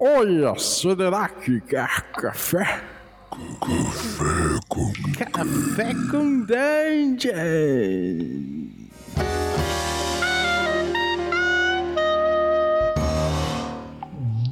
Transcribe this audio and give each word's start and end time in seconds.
Olha, 0.00 0.58
será 0.58 1.28
que 1.28 1.60
quer 1.60 2.02
café? 2.14 2.82
Café 3.30 4.60
com 4.68 4.92
Café 5.30 5.94
com 6.10 6.40
Dungeon! 6.44 7.34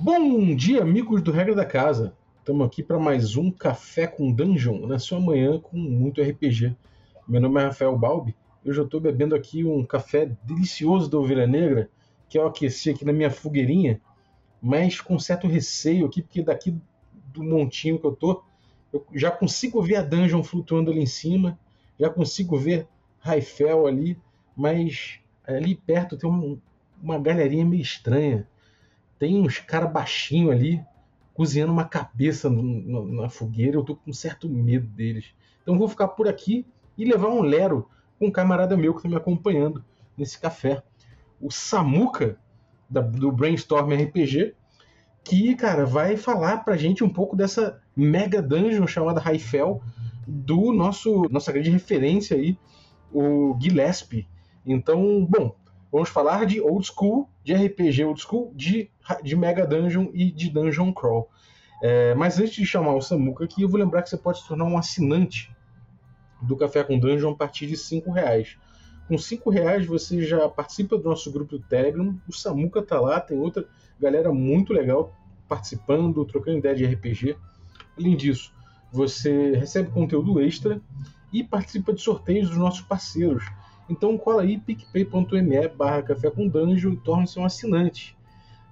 Bom 0.01 0.55
dia, 0.55 0.83
amigos 0.83 1.21
do 1.23 1.33
Regra 1.33 1.57
da 1.57 1.65
Casa. 1.65 2.15
Estamos 2.39 2.65
aqui 2.65 2.81
para 2.81 3.01
mais 3.01 3.37
um 3.37 3.51
Café 3.51 4.07
com 4.07 4.33
Dungeon, 4.33 4.87
na 4.87 5.01
sua 5.01 5.19
manhã 5.19 5.59
com 5.59 5.77
muito 5.77 6.23
RPG. 6.23 6.77
Meu 7.27 7.41
nome 7.41 7.61
é 7.61 7.65
Rafael 7.65 7.99
Balbi. 7.99 8.37
Eu 8.65 8.73
já 8.73 8.83
estou 8.83 9.01
bebendo 9.01 9.35
aqui 9.35 9.65
um 9.65 9.85
café 9.85 10.31
delicioso 10.45 11.11
da 11.11 11.19
Ovelha 11.19 11.49
Negra, 11.49 11.91
que 12.29 12.39
eu 12.39 12.47
aqueci 12.47 12.91
aqui 12.91 13.05
na 13.05 13.13
minha 13.13 13.31
fogueirinha, 13.31 14.01
mas 14.63 15.01
com 15.01 15.19
certo 15.19 15.47
receio 15.49 16.07
aqui, 16.07 16.23
porque 16.23 16.43
daqui 16.43 16.77
do 17.33 17.43
montinho 17.43 17.99
que 17.99 18.07
eu 18.07 18.15
tô, 18.15 18.43
eu 18.93 19.05
já 19.15 19.31
consigo 19.31 19.83
ver 19.83 19.97
a 19.97 20.03
dungeon 20.03 20.43
flutuando 20.43 20.91
ali 20.91 21.01
em 21.01 21.07
cima, 21.07 21.59
já 21.99 22.11
consigo 22.11 22.57
ver 22.59 22.87
Raifel 23.21 23.87
ali, 23.87 24.19
mas 24.57 25.19
ali 25.47 25.75
perto 25.75 26.17
tem 26.17 26.31
um- 26.31 26.59
uma 27.03 27.19
galerinha 27.19 27.65
meio 27.65 27.83
estranha. 27.83 28.47
Tem 29.19 29.41
uns 29.41 29.59
cara 29.59 29.87
baixinho 29.87 30.51
ali, 30.51 30.85
cozinhando 31.35 31.73
uma 31.73 31.85
cabeça 31.85 32.51
no- 32.51 32.63
no- 32.63 33.13
na 33.23 33.29
fogueira. 33.29 33.77
Eu 33.77 33.85
tô 33.85 33.97
com 33.97 34.13
certo 34.13 34.49
medo 34.49 34.87
deles. 34.87 35.27
Então 35.63 35.79
vou 35.79 35.89
ficar 35.89 36.09
por 36.09 36.29
aqui 36.29 36.67
e 36.99 37.05
levar 37.05 37.29
um 37.29 37.41
lero 37.43 37.89
com 38.19 38.27
um 38.27 38.31
camarada 38.31 38.77
meu 38.77 38.95
que 38.95 39.03
tá 39.03 39.09
me 39.09 39.17
acompanhando 39.17 39.85
nesse 40.17 40.39
café. 40.39 40.83
O 41.41 41.51
Samuca, 41.51 42.39
da- 42.93 43.01
do 43.01 43.33
Brainstorm 43.33 43.93
RPG, 43.93 44.55
que, 45.25 45.55
cara, 45.55 45.87
vai 45.87 46.17
falar 46.17 46.59
pra 46.59 46.77
gente 46.77 47.03
um 47.03 47.09
pouco 47.09 47.35
dessa 47.37 47.81
mega 47.97 48.43
dungeon 48.43 48.87
chamada 48.87 49.21
Raifel, 49.21 49.83
do 50.27 50.73
nosso 50.73 51.23
nossa 51.31 51.53
grande 51.53 51.71
referência 51.71 52.37
aí, 52.37 52.57
o 53.13 53.57
Gillespie. 53.61 54.29
Então, 54.65 55.25
bom, 55.25 55.55
vamos 55.91 56.09
falar 56.09 56.47
de 56.47 56.61
old 56.61 56.87
school, 56.87 57.29
de 57.45 57.55
RPG 57.55 58.05
old 58.05 58.21
school, 58.21 58.53
de, 58.55 58.91
de 59.23 59.37
Mega 59.37 59.67
Dungeon 59.67 60.09
e 60.13 60.31
de 60.31 60.51
Dungeon 60.51 60.93
Crawl. 60.93 61.29
É, 61.83 62.15
mas 62.15 62.39
antes 62.39 62.55
de 62.55 62.65
chamar 62.65 62.95
o 62.95 63.03
Samuca 63.03 63.45
aqui, 63.45 63.63
eu 63.63 63.69
vou 63.69 63.81
lembrar 63.81 64.03
que 64.03 64.11
você 64.11 64.17
pode 64.17 64.41
se 64.41 64.47
tornar 64.47 64.65
um 64.65 64.79
assinante 64.79 65.51
do 66.41 66.57
Café 66.57 66.85
com 66.85 66.99
Dungeon 66.99 67.33
a 67.33 67.37
partir 67.37 67.67
de 67.67 67.75
R$ 67.75 68.03
reais. 68.13 68.57
Com 69.13 69.51
R$ 69.51 69.61
reais 69.61 69.87
você 69.87 70.25
já 70.25 70.49
participa 70.49 70.97
do 70.97 71.05
nosso 71.05 71.31
grupo 71.31 71.59
do 71.59 71.65
Telegram, 71.65 72.19
o 72.27 72.33
Samuca 72.33 72.81
tá 72.81 72.99
lá, 72.99 73.21
tem 73.21 73.39
outra 73.39 73.67
galera 74.01 74.33
muito 74.33 74.73
legal 74.73 75.15
participando, 75.47 76.25
trocando 76.25 76.59
ideia 76.59 76.75
de 76.75 76.87
RPG. 76.87 77.37
Além 77.99 78.17
disso, 78.17 78.55
você 78.91 79.53
recebe 79.53 79.91
conteúdo 79.91 80.41
extra 80.41 80.81
e 81.31 81.45
participa 81.45 81.93
de 81.93 82.01
sorteios 82.01 82.49
dos 82.49 82.57
nossos 82.57 82.81
parceiros. 82.81 83.45
Então 83.89 84.17
cola 84.17 84.43
aí 84.43 84.57
picpay.me 84.57 85.69
barra 85.69 86.03
café 86.03 86.31
com 86.31 86.49
dungeon 86.49 86.93
e 86.93 86.97
torne-se 86.97 87.39
um 87.39 87.45
assinante. 87.45 88.17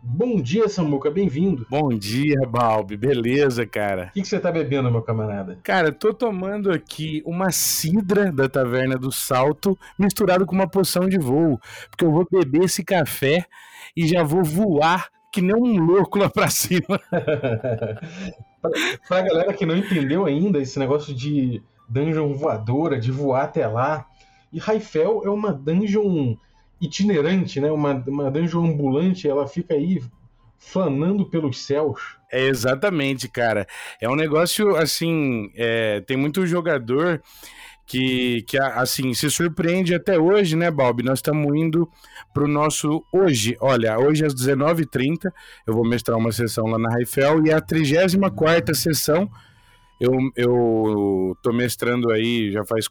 Bom 0.02 0.40
dia, 0.40 0.66
Samuca, 0.66 1.10
bem-vindo. 1.10 1.66
Bom 1.68 1.90
dia, 1.90 2.40
Balbi. 2.48 2.96
Beleza, 2.96 3.66
cara? 3.66 4.06
O 4.06 4.12
que, 4.12 4.22
que 4.22 4.28
você 4.28 4.40
tá 4.40 4.50
bebendo, 4.50 4.90
meu 4.90 5.02
camarada? 5.02 5.58
Cara, 5.62 5.92
tô 5.92 6.14
tomando 6.14 6.72
aqui 6.72 7.22
uma 7.26 7.50
cidra 7.50 8.32
da 8.32 8.48
Taverna 8.48 8.96
do 8.96 9.12
Salto 9.12 9.78
misturado 9.98 10.46
com 10.46 10.54
uma 10.54 10.68
poção 10.68 11.06
de 11.06 11.18
voo, 11.18 11.60
porque 11.90 12.04
eu 12.04 12.10
vou 12.10 12.26
beber 12.30 12.64
esse 12.64 12.82
café 12.82 13.44
e 13.94 14.06
já 14.06 14.22
vou 14.22 14.42
voar 14.42 15.10
que 15.30 15.42
nem 15.42 15.54
um 15.54 15.78
louco 15.78 16.18
lá 16.18 16.30
pra 16.30 16.48
cima. 16.48 16.98
pra, 17.10 18.70
pra 19.06 19.20
galera 19.20 19.52
que 19.52 19.66
não 19.66 19.76
entendeu 19.76 20.24
ainda 20.24 20.58
esse 20.58 20.78
negócio 20.78 21.14
de 21.14 21.62
dungeon 21.86 22.32
voadora, 22.32 22.98
de 22.98 23.12
voar 23.12 23.44
até 23.44 23.66
lá, 23.66 24.06
e 24.50 24.58
Raifel 24.58 25.22
é 25.24 25.28
uma 25.28 25.52
dungeon 25.52 26.36
itinerante, 26.80 27.60
né? 27.60 27.70
Uma, 27.70 27.92
uma 28.06 28.30
dungeon 28.30 28.64
ambulante, 28.64 29.28
ela 29.28 29.46
fica 29.46 29.74
aí 29.74 30.02
flanando 30.58 31.26
pelos 31.26 31.58
céus. 31.64 32.00
É 32.32 32.46
exatamente, 32.46 33.28
cara. 33.28 33.66
É 34.00 34.08
um 34.08 34.14
negócio 34.14 34.76
assim. 34.76 35.50
é, 35.56 36.00
tem 36.00 36.16
muito 36.16 36.46
jogador 36.46 37.20
que, 37.90 38.42
que 38.42 38.56
assim 38.56 39.12
se 39.14 39.28
surpreende 39.28 39.92
até 39.92 40.16
hoje, 40.16 40.54
né, 40.54 40.70
Bob? 40.70 41.02
Nós 41.02 41.18
estamos 41.18 41.52
indo 41.56 41.88
pro 42.32 42.46
nosso 42.46 43.04
hoje. 43.12 43.56
Olha, 43.60 43.98
hoje 43.98 44.24
às 44.24 44.32
19h30 44.32 45.32
eu 45.66 45.74
vou 45.74 45.84
mestrar 45.84 46.16
uma 46.16 46.30
sessão 46.30 46.66
lá 46.66 46.78
na 46.78 46.88
Raifel 46.88 47.44
e 47.44 47.52
a 47.52 47.60
34 47.60 48.76
sessão. 48.76 49.28
Eu, 50.00 50.12
eu 50.36 51.36
tô 51.42 51.52
mestrando 51.52 52.12
aí 52.12 52.52
já 52.52 52.64
faz 52.64 52.86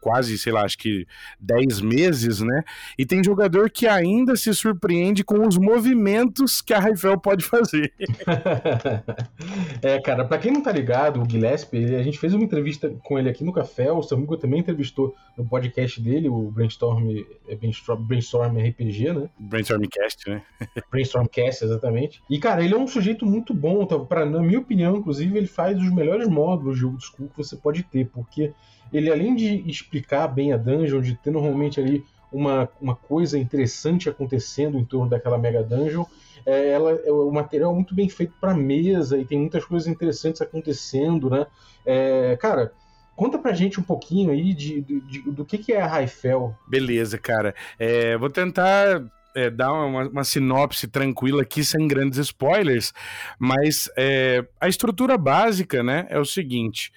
quase, 0.00 0.38
sei 0.38 0.52
lá, 0.52 0.62
acho 0.62 0.78
que 0.78 1.06
10 1.38 1.80
meses, 1.80 2.40
né? 2.40 2.64
E 2.98 3.04
tem 3.04 3.22
jogador 3.22 3.70
que 3.70 3.86
ainda 3.86 4.34
se 4.34 4.52
surpreende 4.54 5.22
com 5.22 5.46
os 5.46 5.58
movimentos 5.58 6.60
que 6.60 6.72
a 6.72 6.80
Raifel 6.80 7.18
pode 7.20 7.44
fazer. 7.44 7.92
é, 9.82 10.00
cara, 10.00 10.24
pra 10.24 10.38
quem 10.38 10.52
não 10.52 10.62
tá 10.62 10.72
ligado, 10.72 11.22
o 11.22 11.28
Gillespie, 11.28 11.94
a 11.94 12.02
gente 12.02 12.18
fez 12.18 12.32
uma 12.32 12.44
entrevista 12.44 12.90
com 13.04 13.18
ele 13.18 13.28
aqui 13.28 13.44
no 13.44 13.52
café, 13.52 13.92
o 13.92 14.02
Samuco 14.02 14.36
também 14.36 14.60
entrevistou 14.60 15.14
no 15.36 15.46
podcast 15.46 16.00
dele, 16.00 16.28
o 16.28 16.50
Brainstorm, 16.50 17.10
é 17.48 17.54
Brainstorm, 17.54 18.02
Brainstorm 18.02 18.56
RPG, 18.56 19.12
né? 19.12 19.28
Brainstormcast, 19.38 20.30
né? 20.30 20.42
Brainstormcast, 20.90 21.64
exatamente. 21.64 22.22
E, 22.28 22.38
cara, 22.38 22.64
ele 22.64 22.74
é 22.74 22.78
um 22.78 22.86
sujeito 22.86 23.26
muito 23.26 23.52
bom, 23.52 23.84
tá? 23.84 23.98
pra, 23.98 24.24
na 24.24 24.40
minha 24.40 24.58
opinião, 24.58 24.96
inclusive, 24.96 25.36
ele 25.36 25.46
faz 25.46 25.78
os 25.78 25.92
melhores 25.92 26.28
módulos 26.28 26.78
de 26.78 26.86
old 26.86 27.04
school 27.04 27.28
que 27.28 27.36
você 27.36 27.56
pode 27.56 27.82
ter, 27.82 28.08
porque 28.08 28.52
ele, 28.92 29.10
além 29.10 29.34
de 29.34 29.68
explicar 29.68 30.28
bem 30.28 30.52
a 30.52 30.56
dungeon, 30.56 31.00
de 31.00 31.14
ter 31.14 31.30
normalmente 31.30 31.80
ali 31.80 32.04
uma, 32.32 32.68
uma 32.80 32.94
coisa 32.94 33.38
interessante 33.38 34.08
acontecendo 34.08 34.78
em 34.78 34.84
torno 34.84 35.10
daquela 35.10 35.38
mega 35.38 35.62
dungeon, 35.62 36.04
é, 36.46 36.70
ela, 36.70 36.92
é 37.04 37.10
o 37.10 37.30
material 37.30 37.74
muito 37.74 37.94
bem 37.94 38.08
feito 38.08 38.32
para 38.40 38.54
mesa 38.54 39.18
e 39.18 39.24
tem 39.24 39.38
muitas 39.38 39.64
coisas 39.64 39.88
interessantes 39.88 40.40
acontecendo, 40.40 41.28
né? 41.28 41.46
É, 41.84 42.36
cara, 42.40 42.72
conta 43.14 43.38
pra 43.38 43.52
gente 43.52 43.78
um 43.78 43.82
pouquinho 43.82 44.30
aí 44.30 44.54
de, 44.54 44.80
de, 44.80 45.00
de 45.00 45.30
do 45.30 45.44
que, 45.44 45.58
que 45.58 45.72
é 45.72 45.80
a 45.80 45.86
Raifel. 45.86 46.56
Beleza, 46.68 47.18
cara. 47.18 47.54
É, 47.78 48.16
vou 48.16 48.30
tentar 48.30 49.02
é, 49.34 49.50
dar 49.50 49.72
uma, 49.72 50.08
uma, 50.08 50.24
sinopse 50.24 50.88
tranquila 50.88 51.42
aqui, 51.42 51.62
sem 51.64 51.86
grandes 51.86 52.18
spoilers, 52.18 52.92
mas 53.38 53.90
é, 53.96 54.44
a 54.60 54.68
estrutura 54.68 55.16
básica, 55.18 55.82
né, 55.82 56.06
é 56.08 56.18
o 56.18 56.24
seguinte. 56.24 56.92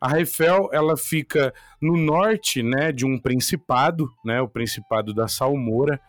A 0.00 0.08
Raifel, 0.08 0.68
ela 0.72 0.96
fica 0.96 1.52
no 1.80 1.96
norte, 1.96 2.62
né, 2.62 2.92
de 2.92 3.06
um 3.06 3.18
principado, 3.18 4.12
né, 4.24 4.40
o 4.40 4.48
principado 4.48 5.14
da 5.14 5.28
Salmoura. 5.28 6.00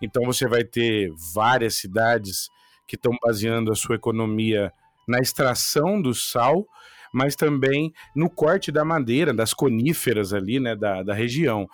Então 0.00 0.24
você 0.24 0.46
vai 0.46 0.64
ter 0.64 1.10
várias 1.34 1.76
cidades 1.76 2.48
que 2.86 2.96
estão 2.96 3.12
baseando 3.22 3.72
a 3.72 3.74
sua 3.74 3.96
economia 3.96 4.72
na 5.06 5.18
extração 5.18 6.00
do 6.00 6.14
sal, 6.14 6.66
mas 7.12 7.36
também 7.36 7.92
no 8.14 8.28
corte 8.28 8.70
da 8.70 8.84
madeira, 8.84 9.32
das 9.32 9.54
coníferas 9.54 10.32
ali, 10.32 10.60
né, 10.60 10.74
da, 10.74 11.02
da 11.02 11.14
região. 11.14 11.68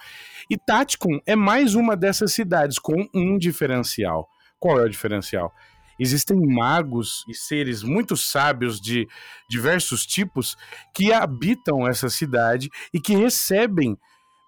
E 0.48 0.56
Taticum 0.56 1.20
é 1.26 1.34
mais 1.34 1.74
uma 1.74 1.96
dessas 1.96 2.32
cidades 2.32 2.78
com 2.78 3.08
um 3.14 3.38
diferencial. 3.38 4.28
Qual 4.58 4.78
é 4.80 4.84
o 4.84 4.88
diferencial? 4.88 5.52
Existem 5.98 6.36
magos 6.46 7.24
e 7.28 7.34
seres 7.34 7.82
muito 7.82 8.16
sábios 8.16 8.80
de 8.80 9.06
diversos 9.48 10.06
tipos 10.06 10.56
que 10.94 11.12
habitam 11.12 11.86
essa 11.86 12.08
cidade 12.08 12.68
e 12.92 13.00
que 13.00 13.14
recebem 13.14 13.96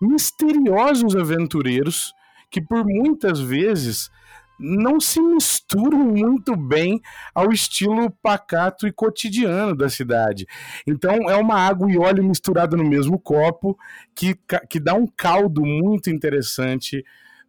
misteriosos 0.01 1.15
aventureiros 1.17 2.13
que 2.51 2.61
por 2.61 2.85
muitas 2.85 3.41
vezes 3.41 4.11
não 4.59 5.01
se 5.01 5.21
misturam 5.21 5.99
muito 5.99 6.57
bem 6.57 7.01
ao 7.35 7.51
estilo 7.51 8.11
pacato 8.23 8.87
e 8.87 8.93
cotidiano 8.93 9.77
da 9.77 9.89
cidade. 9.89 10.47
Então 10.87 11.29
é 11.29 11.37
uma 11.37 11.57
água 11.57 11.91
e 11.91 11.99
óleo 11.99 12.23
misturado 12.23 12.77
no 12.77 12.85
mesmo 12.85 13.19
copo 13.19 13.77
que, 14.15 14.39
que 14.71 14.79
dá 14.79 14.95
um 14.95 15.07
caldo 15.07 15.63
muito 15.63 16.09
interessante 16.09 17.05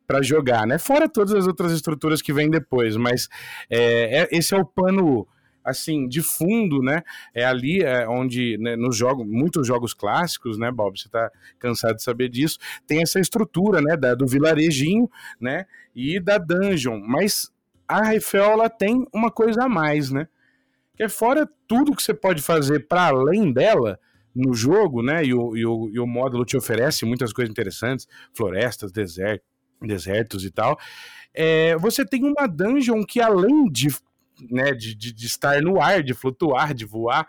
para 0.07 0.21
jogar, 0.21 0.65
né? 0.67 0.77
Fora 0.77 1.09
todas 1.09 1.33
as 1.33 1.47
outras 1.47 1.71
estruturas 1.71 2.21
que 2.21 2.33
vêm 2.33 2.49
depois, 2.49 2.95
mas 2.95 3.27
é, 3.69 4.21
é, 4.21 4.27
esse 4.31 4.53
é 4.53 4.57
o 4.57 4.65
pano 4.65 5.27
assim 5.65 6.07
de 6.07 6.21
fundo, 6.21 6.81
né? 6.81 7.01
É 7.33 7.43
ali 7.43 7.81
é, 7.81 8.07
onde 8.07 8.57
né, 8.59 8.75
nos 8.75 8.95
jogos, 8.95 9.25
muitos 9.27 9.65
jogos 9.65 9.93
clássicos, 9.93 10.59
né, 10.59 10.71
Bob? 10.71 10.99
Você 10.99 11.07
está 11.07 11.31
cansado 11.57 11.95
de 11.95 12.03
saber 12.03 12.29
disso. 12.29 12.59
Tem 12.85 13.01
essa 13.01 13.19
estrutura, 13.19 13.81
né, 13.81 13.97
da, 13.97 14.13
do 14.13 14.27
vilarejinho, 14.27 15.09
né? 15.41 15.65
E 15.95 16.19
da 16.19 16.37
dungeon, 16.37 16.99
mas 16.99 17.51
a 17.87 18.03
Raifel 18.03 18.51
ela 18.51 18.69
tem 18.69 19.05
uma 19.11 19.31
coisa 19.31 19.63
a 19.63 19.69
mais, 19.69 20.11
né? 20.11 20.27
Que 20.95 21.03
é 21.03 21.09
fora 21.09 21.49
tudo 21.67 21.95
que 21.95 22.03
você 22.03 22.13
pode 22.13 22.41
fazer 22.41 22.87
para 22.87 23.07
além 23.07 23.51
dela 23.51 23.99
no 24.35 24.53
jogo, 24.53 25.01
né? 25.01 25.23
E 25.25 25.33
o, 25.33 25.55
e, 25.57 25.65
o, 25.65 25.89
e 25.89 25.99
o 25.99 26.05
módulo 26.05 26.45
te 26.45 26.55
oferece 26.55 27.05
muitas 27.05 27.33
coisas 27.33 27.49
interessantes, 27.49 28.07
florestas, 28.33 28.91
deserto, 28.91 29.43
desertos 29.81 30.43
e 30.43 30.51
tal. 30.51 30.77
É, 31.33 31.75
você 31.77 32.05
tem 32.05 32.23
uma 32.23 32.47
dungeon 32.47 33.03
que 33.03 33.21
além 33.21 33.69
de 33.69 33.89
né, 34.49 34.73
de, 34.73 34.93
de, 34.95 35.13
de 35.13 35.25
estar 35.25 35.61
no 35.61 35.81
ar, 35.81 36.03
de 36.03 36.13
flutuar, 36.13 36.73
de 36.73 36.85
voar, 36.85 37.25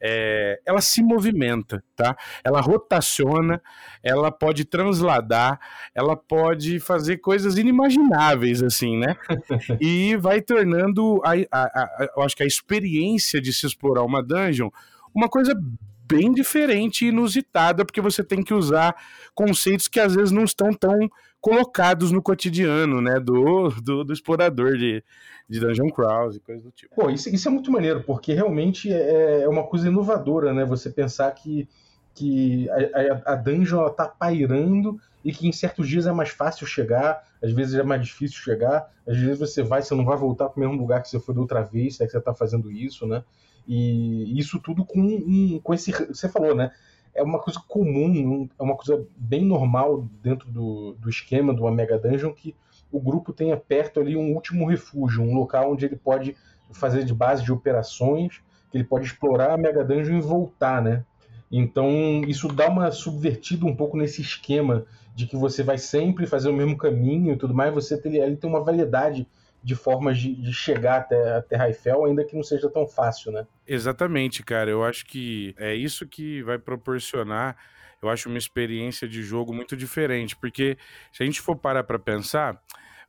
é, 0.00 0.60
ela 0.64 0.80
se 0.80 1.02
movimenta, 1.02 1.82
tá? 1.96 2.16
Ela 2.44 2.60
rotaciona, 2.60 3.60
ela 4.02 4.30
pode 4.30 4.64
transladar, 4.64 5.58
ela 5.94 6.16
pode 6.16 6.78
fazer 6.78 7.18
coisas 7.18 7.58
inimagináveis, 7.58 8.62
assim, 8.62 8.96
né? 8.96 9.16
e 9.80 10.16
vai 10.16 10.40
tornando, 10.40 11.20
a, 11.24 11.32
a, 11.50 11.64
a, 11.64 12.08
eu 12.16 12.22
acho 12.22 12.36
que 12.36 12.42
a 12.42 12.46
experiência 12.46 13.40
de 13.40 13.52
se 13.52 13.66
explorar 13.66 14.04
uma 14.04 14.22
dungeon 14.22 14.70
uma 15.14 15.28
coisa 15.28 15.58
bem 16.06 16.32
diferente 16.32 17.04
e 17.04 17.08
inusitada, 17.08 17.84
porque 17.84 18.00
você 18.00 18.22
tem 18.22 18.42
que 18.42 18.54
usar 18.54 18.94
conceitos 19.34 19.88
que 19.88 20.00
às 20.00 20.14
vezes 20.14 20.30
não 20.30 20.44
estão 20.44 20.72
tão 20.72 21.10
colocados 21.48 22.12
no 22.12 22.22
cotidiano, 22.22 23.00
né, 23.00 23.18
do, 23.18 23.70
do, 23.82 24.04
do 24.04 24.12
explorador 24.12 24.76
de, 24.76 25.02
de 25.48 25.60
Dungeon 25.60 25.88
Crawls 25.90 26.36
e 26.36 26.40
coisas 26.40 26.62
do 26.62 26.70
tipo. 26.70 26.94
Pô, 26.94 27.08
isso, 27.10 27.28
isso 27.30 27.48
é 27.48 27.50
muito 27.50 27.72
maneiro, 27.72 28.02
porque 28.02 28.34
realmente 28.34 28.92
é, 28.92 29.42
é 29.42 29.48
uma 29.48 29.64
coisa 29.64 29.88
inovadora, 29.88 30.52
né, 30.52 30.64
você 30.64 30.90
pensar 30.90 31.30
que, 31.32 31.68
que 32.14 32.68
a, 32.70 33.30
a, 33.30 33.32
a 33.32 33.34
dungeon 33.36 33.80
ela 33.80 33.90
tá 33.90 34.06
pairando 34.06 35.00
e 35.24 35.32
que 35.32 35.48
em 35.48 35.52
certos 35.52 35.88
dias 35.88 36.06
é 36.06 36.12
mais 36.12 36.30
fácil 36.30 36.66
chegar, 36.66 37.24
às 37.42 37.52
vezes 37.52 37.74
é 37.74 37.82
mais 37.82 38.04
difícil 38.04 38.38
chegar, 38.38 38.90
às 39.06 39.16
vezes 39.16 39.38
você 39.38 39.62
vai, 39.62 39.82
você 39.82 39.94
não 39.94 40.04
vai 40.04 40.16
voltar 40.16 40.48
para 40.48 40.58
o 40.58 40.60
mesmo 40.60 40.80
lugar 40.80 41.02
que 41.02 41.08
você 41.08 41.18
foi 41.18 41.34
da 41.34 41.40
outra 41.40 41.62
vez, 41.62 41.96
se 41.96 42.02
é 42.02 42.06
que 42.06 42.12
você 42.12 42.18
está 42.18 42.34
fazendo 42.34 42.70
isso, 42.70 43.06
né? 43.06 43.22
E 43.66 44.38
isso 44.38 44.58
tudo 44.58 44.82
com, 44.82 45.60
com 45.62 45.74
esse. 45.74 45.92
Você 45.92 46.26
falou, 46.26 46.54
né? 46.54 46.72
É 47.14 47.22
uma 47.22 47.38
coisa 47.38 47.60
comum, 47.66 48.48
é 48.58 48.62
uma 48.62 48.76
coisa 48.76 49.06
bem 49.16 49.44
normal 49.44 50.06
dentro 50.22 50.50
do, 50.50 50.94
do 50.94 51.08
esquema 51.08 51.52
do 51.52 51.68
Mega 51.70 51.98
Dungeon 51.98 52.32
que 52.32 52.54
o 52.90 53.00
grupo 53.00 53.32
tenha 53.32 53.56
perto 53.56 54.00
ali 54.00 54.16
um 54.16 54.34
último 54.34 54.66
refúgio, 54.66 55.22
um 55.22 55.34
local 55.34 55.72
onde 55.72 55.84
ele 55.84 55.96
pode 55.96 56.36
fazer 56.70 57.04
de 57.04 57.14
base 57.14 57.42
de 57.42 57.52
operações, 57.52 58.40
que 58.70 58.76
ele 58.76 58.84
pode 58.84 59.06
explorar 59.06 59.52
a 59.52 59.58
Mega 59.58 59.84
Dungeon 59.84 60.18
e 60.18 60.22
voltar, 60.22 60.82
né? 60.82 61.04
Então 61.50 62.22
isso 62.26 62.48
dá 62.48 62.68
uma 62.68 62.90
subvertida 62.90 63.64
um 63.64 63.74
pouco 63.74 63.96
nesse 63.96 64.20
esquema 64.20 64.84
de 65.14 65.26
que 65.26 65.36
você 65.36 65.62
vai 65.62 65.78
sempre 65.78 66.26
fazer 66.26 66.48
o 66.48 66.52
mesmo 66.52 66.76
caminho 66.76 67.32
e 67.32 67.36
tudo 67.36 67.54
mais, 67.54 67.72
você 67.72 68.00
tem, 68.00 68.20
ali 68.20 68.36
tem 68.36 68.48
uma 68.48 68.62
variedade 68.62 69.26
de 69.62 69.74
formas 69.74 70.18
de, 70.18 70.34
de, 70.34 70.52
chegar 70.52 70.98
até, 70.98 71.36
até 71.36 71.56
Raifel, 71.56 72.04
ainda 72.04 72.24
que 72.24 72.34
não 72.34 72.42
seja 72.42 72.70
tão 72.70 72.86
fácil, 72.86 73.32
né? 73.32 73.46
Exatamente, 73.66 74.42
cara. 74.42 74.70
Eu 74.70 74.84
acho 74.84 75.04
que 75.04 75.54
é 75.58 75.74
isso 75.74 76.06
que 76.06 76.42
vai 76.42 76.58
proporcionar, 76.58 77.56
eu 78.00 78.08
acho, 78.08 78.28
uma 78.28 78.38
experiência 78.38 79.08
de 79.08 79.22
jogo 79.22 79.52
muito 79.52 79.76
diferente, 79.76 80.36
porque 80.36 80.78
se 81.12 81.22
a 81.22 81.26
gente 81.26 81.40
for 81.40 81.56
parar 81.56 81.84
para 81.84 81.98
pensar, 81.98 82.60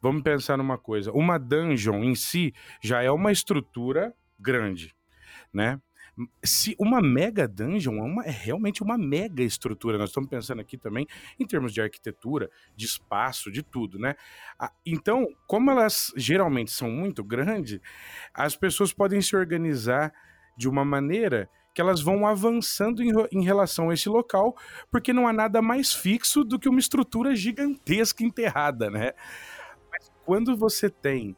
vamos 0.02 0.24
pensar 0.24 0.58
numa 0.58 0.78
coisa: 0.78 1.12
uma 1.12 1.38
dungeon 1.38 2.04
em 2.04 2.16
si 2.16 2.54
já 2.82 3.02
é 3.02 3.12
uma 3.12 3.32
estrutura 3.32 4.14
grande, 4.40 4.96
né? 5.54 5.80
Se 6.44 6.76
uma 6.80 7.02
mega 7.02 7.48
dungeon 7.48 7.98
é, 7.98 8.02
uma, 8.02 8.26
é, 8.26 8.32
realmente 8.32 8.84
uma 8.84 8.98
mega 8.98 9.44
estrutura. 9.44 9.98
Nós 9.98 10.10
estamos 10.10 10.30
pensando 10.30 10.60
aqui 10.60 10.78
também 10.78 11.08
em 11.40 11.46
termos 11.46 11.74
de 11.74 11.82
arquitetura, 11.82 12.50
de 12.76 12.86
espaço, 12.86 13.52
de 13.52 13.64
tudo, 13.64 13.98
né? 13.98 14.16
Então, 14.86 15.28
como 15.48 15.72
elas 15.72 16.12
geralmente 16.16 16.72
são 16.72 16.90
muito 16.90 17.24
grandes, 17.24 17.80
as 18.34 18.56
pessoas 18.56 18.94
podem 18.94 19.22
se 19.22 19.36
organizar 19.36 20.14
de 20.58 20.68
uma 20.68 20.84
maneira 20.84 21.50
que 21.74 21.82
elas 21.82 22.02
vão 22.02 22.28
avançando 22.28 23.02
em, 23.02 23.12
em 23.32 23.44
relação 23.44 23.90
a 23.90 23.94
esse 23.94 24.10
local, 24.10 24.56
porque 24.92 25.14
não 25.14 25.28
há 25.28 25.34
nada 25.34 25.62
mais 25.62 25.94
fixo 25.94 26.44
do 26.44 26.60
que 26.60 26.68
uma 26.68 26.80
estrutura 26.80 27.36
gigantesca 27.36 28.24
enterrada, 28.24 28.90
né? 28.90 29.14
Mas 29.92 30.12
quando 30.26 30.58
você 30.58 30.90
tem 30.90 31.36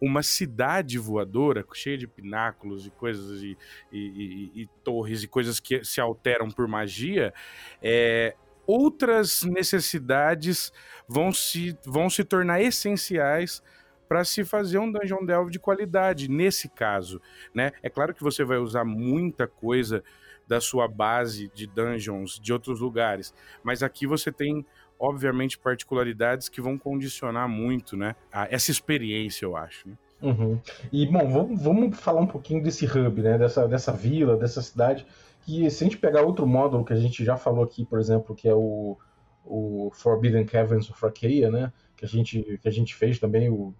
uma 0.00 0.22
cidade 0.22 0.98
voadora 0.98 1.64
cheia 1.72 1.98
de 1.98 2.06
pináculos 2.06 2.86
e 2.86 2.90
coisas 2.90 3.42
e, 3.42 3.56
e, 3.92 3.98
e, 3.98 4.62
e 4.62 4.66
torres 4.84 5.22
e 5.22 5.28
coisas 5.28 5.58
que 5.58 5.84
se 5.84 6.00
alteram 6.00 6.48
por 6.48 6.68
magia, 6.68 7.34
é, 7.82 8.34
outras 8.66 9.42
necessidades 9.42 10.72
vão 11.08 11.32
se, 11.32 11.76
vão 11.84 12.08
se 12.10 12.22
tornar 12.22 12.60
essenciais 12.60 13.62
para 14.08 14.24
se 14.24 14.44
fazer 14.44 14.78
um 14.78 14.90
Dungeon 14.90 15.24
Delve 15.24 15.50
de 15.50 15.58
qualidade, 15.58 16.30
nesse 16.30 16.68
caso, 16.68 17.20
né? 17.54 17.72
É 17.82 17.90
claro 17.90 18.14
que 18.14 18.22
você 18.22 18.42
vai 18.42 18.56
usar 18.56 18.84
muita 18.84 19.46
coisa 19.46 20.02
da 20.46 20.60
sua 20.62 20.88
base 20.88 21.50
de 21.54 21.66
dungeons 21.66 22.40
de 22.40 22.52
outros 22.54 22.80
lugares, 22.80 23.34
mas 23.62 23.82
aqui 23.82 24.06
você 24.06 24.32
tem 24.32 24.64
obviamente, 24.98 25.58
particularidades 25.58 26.48
que 26.48 26.60
vão 26.60 26.76
condicionar 26.76 27.48
muito, 27.48 27.96
né? 27.96 28.14
essa 28.50 28.70
experiência, 28.70 29.44
eu 29.44 29.56
acho. 29.56 29.88
Né? 29.88 29.94
Uhum. 30.20 30.60
E, 30.92 31.06
bom, 31.06 31.28
vamos, 31.30 31.62
vamos 31.62 31.98
falar 31.98 32.20
um 32.20 32.26
pouquinho 32.26 32.62
desse 32.62 32.84
hub, 32.86 33.22
né? 33.22 33.38
Dessa, 33.38 33.68
dessa 33.68 33.92
vila, 33.92 34.36
dessa 34.36 34.60
cidade. 34.60 35.06
Que 35.42 35.70
se 35.70 35.84
a 35.84 35.86
gente 35.86 35.98
pegar 35.98 36.22
outro 36.22 36.46
módulo 36.46 36.84
que 36.84 36.92
a 36.92 36.96
gente 36.96 37.24
já 37.24 37.36
falou 37.36 37.64
aqui, 37.64 37.84
por 37.84 37.98
exemplo, 37.98 38.34
que 38.34 38.48
é 38.48 38.54
o, 38.54 38.98
o 39.44 39.90
Forbidden 39.94 40.44
Caverns 40.44 40.90
of 40.90 41.04
Arcadia, 41.04 41.50
né? 41.50 41.72
Que 41.96 42.04
a 42.04 42.08
gente, 42.08 42.58
que 42.60 42.68
a 42.68 42.72
gente 42.72 42.94
fez 42.94 43.18
também 43.18 43.48
o, 43.48 43.72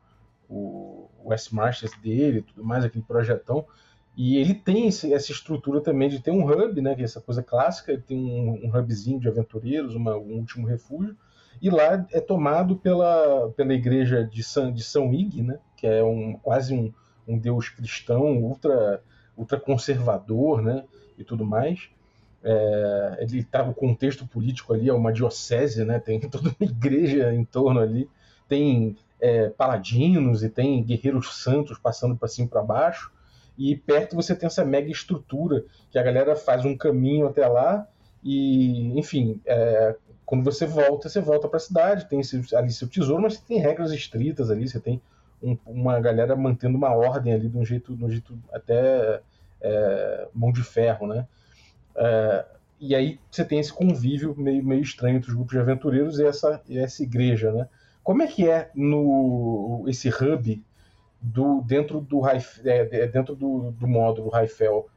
o 0.48 1.08
West 1.24 1.52
Marches 1.52 1.90
dele, 2.00 2.42
tudo 2.42 2.64
mais, 2.64 2.84
aquele 2.84 3.04
projetão. 3.04 3.66
E 4.18 4.36
ele 4.36 4.52
tem 4.52 4.88
esse, 4.88 5.14
essa 5.14 5.30
estrutura 5.30 5.80
também 5.80 6.08
de 6.08 6.18
ter 6.18 6.32
um 6.32 6.44
hub, 6.44 6.80
né, 6.82 6.92
que 6.96 7.02
é 7.02 7.04
essa 7.04 7.20
coisa 7.20 7.40
clássica, 7.40 7.92
ele 7.92 8.02
tem 8.02 8.18
um, 8.18 8.66
um 8.66 8.76
hubzinho 8.76 9.20
de 9.20 9.28
aventureiros, 9.28 9.94
uma, 9.94 10.16
um 10.16 10.32
último 10.32 10.66
refúgio, 10.66 11.16
e 11.62 11.70
lá 11.70 12.04
é 12.10 12.20
tomado 12.20 12.74
pela, 12.74 13.48
pela 13.50 13.72
igreja 13.72 14.24
de 14.24 14.42
São, 14.42 14.72
de 14.72 14.82
São 14.82 15.14
Ig, 15.14 15.40
né, 15.40 15.60
que 15.76 15.86
é 15.86 16.02
um, 16.02 16.32
quase 16.32 16.74
um, 16.74 16.92
um 17.28 17.38
deus 17.38 17.68
cristão, 17.68 18.38
ultra, 18.38 19.00
ultra 19.36 19.60
conservador 19.60 20.62
né, 20.62 20.84
e 21.16 21.22
tudo 21.22 21.46
mais. 21.46 21.88
É, 22.42 23.18
ele 23.20 23.44
tá, 23.44 23.62
o 23.62 23.72
contexto 23.72 24.26
político 24.26 24.74
ali 24.74 24.88
é 24.88 24.92
uma 24.92 25.12
diocese, 25.12 25.84
né, 25.84 26.00
tem 26.00 26.18
toda 26.28 26.48
uma 26.58 26.68
igreja 26.68 27.32
em 27.32 27.44
torno 27.44 27.78
ali, 27.78 28.10
tem 28.48 28.96
é, 29.20 29.48
paladinos 29.48 30.42
e 30.42 30.48
tem 30.48 30.82
guerreiros 30.82 31.40
santos 31.40 31.78
passando 31.78 32.16
para 32.16 32.26
cima 32.26 32.48
e 32.48 32.50
para 32.50 32.62
baixo 32.64 33.16
e 33.58 33.76
perto 33.76 34.14
você 34.14 34.36
tem 34.36 34.46
essa 34.46 34.64
mega 34.64 34.90
estrutura 34.90 35.64
que 35.90 35.98
a 35.98 36.02
galera 36.02 36.36
faz 36.36 36.64
um 36.64 36.76
caminho 36.76 37.26
até 37.26 37.46
lá 37.46 37.86
e, 38.22 38.98
enfim, 38.98 39.40
é, 39.44 39.96
quando 40.24 40.44
você 40.44 40.66
volta, 40.66 41.08
você 41.08 41.20
volta 41.20 41.48
para 41.48 41.56
a 41.56 41.60
cidade, 41.60 42.08
tem 42.08 42.20
esse, 42.20 42.54
ali 42.54 42.70
seu 42.70 42.88
tesouro, 42.88 43.22
mas 43.22 43.34
você 43.34 43.42
tem 43.46 43.58
regras 43.58 43.92
estritas 43.92 44.50
ali, 44.50 44.68
você 44.68 44.78
tem 44.78 45.00
um, 45.42 45.56
uma 45.66 45.98
galera 46.00 46.36
mantendo 46.36 46.76
uma 46.76 46.94
ordem 46.94 47.32
ali 47.32 47.48
de 47.48 47.56
um 47.56 47.64
jeito, 47.64 47.96
de 47.96 48.04
um 48.04 48.10
jeito 48.10 48.38
até 48.52 49.20
é, 49.60 50.28
mão 50.34 50.52
de 50.52 50.62
ferro, 50.62 51.06
né? 51.06 51.26
É, 51.96 52.44
e 52.80 52.94
aí 52.94 53.18
você 53.30 53.44
tem 53.44 53.58
esse 53.58 53.72
convívio 53.72 54.34
meio, 54.36 54.64
meio 54.64 54.82
estranho 54.82 55.16
entre 55.16 55.30
os 55.30 55.34
grupos 55.34 55.54
de 55.54 55.60
aventureiros 55.60 56.18
e 56.18 56.24
essa, 56.24 56.62
e 56.68 56.78
essa 56.78 57.02
igreja, 57.02 57.50
né? 57.50 57.68
Como 58.04 58.22
é 58.22 58.26
que 58.26 58.48
é 58.48 58.70
no 58.74 59.84
esse 59.88 60.08
hub 60.08 60.62
do, 61.20 61.62
dentro 61.62 62.00
do 62.00 62.26
é, 62.28 62.38
é, 62.64 63.06
dentro 63.06 63.34
do, 63.34 63.72
do 63.72 63.88
módulo 63.88 64.28
Raifel. 64.28 64.88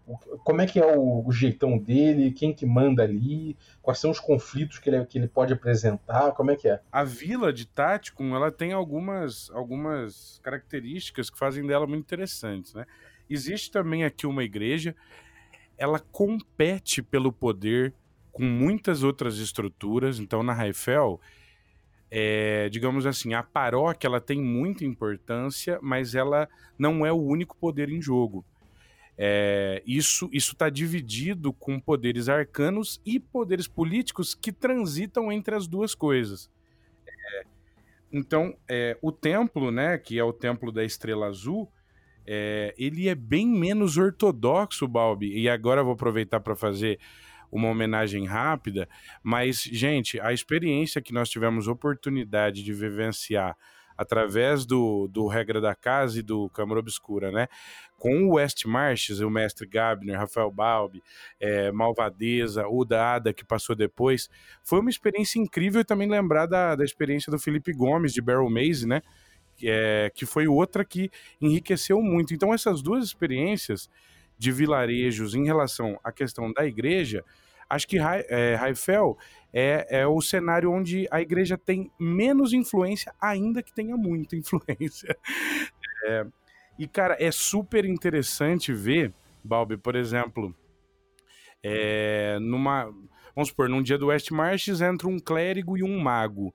Como 0.43 0.61
é 0.61 0.67
que 0.67 0.79
é 0.79 0.85
o, 0.85 1.25
o, 1.25 1.31
jeitão 1.31 1.77
dele? 1.77 2.31
Quem 2.31 2.53
que 2.53 2.65
manda 2.65 3.03
ali? 3.03 3.57
Quais 3.81 3.99
são 3.99 4.11
os 4.11 4.19
conflitos 4.19 4.77
que 4.77 4.89
ele, 4.89 5.03
que 5.05 5.17
ele 5.17 5.27
pode 5.27 5.53
apresentar? 5.53 6.31
Como 6.33 6.51
é 6.51 6.55
que 6.55 6.67
é? 6.67 6.79
A 6.91 7.03
vila 7.03 7.51
de 7.51 7.65
Táticum, 7.65 8.35
ela 8.35 8.51
tem 8.51 8.71
algumas, 8.71 9.49
algumas 9.51 10.39
características 10.43 11.29
que 11.29 11.37
fazem 11.37 11.65
dela 11.65 11.87
muito 11.87 12.03
interessantes, 12.03 12.73
né? 12.73 12.85
Existe 13.29 13.71
também 13.71 14.03
aqui 14.03 14.27
uma 14.27 14.43
igreja, 14.43 14.95
ela 15.77 15.99
compete 15.99 17.01
pelo 17.01 17.31
poder 17.31 17.93
com 18.31 18.43
muitas 18.43 19.03
outras 19.03 19.37
estruturas, 19.37 20.19
então 20.19 20.43
na 20.43 20.53
Raifel 20.53 21.19
é, 22.13 22.67
digamos 22.67 23.05
assim, 23.05 23.33
a 23.33 23.41
paróquia 23.41 24.05
ela 24.05 24.19
tem 24.19 24.41
muita 24.41 24.83
importância, 24.83 25.79
mas 25.81 26.13
ela 26.13 26.49
não 26.77 27.05
é 27.05 27.11
o 27.11 27.21
único 27.21 27.55
poder 27.55 27.89
em 27.89 28.01
jogo. 28.01 28.43
É, 29.17 29.81
isso 29.85 30.29
está 30.33 30.69
dividido 30.69 31.53
com 31.53 31.79
poderes 31.79 32.27
arcanos 32.27 32.99
e 33.05 33.17
poderes 33.19 33.67
políticos 33.67 34.33
que 34.33 34.51
transitam 34.51 35.31
entre 35.31 35.55
as 35.55 35.67
duas 35.67 35.95
coisas. 35.95 36.49
É, 37.07 37.43
então, 38.11 38.57
é, 38.67 38.97
o 39.01 39.11
templo, 39.11 39.71
né, 39.71 39.97
que 39.97 40.19
é 40.19 40.23
o 40.23 40.33
templo 40.33 40.69
da 40.69 40.83
Estrela 40.83 41.27
Azul, 41.27 41.71
é, 42.27 42.73
ele 42.77 43.07
é 43.07 43.15
bem 43.15 43.47
menos 43.47 43.97
ortodoxo, 43.97 44.87
Balbi. 44.87 45.37
E 45.37 45.47
agora 45.47 45.81
eu 45.81 45.85
vou 45.85 45.93
aproveitar 45.93 46.39
para 46.41 46.55
fazer 46.55 46.99
uma 47.51 47.67
homenagem 47.67 48.25
rápida, 48.25 48.87
mas, 49.21 49.61
gente, 49.61 50.19
a 50.19 50.31
experiência 50.31 51.01
que 51.01 51.13
nós 51.13 51.29
tivemos 51.29 51.67
oportunidade 51.67 52.63
de 52.63 52.73
vivenciar 52.73 53.57
através 53.97 54.65
do, 54.65 55.07
do 55.07 55.27
Regra 55.27 55.61
da 55.61 55.75
Casa 55.75 56.19
e 56.19 56.23
do 56.23 56.49
Câmara 56.49 56.79
Obscura, 56.79 57.31
né? 57.31 57.47
Com 57.99 58.23
o 58.23 58.33
West 58.35 58.65
Marches, 58.65 59.19
o 59.19 59.29
mestre 59.29 59.67
Gabner, 59.67 60.17
Rafael 60.17 60.49
Balbi, 60.49 61.03
é, 61.39 61.71
Malvadeza, 61.71 62.67
o 62.67 62.83
Dada, 62.83 63.31
que 63.31 63.45
passou 63.45 63.75
depois, 63.75 64.27
foi 64.63 64.79
uma 64.79 64.89
experiência 64.89 65.37
incrível 65.37 65.81
e 65.81 65.85
também 65.85 66.09
lembrar 66.09 66.47
da, 66.47 66.75
da 66.75 66.83
experiência 66.83 67.31
do 67.31 67.37
Felipe 67.37 67.71
Gomes, 67.73 68.13
de 68.13 68.21
Barrel 68.21 68.49
Maze, 68.49 68.87
né? 68.87 69.01
é, 69.63 70.11
que 70.13 70.25
foi 70.25 70.47
outra 70.47 70.83
que 70.83 71.09
enriqueceu 71.39 72.01
muito. 72.01 72.33
Então, 72.33 72.53
essas 72.53 72.81
duas 72.81 73.05
experiências 73.05 73.89
de 74.41 74.51
vilarejos 74.51 75.35
em 75.35 75.45
relação 75.45 75.99
à 76.03 76.11
questão 76.11 76.51
da 76.51 76.65
igreja, 76.65 77.23
acho 77.69 77.87
que 77.87 77.99
é, 77.99 78.55
Raifel 78.55 79.15
é, 79.53 79.99
é 80.01 80.07
o 80.07 80.19
cenário 80.19 80.71
onde 80.71 81.07
a 81.11 81.21
igreja 81.21 81.59
tem 81.59 81.91
menos 81.99 82.51
influência, 82.51 83.13
ainda 83.21 83.61
que 83.61 83.71
tenha 83.71 83.95
muita 83.95 84.33
influência. 84.35 85.15
É, 86.05 86.25
e, 86.79 86.87
cara, 86.87 87.15
é 87.19 87.29
super 87.29 87.85
interessante 87.85 88.73
ver, 88.73 89.13
Balbi, 89.43 89.77
por 89.77 89.95
exemplo, 89.95 90.55
é, 91.61 92.39
numa. 92.41 92.85
Vamos 93.35 93.49
supor, 93.49 93.69
num 93.69 93.83
dia 93.83 93.99
do 93.99 94.07
West 94.07 94.31
Marches 94.31 94.81
entra 94.81 95.07
um 95.07 95.19
clérigo 95.19 95.77
e 95.77 95.83
um 95.83 95.99
mago. 95.99 96.51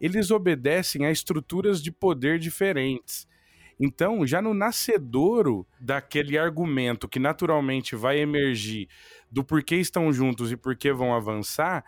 Eles 0.00 0.32
obedecem 0.32 1.06
a 1.06 1.12
estruturas 1.12 1.80
de 1.80 1.92
poder 1.92 2.40
diferentes. 2.40 3.28
Então, 3.82 4.26
já 4.26 4.42
no 4.42 4.52
nascedouro 4.52 5.66
daquele 5.80 6.36
argumento 6.36 7.08
que 7.08 7.18
naturalmente 7.18 7.96
vai 7.96 8.18
emergir 8.18 8.88
do 9.30 9.42
porquê 9.42 9.76
estão 9.76 10.12
juntos 10.12 10.52
e 10.52 10.56
porquê 10.56 10.92
vão 10.92 11.14
avançar, 11.14 11.82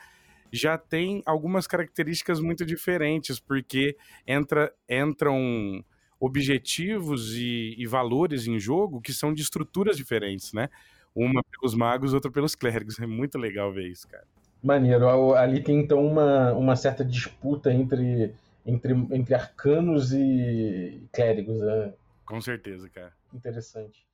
já 0.51 0.79
tem 0.79 1.23
algumas 1.27 1.67
características 1.67 2.41
muito 2.41 2.65
diferentes, 2.65 3.39
porque 3.39 3.95
entra, 4.27 4.73
entram 4.89 5.85
objetivos 6.19 7.35
e, 7.35 7.75
e 7.77 7.87
valores 7.87 8.47
em 8.47 8.59
jogo 8.59 9.01
que 9.01 9.13
são 9.13 9.35
de 9.35 9.43
estruturas 9.43 9.97
diferentes, 9.97 10.55
né? 10.55 10.71
Uma 11.15 11.43
pelos 11.45 11.75
magos, 11.75 12.15
outra 12.15 12.31
pelos 12.31 12.55
clérigos. 12.55 12.99
É 12.99 13.07
muito 13.07 13.37
legal 13.37 13.71
ver 13.71 13.89
isso, 13.89 14.09
cara. 14.09 14.25
Maneiro. 14.63 15.35
Ali 15.35 15.63
tem 15.63 15.81
então 15.81 16.07
uma, 16.07 16.53
uma 16.53 16.77
certa 16.77 17.05
disputa 17.05 17.71
entre 17.71 18.33
entre, 18.67 18.93
entre 18.93 19.35
arcanos 19.35 20.13
e 20.13 21.07
clérigos. 21.13 21.61
Né? 21.61 21.93
Com 22.25 22.41
certeza, 22.41 22.89
cara. 22.89 23.13
Interessante. 23.33 24.07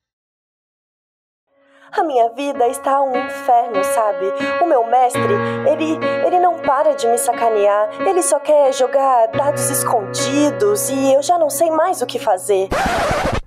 A 1.90 2.04
minha 2.04 2.28
vida 2.34 2.68
está 2.68 3.00
um 3.02 3.16
inferno, 3.16 3.82
sabe? 3.82 4.26
O 4.62 4.66
meu 4.66 4.86
mestre, 4.86 5.22
ele, 5.66 5.98
ele 6.26 6.38
não 6.38 6.58
para 6.58 6.94
de 6.94 7.06
me 7.06 7.16
sacanear. 7.16 8.02
Ele 8.06 8.22
só 8.22 8.38
quer 8.38 8.74
jogar 8.74 9.28
dados 9.28 9.70
escondidos 9.70 10.90
e 10.90 11.14
eu 11.14 11.22
já 11.22 11.38
não 11.38 11.48
sei 11.48 11.70
mais 11.70 12.02
o 12.02 12.06
que 12.06 12.18
fazer. 12.18 12.68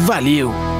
Valeu! 0.05 0.74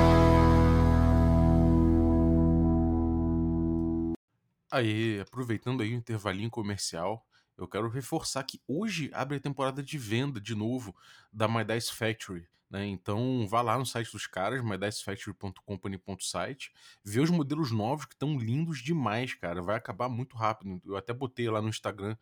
Aí, 4.76 5.20
aproveitando 5.22 5.82
aí 5.82 5.94
o 5.94 5.96
intervalinho 5.96 6.50
comercial, 6.50 7.26
eu 7.58 7.66
quero 7.66 7.88
reforçar 7.88 8.44
que 8.44 8.60
hoje 8.68 9.10
abre 9.14 9.38
a 9.38 9.40
temporada 9.40 9.82
de 9.82 9.98
venda 9.98 10.42
de 10.42 10.54
novo 10.54 10.94
da 11.32 11.48
My 11.48 11.64
Dice 11.64 11.94
Factory. 11.94 12.46
Né? 12.70 12.86
Então 12.88 13.48
vá 13.48 13.62
lá 13.62 13.78
no 13.78 13.86
site 13.86 14.12
dos 14.12 14.28
caras, 14.28 14.62
mydicefactory.company.site, 14.62 16.74
vê 17.02 17.22
os 17.22 17.30
modelos 17.30 17.72
novos 17.72 18.04
que 18.04 18.16
estão 18.16 18.38
lindos 18.38 18.84
demais, 18.84 19.34
cara. 19.34 19.62
Vai 19.62 19.78
acabar 19.78 20.10
muito 20.10 20.36
rápido. 20.36 20.82
Eu 20.86 20.98
até 20.98 21.14
botei 21.14 21.50
lá 21.50 21.62
no 21.62 21.70
Instagram 21.70 22.18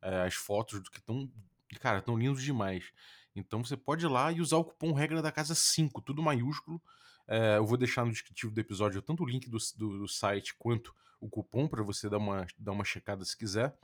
é, 0.00 0.22
as 0.22 0.32
fotos 0.32 0.80
do 0.80 0.90
que 0.90 1.00
estão. 1.00 1.30
Cara, 1.78 1.98
estão 1.98 2.18
lindos 2.18 2.42
demais. 2.42 2.90
Então 3.36 3.62
você 3.62 3.76
pode 3.76 4.06
ir 4.06 4.08
lá 4.08 4.32
e 4.32 4.40
usar 4.40 4.56
o 4.56 4.64
cupom 4.64 4.94
regra 4.94 5.20
da 5.20 5.30
casa 5.30 5.54
5, 5.54 6.00
tudo 6.00 6.22
maiúsculo. 6.22 6.80
É, 7.26 7.58
eu 7.58 7.66
vou 7.66 7.76
deixar 7.76 8.06
no 8.06 8.12
descritivo 8.12 8.50
do 8.50 8.58
episódio 8.58 9.02
tanto 9.02 9.24
o 9.24 9.28
link 9.28 9.50
do, 9.50 9.58
do, 9.76 9.98
do 9.98 10.08
site 10.08 10.54
quanto 10.54 10.96
o 11.20 11.28
cupom 11.28 11.68
para 11.68 11.82
você 11.82 12.08
dar 12.08 12.18
uma, 12.18 12.46
dar 12.58 12.72
uma 12.72 12.84
checada 12.84 13.24
se 13.24 13.36
quiser. 13.36 13.76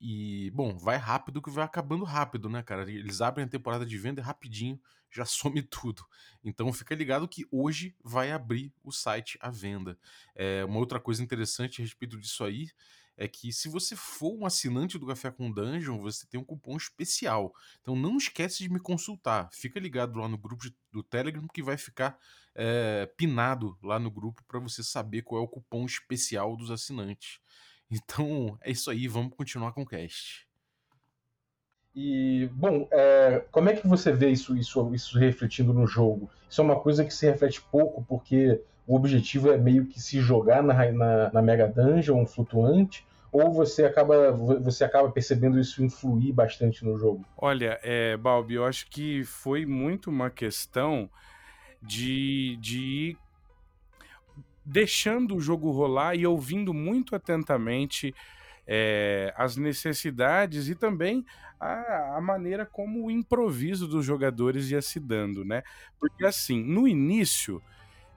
E, 0.00 0.50
bom, 0.50 0.76
vai 0.76 0.96
rápido 0.96 1.40
que 1.40 1.50
vai 1.50 1.64
acabando 1.64 2.04
rápido, 2.04 2.48
né, 2.48 2.62
cara? 2.62 2.90
Eles 2.90 3.20
abrem 3.20 3.46
a 3.46 3.48
temporada 3.48 3.86
de 3.86 3.96
venda 3.96 4.22
rapidinho 4.22 4.80
já 5.10 5.24
some 5.24 5.62
tudo. 5.62 6.04
Então 6.42 6.72
fica 6.72 6.94
ligado 6.94 7.28
que 7.28 7.46
hoje 7.50 7.96
vai 8.02 8.32
abrir 8.32 8.72
o 8.82 8.90
site 8.90 9.38
à 9.40 9.50
venda. 9.50 9.98
É, 10.34 10.64
uma 10.64 10.78
outra 10.78 11.00
coisa 11.00 11.22
interessante 11.22 11.80
a 11.80 11.84
respeito 11.84 12.18
disso 12.18 12.44
aí 12.44 12.68
é 13.16 13.28
que 13.28 13.52
se 13.52 13.68
você 13.68 13.94
for 13.94 14.36
um 14.36 14.44
assinante 14.44 14.98
do 14.98 15.06
Café 15.06 15.30
com 15.30 15.50
Dungeon, 15.50 16.00
você 16.00 16.26
tem 16.26 16.40
um 16.40 16.44
cupom 16.44 16.76
especial. 16.76 17.54
Então 17.80 17.94
não 17.94 18.16
esquece 18.16 18.58
de 18.58 18.68
me 18.68 18.80
consultar. 18.80 19.48
Fica 19.52 19.78
ligado 19.78 20.18
lá 20.18 20.28
no 20.28 20.36
grupo 20.36 20.64
do 20.92 21.02
Telegram 21.02 21.46
que 21.46 21.62
vai 21.62 21.76
ficar 21.76 22.18
é, 22.54 23.06
pinado 23.16 23.76
lá 23.82 23.98
no 23.98 24.10
grupo 24.10 24.42
para 24.46 24.60
você 24.60 24.82
saber 24.82 25.22
qual 25.22 25.40
é 25.40 25.44
o 25.44 25.48
cupom 25.48 25.84
especial 25.84 26.56
dos 26.56 26.70
assinantes. 26.70 27.40
Então 27.90 28.58
é 28.62 28.72
isso 28.72 28.90
aí, 28.90 29.06
vamos 29.06 29.34
continuar 29.36 29.72
com 29.72 29.82
o 29.82 29.86
cast. 29.86 30.48
E, 31.94 32.48
bom, 32.52 32.88
é, 32.90 33.44
como 33.52 33.68
é 33.68 33.76
que 33.76 33.86
você 33.86 34.10
vê 34.10 34.30
isso, 34.30 34.56
isso, 34.56 34.92
isso 34.94 35.18
refletindo 35.18 35.72
no 35.72 35.86
jogo? 35.86 36.28
Isso 36.50 36.60
é 36.60 36.64
uma 36.64 36.80
coisa 36.80 37.04
que 37.04 37.14
se 37.14 37.26
reflete 37.26 37.60
pouco, 37.60 38.02
porque 38.08 38.60
o 38.86 38.96
objetivo 38.96 39.52
é 39.52 39.58
meio 39.58 39.86
que 39.86 40.00
se 40.00 40.20
jogar 40.20 40.62
na, 40.62 40.90
na, 40.90 41.32
na 41.32 41.42
Mega 41.42 41.68
Dungeon 41.68 42.26
flutuante, 42.26 43.06
ou 43.30 43.52
você 43.52 43.84
acaba, 43.84 44.32
você 44.32 44.84
acaba 44.84 45.10
percebendo 45.10 45.58
isso 45.58 45.84
influir 45.84 46.32
bastante 46.32 46.84
no 46.84 46.96
jogo? 46.96 47.24
Olha, 47.36 47.78
é, 47.82 48.16
Balbi, 48.16 48.54
eu 48.54 48.64
acho 48.64 48.88
que 48.88 49.24
foi 49.24 49.66
muito 49.66 50.08
uma 50.08 50.30
questão 50.30 51.10
de, 51.84 52.56
de 52.60 52.78
ir 52.78 53.18
deixando 54.64 55.36
o 55.36 55.40
jogo 55.40 55.70
rolar 55.70 56.14
e 56.14 56.26
ouvindo 56.26 56.72
muito 56.72 57.14
atentamente 57.14 58.14
é, 58.66 59.32
as 59.36 59.56
necessidades 59.56 60.68
e 60.68 60.74
também 60.74 61.24
a, 61.60 62.16
a, 62.16 62.20
maneira 62.20 62.64
como 62.64 63.04
o 63.04 63.10
improviso 63.10 63.86
dos 63.86 64.04
jogadores 64.04 64.70
ia 64.70 64.80
se 64.80 64.98
dando, 64.98 65.44
né? 65.44 65.62
Porque 66.00 66.24
assim, 66.24 66.62
no 66.62 66.88
início 66.88 67.62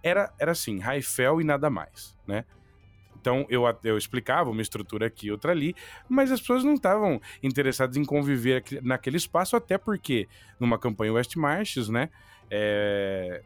era, 0.02 0.34
era 0.40 0.54
assim, 0.54 0.80
Raifel 0.80 1.42
e 1.42 1.44
nada 1.44 1.70
mais, 1.70 2.18
né? 2.26 2.46
Então 3.20 3.46
eu, 3.50 3.64
eu 3.84 3.98
explicava 3.98 4.50
uma 4.50 4.62
estrutura 4.62 5.08
aqui, 5.08 5.30
outra 5.30 5.52
ali, 5.52 5.76
mas 6.08 6.32
as 6.32 6.40
pessoas 6.40 6.64
não 6.64 6.76
estavam 6.76 7.20
interessadas 7.44 7.98
em 7.98 8.06
conviver 8.06 8.64
naquele 8.82 9.18
espaço, 9.18 9.56
até 9.56 9.78
porque 9.78 10.30
numa 10.58 10.80
campanha 10.80 11.12
West 11.12 11.36
Marches, 11.36 11.90
né? 11.90 12.10
É, 12.50 13.44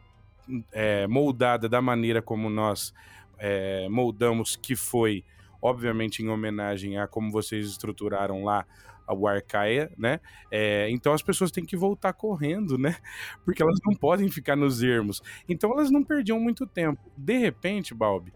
é, 0.72 1.06
moldada 1.06 1.68
da 1.68 1.80
maneira 1.80 2.20
como 2.22 2.50
nós 2.50 2.92
é, 3.38 3.88
moldamos, 3.88 4.56
que 4.56 4.76
foi, 4.76 5.24
obviamente, 5.60 6.22
em 6.22 6.28
homenagem 6.28 6.98
a 6.98 7.06
como 7.06 7.30
vocês 7.30 7.66
estruturaram 7.66 8.44
lá 8.44 8.66
o 9.08 9.26
Arcaia, 9.26 9.90
né? 9.98 10.20
É, 10.50 10.88
então 10.90 11.12
as 11.12 11.22
pessoas 11.22 11.50
têm 11.50 11.64
que 11.64 11.76
voltar 11.76 12.12
correndo, 12.12 12.78
né? 12.78 12.96
Porque 13.44 13.62
elas 13.62 13.78
não 13.84 13.94
podem 13.94 14.30
ficar 14.30 14.56
nos 14.56 14.82
ermos. 14.82 15.22
Então 15.48 15.72
elas 15.72 15.90
não 15.90 16.02
perdiam 16.02 16.38
muito 16.38 16.66
tempo. 16.66 17.00
De 17.16 17.36
repente, 17.36 17.94
Balbi, 17.94 18.32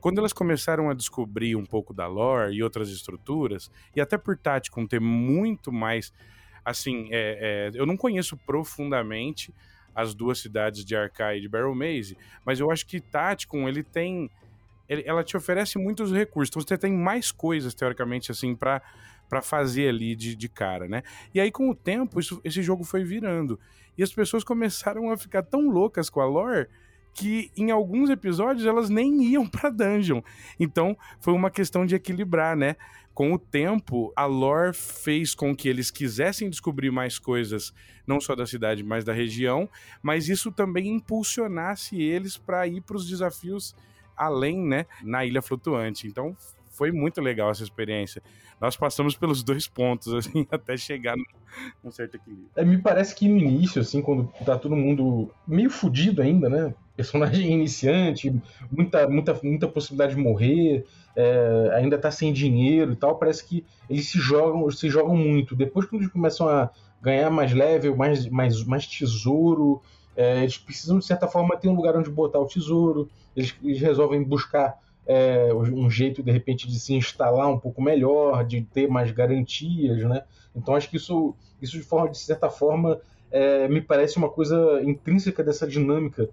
quando 0.00 0.18
elas 0.18 0.32
começaram 0.32 0.90
a 0.90 0.94
descobrir 0.94 1.56
um 1.56 1.64
pouco 1.64 1.92
da 1.92 2.06
lore 2.06 2.54
e 2.54 2.62
outras 2.62 2.90
estruturas, 2.90 3.70
e 3.94 4.00
até 4.00 4.16
por 4.16 4.36
Tacticum 4.36 4.86
ter 4.86 5.00
muito 5.00 5.70
mais, 5.70 6.12
assim, 6.64 7.08
é, 7.10 7.70
é, 7.74 7.78
eu 7.78 7.86
não 7.86 7.96
conheço 7.96 8.36
profundamente 8.36 9.54
as 9.94 10.14
duas 10.14 10.38
cidades 10.38 10.84
de 10.84 10.96
Arkai 10.96 11.38
e 11.38 11.40
de 11.40 11.48
Barrel 11.48 11.74
Maze, 11.74 12.16
mas 12.44 12.60
eu 12.60 12.70
acho 12.70 12.86
que 12.86 13.00
Tacticum, 13.00 13.68
ele 13.68 13.82
tem, 13.82 14.30
ele, 14.88 15.02
ela 15.06 15.24
te 15.24 15.36
oferece 15.36 15.78
muitos 15.78 16.12
recursos, 16.12 16.50
então 16.50 16.62
você 16.62 16.78
tem 16.78 16.92
mais 16.92 17.30
coisas, 17.30 17.74
teoricamente, 17.74 18.30
assim, 18.30 18.54
para 18.54 18.82
para 19.30 19.40
fazer 19.40 19.88
ali 19.88 20.16
de, 20.16 20.34
de 20.34 20.48
cara, 20.48 20.88
né? 20.88 21.04
E 21.32 21.40
aí, 21.40 21.52
com 21.52 21.70
o 21.70 21.74
tempo, 21.74 22.18
isso, 22.18 22.40
esse 22.42 22.60
jogo 22.62 22.82
foi 22.82 23.04
virando. 23.04 23.60
E 23.96 24.02
as 24.02 24.12
pessoas 24.12 24.42
começaram 24.42 25.08
a 25.08 25.16
ficar 25.16 25.44
tão 25.44 25.70
loucas 25.70 26.10
com 26.10 26.20
a 26.20 26.26
lore 26.26 26.66
que 27.14 27.50
em 27.56 27.70
alguns 27.70 28.10
episódios 28.10 28.66
elas 28.66 28.88
nem 28.88 29.22
iam 29.22 29.46
para 29.46 29.70
dungeon. 29.70 30.20
Então 30.58 30.96
foi 31.20 31.32
uma 31.32 31.50
questão 31.50 31.86
de 31.86 31.94
equilibrar, 31.94 32.56
né? 32.56 32.76
Com 33.14 33.32
o 33.32 33.38
tempo, 33.38 34.12
a 34.16 34.24
lore 34.24 34.72
fez 34.72 35.34
com 35.34 35.54
que 35.54 35.68
eles 35.68 35.90
quisessem 35.90 36.48
descobrir 36.48 36.90
mais 36.90 37.18
coisas, 37.18 37.72
não 38.06 38.20
só 38.20 38.34
da 38.34 38.46
cidade, 38.46 38.82
mas 38.82 39.04
da 39.04 39.12
região, 39.12 39.68
mas 40.02 40.28
isso 40.28 40.50
também 40.50 40.88
impulsionasse 40.88 42.00
eles 42.00 42.36
para 42.36 42.66
ir 42.66 42.80
para 42.80 42.96
os 42.96 43.06
desafios 43.06 43.74
além, 44.16 44.58
né, 44.58 44.86
na 45.02 45.24
ilha 45.24 45.42
flutuante. 45.42 46.06
Então 46.06 46.36
foi 46.70 46.92
muito 46.92 47.20
legal 47.20 47.50
essa 47.50 47.62
experiência. 47.62 48.22
Nós 48.60 48.76
passamos 48.76 49.16
pelos 49.16 49.42
dois 49.42 49.66
pontos, 49.66 50.12
assim, 50.12 50.46
até 50.52 50.76
chegar 50.76 51.16
num 51.82 51.90
certo 51.90 52.16
equilíbrio. 52.16 52.48
É, 52.54 52.64
me 52.64 52.78
parece 52.78 53.14
que 53.14 53.28
no 53.28 53.38
início, 53.38 53.80
assim, 53.80 54.02
quando 54.02 54.32
tá 54.44 54.58
todo 54.58 54.76
mundo 54.76 55.30
meio 55.46 55.70
fudido 55.70 56.22
ainda, 56.22 56.48
né? 56.48 56.74
Personagem 56.96 57.50
iniciante, 57.52 58.34
muita, 58.70 59.08
muita, 59.08 59.38
muita 59.42 59.66
possibilidade 59.66 60.14
de 60.14 60.20
morrer, 60.20 60.84
é, 61.16 61.70
ainda 61.74 61.98
tá 61.98 62.10
sem 62.10 62.32
dinheiro 62.32 62.92
e 62.92 62.96
tal, 62.96 63.16
parece 63.16 63.44
que 63.44 63.64
eles 63.88 64.08
se 64.08 64.18
jogam, 64.18 64.70
se 64.70 64.88
jogam 64.88 65.16
muito. 65.16 65.56
Depois, 65.56 65.86
quando 65.86 66.02
eles 66.02 66.12
começam 66.12 66.48
a 66.48 66.70
ganhar 67.02 67.30
mais 67.30 67.52
level, 67.52 67.96
mais, 67.96 68.26
mais, 68.28 68.64
mais 68.64 68.86
tesouro, 68.86 69.80
é, 70.16 70.42
eles 70.42 70.58
precisam, 70.58 70.98
de 70.98 71.04
certa 71.04 71.26
forma, 71.26 71.56
ter 71.56 71.68
um 71.68 71.74
lugar 71.74 71.96
onde 71.96 72.10
botar 72.10 72.38
o 72.38 72.46
tesouro, 72.46 73.08
eles, 73.34 73.54
eles 73.62 73.80
resolvem 73.80 74.22
buscar 74.22 74.78
é, 75.06 75.52
um 75.54 75.90
jeito, 75.90 76.22
de 76.22 76.30
repente, 76.30 76.68
de 76.68 76.78
se 76.78 76.94
instalar 76.94 77.48
um 77.48 77.58
pouco 77.58 77.82
melhor, 77.82 78.44
de 78.44 78.62
ter 78.62 78.88
mais 78.88 79.10
garantias, 79.10 80.04
né? 80.04 80.22
Então, 80.54 80.74
acho 80.74 80.88
que 80.88 80.96
isso, 80.96 81.34
isso 81.60 81.76
de, 81.76 81.82
forma, 81.82 82.10
de 82.10 82.18
certa 82.18 82.50
forma, 82.50 83.00
é, 83.30 83.66
me 83.68 83.80
parece 83.80 84.18
uma 84.18 84.28
coisa 84.28 84.80
intrínseca 84.82 85.42
dessa 85.42 85.66
dinâmica 85.66 86.28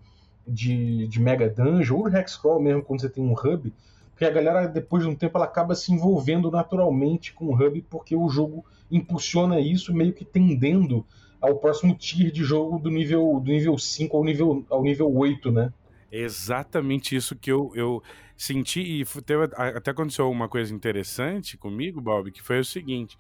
de, 0.47 1.07
de 1.07 1.19
Mega 1.19 1.49
Dungeon, 1.49 1.97
ou 1.97 2.07
Hexcrawl 2.07 2.61
mesmo, 2.61 2.83
quando 2.83 3.01
você 3.01 3.09
tem 3.09 3.23
um 3.23 3.33
hub, 3.33 3.73
porque 4.17 4.25
a 4.25 4.31
galera, 4.31 4.67
depois 4.67 5.03
de 5.03 5.09
um 5.09 5.13
tempo, 5.13 5.37
ela 5.37 5.45
acaba 5.45 5.75
se 5.75 5.93
envolvendo 5.93 6.49
naturalmente 6.49 7.33
com 7.33 7.45
o 7.45 7.53
hub, 7.53 7.85
porque 7.87 8.15
o 8.15 8.27
jogo 8.27 8.65
impulsiona 8.89 9.59
isso, 9.59 9.93
meio 9.93 10.11
que 10.11 10.25
tendendo 10.25 11.05
ao 11.39 11.59
próximo 11.59 11.95
tier 11.95 12.31
de 12.31 12.43
jogo 12.43 12.79
do 12.79 12.89
nível, 12.89 13.39
do 13.39 13.51
nível 13.51 13.77
5 13.77 14.17
ao 14.17 14.23
nível, 14.23 14.65
ao 14.71 14.81
nível 14.81 15.15
8, 15.15 15.51
né? 15.51 15.71
exatamente 16.11 17.15
isso 17.15 17.35
que 17.35 17.51
eu, 17.51 17.71
eu 17.75 18.01
senti 18.35 18.79
e 18.79 19.05
teve, 19.21 19.43
até 19.55 19.91
aconteceu 19.91 20.31
uma 20.31 20.49
coisa 20.49 20.73
interessante 20.73 21.55
comigo, 21.55 22.01
Bob, 22.01 22.31
que 22.31 22.41
foi 22.41 22.59
o 22.59 22.65
seguinte. 22.65 23.15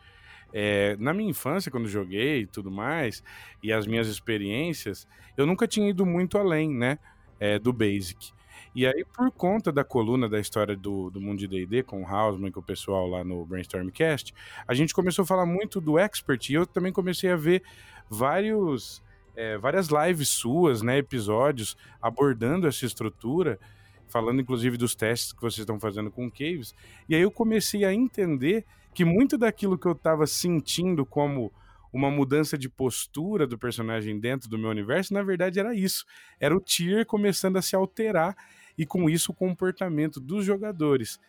É, 0.51 0.97
na 0.97 1.13
minha 1.13 1.29
infância, 1.29 1.69
quando 1.69 1.87
joguei 1.87 2.41
e 2.41 2.47
tudo 2.47 2.71
mais, 2.71 3.21
e 3.61 3.71
as 3.71 3.85
minhas 3.85 4.07
experiências, 4.07 5.07
eu 5.37 5.45
nunca 5.45 5.67
tinha 5.67 5.87
ido 5.87 6.07
muito 6.07 6.39
além, 6.39 6.73
né, 6.73 6.97
é, 7.39 7.59
do 7.59 7.71
Basic. 7.71 8.35
E 8.77 8.85
aí, 8.85 9.03
por 9.03 9.31
conta 9.31 9.71
da 9.71 9.83
coluna 9.83 10.29
da 10.29 10.39
história 10.39 10.75
do, 10.75 11.09
do 11.09 11.19
mundo 11.19 11.39
de 11.39 11.47
D&D, 11.47 11.81
com 11.81 12.03
o 12.03 12.05
Hausman, 12.05 12.51
com 12.51 12.59
o 12.59 12.63
pessoal 12.63 13.07
lá 13.07 13.23
no 13.23 13.43
Brainstormcast, 13.43 14.35
a 14.67 14.73
gente 14.75 14.93
começou 14.93 15.23
a 15.23 15.25
falar 15.25 15.47
muito 15.47 15.81
do 15.81 15.97
Expert, 15.97 16.47
e 16.47 16.53
eu 16.53 16.67
também 16.67 16.93
comecei 16.93 17.31
a 17.31 17.35
ver 17.35 17.63
vários 18.07 19.01
é, 19.35 19.57
várias 19.57 19.87
lives 19.87 20.29
suas, 20.29 20.83
né, 20.83 20.99
episódios 20.99 21.75
abordando 21.99 22.67
essa 22.67 22.85
estrutura, 22.85 23.59
falando 24.07 24.41
inclusive 24.41 24.77
dos 24.77 24.93
testes 24.93 25.33
que 25.33 25.41
vocês 25.41 25.61
estão 25.61 25.79
fazendo 25.79 26.11
com 26.11 26.29
caves. 26.29 26.75
E 27.09 27.15
aí 27.15 27.21
eu 27.23 27.31
comecei 27.31 27.83
a 27.83 27.91
entender 27.91 28.63
que 28.93 29.03
muito 29.03 29.39
daquilo 29.39 29.75
que 29.75 29.87
eu 29.87 29.93
estava 29.93 30.27
sentindo 30.27 31.03
como 31.03 31.51
uma 31.91 32.11
mudança 32.11 32.55
de 32.55 32.69
postura 32.69 33.47
do 33.47 33.57
personagem 33.57 34.19
dentro 34.19 34.47
do 34.47 34.57
meu 34.57 34.69
universo, 34.69 35.15
na 35.15 35.23
verdade 35.23 35.59
era 35.59 35.73
isso. 35.73 36.05
Era 36.39 36.55
o 36.55 36.59
tier 36.59 37.07
começando 37.07 37.57
a 37.57 37.61
se 37.61 37.75
alterar 37.75 38.37
e 38.77 38.85
com 38.85 39.09
isso 39.09 39.31
o 39.31 39.35
comportamento 39.35 40.19
dos 40.19 40.45
jogadores. 40.45 41.19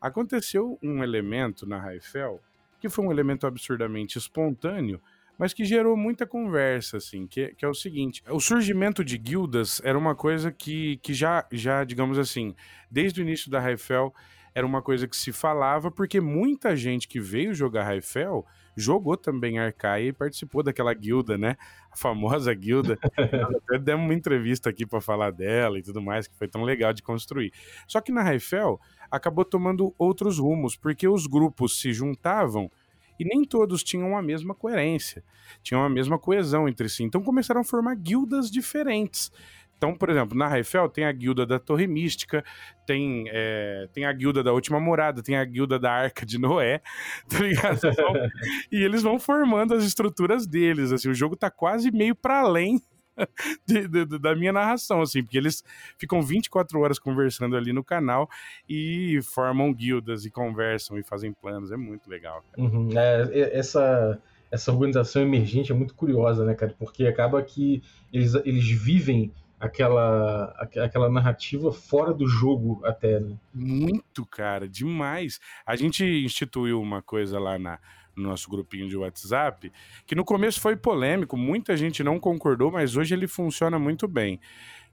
Aconteceu 0.00 0.78
um 0.82 1.02
elemento 1.02 1.66
na 1.66 1.78
Raifel 1.78 2.40
que 2.80 2.88
foi 2.88 3.04
um 3.04 3.10
elemento 3.10 3.46
absurdamente 3.46 4.18
espontâneo, 4.18 5.00
mas 5.38 5.52
que 5.52 5.64
gerou 5.64 5.96
muita 5.96 6.26
conversa, 6.26 6.96
assim, 6.96 7.26
que, 7.26 7.54
que 7.54 7.64
é 7.64 7.68
o 7.68 7.74
seguinte: 7.74 8.22
o 8.28 8.40
surgimento 8.40 9.04
de 9.04 9.18
guildas 9.18 9.80
era 9.84 9.98
uma 9.98 10.14
coisa 10.14 10.50
que, 10.50 10.98
que 10.98 11.12
já, 11.12 11.46
já, 11.52 11.84
digamos 11.84 12.18
assim, 12.18 12.54
desde 12.90 13.20
o 13.20 13.22
início 13.22 13.50
da 13.50 13.60
Raifel, 13.60 14.14
era 14.54 14.66
uma 14.66 14.80
coisa 14.80 15.06
que 15.06 15.16
se 15.16 15.32
falava, 15.32 15.90
porque 15.90 16.20
muita 16.20 16.74
gente 16.74 17.06
que 17.06 17.20
veio 17.20 17.54
jogar 17.54 17.84
Raifel 17.84 18.46
jogou 18.76 19.16
também 19.16 19.58
Arcaia 19.58 20.08
e 20.08 20.12
participou 20.12 20.62
daquela 20.62 20.92
guilda, 20.92 21.38
né? 21.38 21.56
A 21.90 21.96
famosa 21.96 22.52
guilda. 22.52 22.98
até 23.64 23.78
demos 23.78 24.04
uma 24.04 24.14
entrevista 24.14 24.70
aqui 24.70 24.84
para 24.84 25.00
falar 25.00 25.30
dela 25.30 25.78
e 25.78 25.82
tudo 25.82 26.02
mais, 26.02 26.26
que 26.26 26.36
foi 26.36 26.46
tão 26.46 26.62
legal 26.62 26.92
de 26.92 27.02
construir. 27.02 27.52
Só 27.86 28.00
que 28.00 28.12
na 28.12 28.22
Raifel 28.22 28.80
acabou 29.10 29.44
tomando 29.44 29.94
outros 29.98 30.38
rumos, 30.38 30.76
porque 30.76 31.08
os 31.08 31.26
grupos 31.26 31.80
se 31.80 31.92
juntavam 31.92 32.70
e 33.18 33.24
nem 33.24 33.44
todos 33.44 33.82
tinham 33.82 34.16
a 34.16 34.22
mesma 34.22 34.54
coerência, 34.54 35.24
tinham 35.62 35.82
a 35.82 35.88
mesma 35.88 36.18
coesão 36.18 36.68
entre 36.68 36.88
si. 36.88 37.02
Então 37.02 37.22
começaram 37.22 37.62
a 37.62 37.64
formar 37.64 37.94
guildas 37.94 38.50
diferentes. 38.50 39.32
Então, 39.76 39.94
por 39.94 40.08
exemplo, 40.08 40.36
na 40.36 40.48
Raifel 40.48 40.88
tem 40.88 41.04
a 41.04 41.12
guilda 41.12 41.44
da 41.44 41.58
Torre 41.58 41.86
Mística, 41.86 42.42
tem, 42.86 43.26
é, 43.28 43.88
tem 43.92 44.04
a 44.04 44.12
guilda 44.12 44.42
da 44.42 44.52
Última 44.52 44.80
Morada, 44.80 45.22
tem 45.22 45.36
a 45.36 45.44
guilda 45.44 45.78
da 45.78 45.92
Arca 45.92 46.24
de 46.24 46.38
Noé, 46.38 46.80
tá 47.28 47.38
ligado? 47.40 47.80
E 48.72 48.82
eles 48.82 49.02
vão 49.02 49.18
formando 49.18 49.74
as 49.74 49.84
estruturas 49.84 50.46
deles, 50.46 50.92
assim, 50.92 51.08
o 51.08 51.14
jogo 51.14 51.36
tá 51.36 51.50
quase 51.50 51.90
meio 51.90 52.14
para 52.14 52.40
além 52.40 52.80
de, 53.66 53.88
de, 53.88 54.18
da 54.18 54.34
minha 54.34 54.52
narração, 54.52 55.00
assim, 55.00 55.22
porque 55.22 55.36
eles 55.36 55.62
ficam 55.98 56.22
24 56.22 56.78
horas 56.80 56.98
conversando 56.98 57.56
ali 57.56 57.72
no 57.72 57.84
canal 57.84 58.28
e 58.68 59.20
formam 59.22 59.72
guildas 59.72 60.24
e 60.24 60.30
conversam 60.30 60.98
e 60.98 61.02
fazem 61.02 61.32
planos. 61.32 61.70
É 61.70 61.76
muito 61.76 62.08
legal, 62.08 62.42
uhum, 62.56 62.90
é, 62.94 63.58
essa, 63.58 64.20
essa 64.50 64.72
organização 64.72 65.22
emergente 65.22 65.72
é 65.72 65.74
muito 65.74 65.94
curiosa, 65.94 66.44
né, 66.44 66.54
cara? 66.54 66.74
Porque 66.78 67.06
acaba 67.06 67.42
que 67.42 67.82
eles, 68.12 68.34
eles 68.34 68.68
vivem 68.68 69.32
aquela, 69.58 70.54
aquela 70.82 71.08
narrativa 71.08 71.72
fora 71.72 72.12
do 72.12 72.26
jogo 72.26 72.80
até, 72.84 73.20
né? 73.20 73.36
Muito, 73.52 74.24
cara, 74.26 74.68
demais. 74.68 75.40
A 75.64 75.74
gente 75.76 76.04
instituiu 76.04 76.80
uma 76.80 77.02
coisa 77.02 77.38
lá 77.38 77.58
na, 77.58 77.78
no 78.14 78.28
nosso 78.28 78.50
grupinho 78.50 78.88
de 78.88 78.96
WhatsApp, 78.96 79.72
que 80.06 80.14
no 80.14 80.24
começo 80.24 80.60
foi 80.60 80.76
polêmico, 80.76 81.36
muita 81.36 81.76
gente 81.76 82.02
não 82.02 82.18
concordou, 82.18 82.70
mas 82.70 82.96
hoje 82.96 83.14
ele 83.14 83.26
funciona 83.26 83.78
muito 83.78 84.06
bem. 84.06 84.40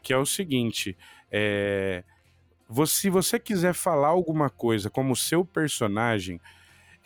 Que 0.02 0.14
é 0.14 0.18
o 0.18 0.26
seguinte: 0.26 0.98
é, 1.32 2.04
se 2.86 3.10
você 3.10 3.40
quiser 3.40 3.74
falar 3.74 4.10
alguma 4.10 4.50
coisa 4.50 4.90
como 4.90 5.16
seu 5.16 5.46
personagem, 5.46 6.40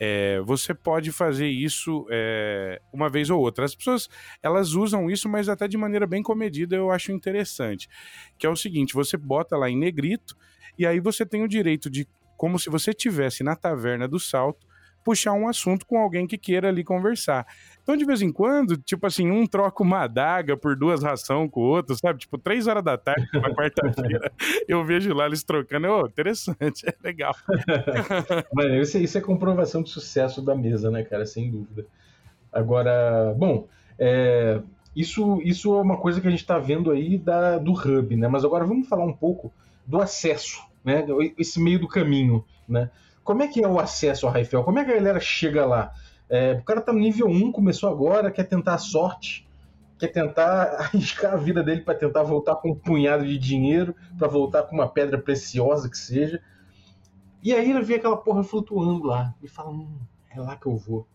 é, 0.00 0.40
você 0.40 0.72
pode 0.72 1.10
fazer 1.10 1.48
isso 1.48 2.06
é, 2.10 2.80
uma 2.92 3.08
vez 3.08 3.30
ou 3.30 3.40
outra. 3.40 3.64
As 3.64 3.74
pessoas 3.74 4.08
elas 4.42 4.72
usam 4.72 5.10
isso, 5.10 5.28
mas 5.28 5.48
até 5.48 5.66
de 5.66 5.76
maneira 5.76 6.06
bem 6.06 6.22
comedida, 6.22 6.76
eu 6.76 6.90
acho 6.90 7.10
interessante. 7.10 7.88
Que 8.38 8.46
é 8.46 8.50
o 8.50 8.56
seguinte: 8.56 8.94
você 8.94 9.16
bota 9.16 9.56
lá 9.56 9.68
em 9.68 9.76
negrito, 9.76 10.36
e 10.78 10.86
aí 10.86 11.00
você 11.00 11.26
tem 11.26 11.42
o 11.42 11.48
direito 11.48 11.90
de, 11.90 12.06
como 12.36 12.58
se 12.58 12.70
você 12.70 12.92
tivesse 12.92 13.42
na 13.42 13.56
taverna 13.56 14.06
do 14.06 14.20
salto, 14.20 14.66
puxar 15.04 15.32
um 15.32 15.48
assunto 15.48 15.86
com 15.86 15.98
alguém 15.98 16.26
que 16.26 16.38
queira 16.38 16.68
ali 16.68 16.84
conversar. 16.84 17.46
Então, 17.88 17.96
de 17.96 18.04
vez 18.04 18.20
em 18.20 18.30
quando, 18.30 18.76
tipo 18.76 19.06
assim, 19.06 19.30
um 19.30 19.46
troca 19.46 19.82
uma 19.82 20.00
adaga 20.02 20.54
por 20.58 20.76
duas 20.76 21.02
ração 21.02 21.48
com 21.48 21.60
o 21.60 21.64
outro, 21.64 21.96
sabe? 21.96 22.18
Tipo, 22.18 22.36
três 22.36 22.66
horas 22.66 22.84
da 22.84 22.98
tarde, 22.98 23.26
na 23.32 23.48
quarta-feira, 23.54 24.30
eu 24.68 24.84
vejo 24.84 25.14
lá 25.14 25.24
eles 25.24 25.42
trocando. 25.42 25.88
Oh, 25.88 26.06
interessante, 26.06 26.84
é 26.86 26.94
legal. 27.02 27.34
Mano, 28.52 28.74
isso, 28.74 28.98
isso 28.98 29.16
é 29.16 29.22
comprovação 29.22 29.82
de 29.82 29.88
sucesso 29.88 30.42
da 30.42 30.54
mesa, 30.54 30.90
né, 30.90 31.02
cara? 31.02 31.24
Sem 31.24 31.50
dúvida. 31.50 31.86
Agora, 32.52 33.34
bom, 33.38 33.66
é, 33.98 34.60
isso, 34.94 35.40
isso 35.42 35.74
é 35.74 35.80
uma 35.80 35.96
coisa 35.96 36.20
que 36.20 36.28
a 36.28 36.30
gente 36.30 36.40
está 36.40 36.58
vendo 36.58 36.90
aí 36.90 37.16
da, 37.16 37.56
do 37.56 37.72
hub, 37.72 38.14
né? 38.16 38.28
Mas 38.28 38.44
agora 38.44 38.66
vamos 38.66 38.86
falar 38.86 39.06
um 39.06 39.14
pouco 39.14 39.50
do 39.86 39.98
acesso, 39.98 40.62
né? 40.84 41.06
Esse 41.38 41.58
meio 41.58 41.78
do 41.78 41.88
caminho, 41.88 42.44
né? 42.68 42.90
Como 43.24 43.42
é 43.42 43.48
que 43.48 43.64
é 43.64 43.68
o 43.68 43.80
acesso 43.80 44.26
ao 44.26 44.32
Raifel? 44.32 44.62
Como 44.62 44.78
é 44.78 44.84
que 44.84 44.90
a 44.90 44.96
galera 44.96 45.20
chega 45.20 45.64
lá? 45.64 45.94
É, 46.30 46.52
o 46.52 46.62
cara 46.62 46.80
tá 46.80 46.92
no 46.92 46.98
nível 46.98 47.26
1, 47.26 47.52
começou 47.52 47.88
agora, 47.88 48.30
quer 48.30 48.44
tentar 48.44 48.74
a 48.74 48.78
sorte, 48.78 49.48
quer 49.98 50.08
tentar 50.08 50.76
arriscar 50.78 51.34
a 51.34 51.36
vida 51.36 51.62
dele 51.62 51.80
para 51.80 51.98
tentar 51.98 52.22
voltar 52.22 52.56
com 52.56 52.70
um 52.70 52.74
punhado 52.74 53.26
de 53.26 53.38
dinheiro, 53.38 53.94
para 54.18 54.28
voltar 54.28 54.64
com 54.64 54.74
uma 54.74 54.88
pedra 54.88 55.18
preciosa 55.18 55.88
que 55.88 55.96
seja. 55.96 56.42
E 57.42 57.52
aí 57.52 57.70
ele 57.70 57.82
vê 57.82 57.94
aquela 57.94 58.16
porra 58.16 58.42
flutuando 58.42 59.06
lá 59.06 59.34
e 59.42 59.48
fala: 59.48 59.70
hum, 59.70 59.98
é 60.30 60.40
lá 60.40 60.56
que 60.56 60.66
eu 60.66 60.76
vou. 60.76 61.06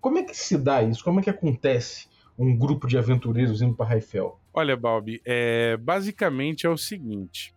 Como 0.00 0.18
é 0.18 0.22
que 0.22 0.36
se 0.36 0.58
dá 0.58 0.82
isso? 0.82 1.04
Como 1.04 1.20
é 1.20 1.22
que 1.22 1.30
acontece 1.30 2.08
um 2.38 2.56
grupo 2.56 2.86
de 2.86 2.98
aventureiros 2.98 3.62
indo 3.62 3.74
para 3.74 3.86
Raifel? 3.86 4.38
Olha, 4.52 4.76
Balbi, 4.76 5.22
é, 5.24 5.76
basicamente 5.76 6.66
é 6.66 6.70
o 6.70 6.76
seguinte. 6.76 7.54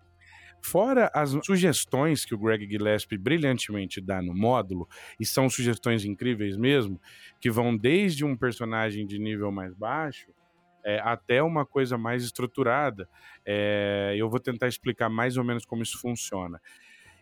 Fora 0.66 1.12
as 1.14 1.30
sugestões 1.44 2.26
que 2.26 2.34
o 2.34 2.40
Greg 2.40 2.68
Gillespie 2.68 3.20
brilhantemente 3.20 4.02
dá 4.02 4.20
no 4.20 4.34
módulo, 4.34 4.90
e 5.20 5.26
são 5.26 5.48
sugestões 5.48 6.04
incríveis 6.04 6.58
mesmo, 6.58 7.00
que 7.40 7.52
vão 7.52 7.78
desde 7.78 8.26
um 8.26 8.36
personagem 8.36 9.06
de 9.06 9.20
nível 9.20 9.52
mais 9.52 9.76
baixo 9.76 10.28
é, 10.84 11.00
até 11.04 11.44
uma 11.44 11.68
coisa 11.68 12.00
mais 12.00 12.24
estruturada. 12.24 13.08
É, 13.46 14.16
eu 14.18 14.28
vou 14.28 14.40
tentar 14.40 14.68
explicar 14.68 15.08
mais 15.08 15.38
ou 15.38 15.44
menos 15.44 15.66
como 15.66 15.84
isso 15.84 16.00
funciona. 16.00 16.60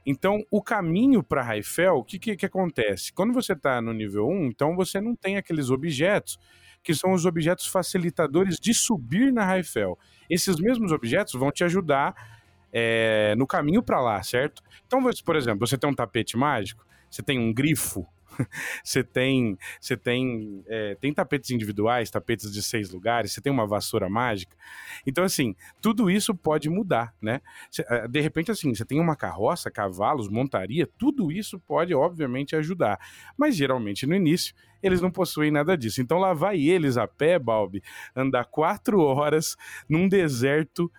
Então, 0.05 0.41
o 0.49 0.61
caminho 0.61 1.21
para 1.21 1.43
Raifel, 1.43 1.95
o 1.95 2.03
que, 2.03 2.17
que, 2.17 2.37
que, 2.37 2.45
acontece? 2.45 3.11
Quando 3.11 3.33
você 3.33 3.51
está 3.51 3.81
no 3.81 3.91
nível 3.91 4.25
1, 4.25 4.45
então 4.45 4.73
você 4.73 5.01
não 5.01 5.17
tem 5.17 5.35
aqueles 5.35 5.69
objetos 5.69 6.39
que 6.81 6.93
são 6.93 7.11
os 7.11 7.25
objetos 7.25 7.67
facilitadores 7.67 8.57
de 8.57 8.73
subir 8.73 9.33
na 9.33 9.45
Raifel. 9.45 9.97
Esses 10.29 10.57
mesmos 10.57 10.93
objetos 10.93 11.33
vão 11.33 11.51
te 11.51 11.63
ajudar 11.63 12.42
é, 12.73 13.35
no 13.37 13.45
caminho 13.45 13.83
para 13.83 14.01
lá, 14.01 14.21
certo? 14.23 14.63
Então, 14.87 14.99
por 15.23 15.35
exemplo, 15.35 15.65
você 15.65 15.77
tem 15.77 15.87
um 15.87 15.93
tapete 15.93 16.35
mágico, 16.35 16.83
você 17.09 17.21
tem 17.21 17.37
um 17.37 17.53
grifo, 17.53 18.07
você 18.83 19.03
tem, 19.03 19.55
você 19.79 19.95
tem, 19.95 20.63
é, 20.67 20.95
tem 20.95 21.13
tapetes 21.13 21.51
individuais, 21.51 22.09
tapetes 22.09 22.51
de 22.51 22.63
seis 22.63 22.89
lugares, 22.89 23.31
você 23.31 23.41
tem 23.41 23.51
uma 23.51 23.67
vassoura 23.67 24.09
mágica. 24.09 24.57
Então, 25.05 25.23
assim, 25.23 25.55
tudo 25.79 26.09
isso 26.09 26.33
pode 26.33 26.67
mudar, 26.67 27.13
né? 27.21 27.41
É, 27.87 28.07
de 28.07 28.19
repente, 28.19 28.49
assim, 28.49 28.73
você 28.73 28.83
tem 28.83 28.99
uma 28.99 29.15
carroça, 29.15 29.69
cavalos, 29.69 30.27
montaria, 30.27 30.89
tudo 30.97 31.31
isso 31.31 31.59
pode, 31.59 31.93
obviamente, 31.93 32.55
ajudar. 32.55 32.99
Mas 33.37 33.55
geralmente 33.55 34.07
no 34.07 34.15
início 34.15 34.55
eles 34.81 34.99
não 34.99 35.09
possuem 35.09 35.49
nada 35.49 35.77
disso. 35.77 36.01
Então 36.01 36.17
lá 36.17 36.33
vai 36.33 36.59
eles 36.59 36.97
a 36.97 37.07
pé, 37.07 37.39
Balbi, 37.39 37.81
andar 38.13 38.45
quatro 38.45 38.99
horas 39.05 39.55
num 39.87 40.09
deserto 40.09 40.91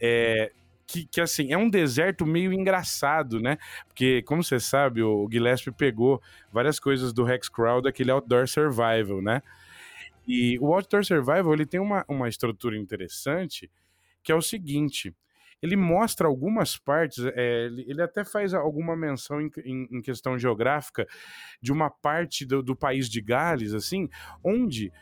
é, 0.00 0.50
que, 0.90 1.06
que, 1.06 1.20
assim, 1.20 1.52
é 1.52 1.56
um 1.56 1.70
deserto 1.70 2.26
meio 2.26 2.52
engraçado, 2.52 3.38
né? 3.38 3.58
Porque, 3.86 4.22
como 4.22 4.42
você 4.42 4.58
sabe, 4.58 5.02
o 5.02 5.28
Gillespie 5.30 5.70
pegou 5.70 6.20
várias 6.52 6.80
coisas 6.80 7.12
do 7.12 7.30
Hexcrawl 7.30 7.80
daquele 7.80 8.10
Outdoor 8.10 8.48
Survival, 8.48 9.22
né? 9.22 9.40
E 10.26 10.58
o 10.58 10.74
Outdoor 10.74 11.04
Survival, 11.04 11.54
ele 11.54 11.64
tem 11.64 11.78
uma, 11.78 12.04
uma 12.08 12.28
estrutura 12.28 12.76
interessante, 12.76 13.70
que 14.20 14.32
é 14.32 14.34
o 14.34 14.42
seguinte, 14.42 15.14
ele 15.62 15.76
mostra 15.76 16.26
algumas 16.26 16.76
partes, 16.76 17.24
é, 17.24 17.66
ele, 17.66 17.84
ele, 17.86 18.02
até 18.02 18.24
faz 18.24 18.52
alguma 18.52 18.96
menção 18.96 19.40
em, 19.40 19.50
em, 19.64 19.88
em 19.92 20.02
questão 20.02 20.36
geográfica 20.36 21.06
de 21.62 21.70
uma 21.70 21.88
parte 21.88 22.44
do, 22.44 22.64
do 22.64 22.74
país 22.74 23.08
de 23.08 23.20
Gales, 23.20 23.74
assim, 23.74 24.08
onde 24.42 24.92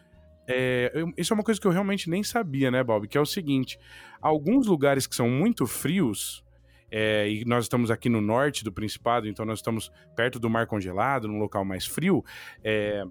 é, 0.49 0.91
eu, 0.95 1.13
isso 1.17 1.33
é 1.33 1.35
uma 1.35 1.45
coisa 1.45 1.61
que 1.61 1.67
eu 1.67 1.71
realmente 1.71 2.09
nem 2.09 2.25
sabia, 2.25 2.71
né, 2.71 2.83
Bob? 2.83 3.07
Que 3.07 3.19
é 3.19 3.21
o 3.21 3.27
seguinte: 3.27 3.79
alguns 4.21 4.67
lugares 4.67 5.07
que 5.07 5.15
são 5.15 5.29
muito 5.29 5.67
frios, 5.67 6.43
é, 6.91 7.29
e 7.31 7.45
nós 7.45 7.67
estamos 7.67 7.91
aqui 7.91 8.09
no 8.09 8.23
norte 8.23 8.65
do 8.65 8.73
Principado, 8.73 9.29
então 9.29 9.45
nós 9.45 9.59
estamos 9.59 9.93
perto 10.17 10.39
do 10.39 10.49
mar 10.49 10.67
congelado, 10.67 11.29
num 11.29 11.39
local 11.39 11.65
mais 11.65 11.85
frio, 11.85 12.25
é, 12.65 13.05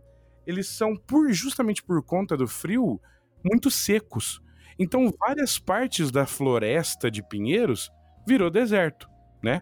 eles 0.47 0.67
são, 0.67 0.95
por 0.95 1.31
justamente 1.31 1.83
por 1.83 2.01
conta 2.01 2.35
do 2.35 2.47
frio, 2.47 2.99
muito 3.43 3.69
secos. 3.69 4.41
Então, 4.79 5.13
várias 5.19 5.59
partes 5.59 6.09
da 6.09 6.25
floresta 6.25 7.11
de 7.11 7.21
pinheiros 7.21 7.91
virou 8.27 8.49
deserto, 8.49 9.07
né? 9.43 9.61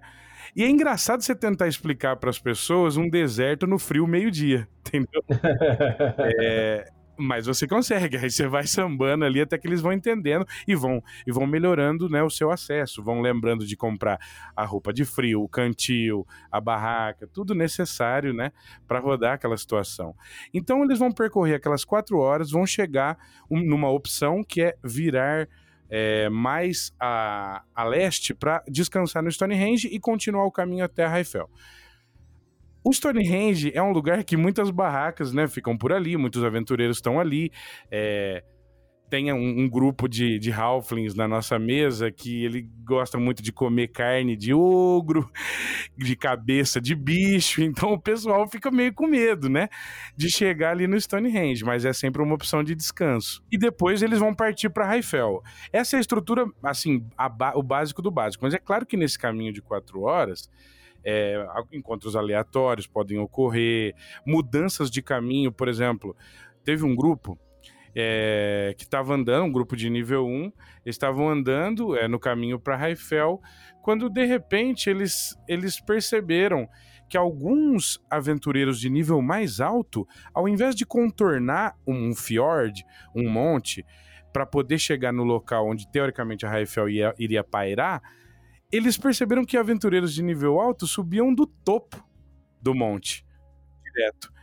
E 0.56 0.64
é 0.64 0.70
engraçado 0.70 1.22
você 1.22 1.36
tentar 1.36 1.68
explicar 1.68 2.16
para 2.18 2.30
as 2.30 2.40
pessoas 2.40 2.98
um 2.98 3.10
deserto 3.10 3.66
no 3.66 3.80
frio 3.80 4.08
meio-dia, 4.08 4.68
entendeu? 4.80 5.24
é, 6.42 6.88
mas 7.18 7.46
você 7.46 7.68
consegue, 7.68 8.18
aí 8.18 8.30
você 8.30 8.48
vai 8.48 8.66
sambando 8.68 9.26
ali 9.26 9.42
até 9.42 9.58
que 9.58 9.68
eles 9.68 9.82
vão 9.82 9.94
entendendo 9.94 10.46
e 10.68 10.76
vão 10.76 11.04
e 11.26 11.32
vão 11.32 11.46
melhorando 11.46 12.10
né, 12.10 12.24
o 12.24 12.30
seu 12.30 12.52
acesso, 12.52 13.04
vão 13.04 13.22
lembrando 13.22 13.66
de 13.66 13.76
comprar 13.76 14.20
a 14.56 14.66
roupa 14.66 14.94
de 14.94 15.06
frio, 15.06 15.44
o 15.44 15.50
cantil, 15.50 16.26
a 16.52 16.60
barraca, 16.60 17.28
tudo 17.28 17.54
necessário 17.54 18.34
né, 18.34 18.52
para 18.88 19.00
rodar 19.00 19.34
aquela 19.34 19.58
situação. 19.58 20.16
Então 20.54 20.84
eles 20.84 21.00
vão 21.00 21.12
percorrer 21.12 21.56
aquelas 21.56 21.86
quatro 21.86 22.18
horas, 22.20 22.52
vão 22.52 22.66
chegar 22.66 23.18
um, 23.50 23.60
numa 23.60 23.90
opção 23.90 24.44
que 24.44 24.62
é 24.62 24.76
virar 24.84 25.48
é, 25.90 26.30
mais 26.30 26.94
a, 27.00 27.64
a 27.74 27.84
leste 27.84 28.34
para 28.34 28.64
descansar 28.68 29.24
no 29.24 29.32
Stonehenge 29.32 29.88
e 29.88 30.00
continuar 30.00 30.46
o 30.46 30.52
caminho 30.52 30.84
até 30.84 31.06
a 31.06 31.10
Raifel. 31.10 31.50
O 32.88 32.94
Stonehenge 32.94 33.72
é 33.74 33.82
um 33.82 33.92
lugar 33.92 34.24
que 34.24 34.38
muitas 34.38 34.70
barracas, 34.70 35.34
né, 35.34 35.48
ficam 35.48 35.76
por 35.76 35.92
ali, 35.92 36.16
muitos 36.16 36.44
aventureiros 36.44 36.98
estão 36.98 37.20
ali. 37.20 37.52
É, 37.90 38.44
tem 39.10 39.32
um, 39.32 39.62
um, 39.62 39.70
grupo 39.70 40.08
de, 40.08 40.40
de 40.40 40.52
halflings 40.52 41.16
na 41.16 41.28
nossa 41.28 41.60
mesa 41.60 42.12
que 42.12 42.44
ele 42.44 42.68
gosta 42.84 43.18
muito 43.18 43.42
de 43.42 43.52
comer 43.52 43.90
carne 43.90 44.36
de 44.36 44.54
ogro, 44.54 45.30
de 45.98 46.16
cabeça 46.16 46.82
de 46.82 46.96
bicho, 46.96 47.62
então 47.64 47.94
o 47.94 48.00
pessoal 48.00 48.48
fica 48.50 48.72
meio 48.72 48.94
com 48.94 49.08
medo, 49.08 49.48
né, 49.50 49.70
de 50.16 50.30
chegar 50.30 50.72
ali 50.72 50.88
no 50.88 51.00
Stonehenge, 51.00 51.64
mas 51.64 51.86
é 51.86 51.94
sempre 51.94 52.22
uma 52.22 52.36
opção 52.36 52.64
de 52.64 52.74
descanso. 52.74 53.44
E 53.52 53.58
depois 53.58 54.02
eles 54.02 54.20
vão 54.20 54.34
partir 54.34 54.70
para 54.70 54.86
Raifel. 54.86 55.44
Essa 55.72 55.96
é 55.96 55.98
a 55.98 56.02
estrutura, 56.02 56.46
assim, 56.64 57.06
a, 57.18 57.32
o 57.56 57.64
básico 57.64 58.02
do 58.02 58.12
básico, 58.12 58.44
mas 58.44 58.54
é 58.54 58.60
claro 58.60 58.86
que 58.86 58.98
nesse 58.98 59.20
caminho 59.20 59.54
de 59.54 59.62
quatro 59.62 60.02
horas 60.02 60.50
é, 61.06 61.46
encontros 61.72 62.16
aleatórios 62.16 62.88
podem 62.88 63.20
ocorrer, 63.20 63.94
mudanças 64.26 64.90
de 64.90 65.02
caminho, 65.04 65.52
por 65.52 65.68
exemplo, 65.68 66.16
teve 66.64 66.84
um 66.84 66.96
grupo 66.96 67.40
é, 67.96 68.76
que 68.78 68.84
estava 68.84 69.14
andando, 69.14 69.46
um 69.46 69.52
grupo 69.52 69.76
de 69.76 69.90
nível 69.90 70.26
1, 70.26 70.52
estavam 70.86 71.30
andando 71.30 71.96
é, 71.96 72.08
no 72.08 72.20
caminho 72.20 72.60
para 72.60 72.76
Raifel, 72.76 73.42
quando 73.82 74.10
de 74.10 74.26
repente 74.26 74.90
eles, 74.90 75.38
eles 75.48 75.80
perceberam 75.80 76.68
que 77.08 77.18
alguns 77.18 78.00
aventureiros 78.10 78.80
de 78.80 78.90
nível 78.90 79.22
mais 79.22 79.60
alto, 79.60 80.08
ao 80.34 80.50
invés 80.50 80.76
de 80.76 80.86
contornar 80.86 81.76
um 81.88 82.14
fiord, 82.14 82.84
um 83.16 83.30
monte, 83.30 83.86
para 84.34 84.46
poder 84.46 84.78
chegar 84.80 85.14
no 85.14 85.24
local 85.24 85.70
onde 85.70 85.90
teoricamente 85.90 86.46
a 86.46 86.50
Raifel 86.50 86.90
ia, 86.90 87.16
iria 87.18 87.44
pairar, 87.44 88.02
eles 88.72 88.98
perceberam 88.98 89.46
que 89.46 89.56
aventureiros 89.56 90.14
de 90.14 90.22
nível 90.22 90.60
alto 90.60 90.86
subiam 90.86 91.34
do 91.34 91.46
topo 91.46 92.04
do 92.62 92.74
monte 92.74 93.26
direto. 93.84 94.34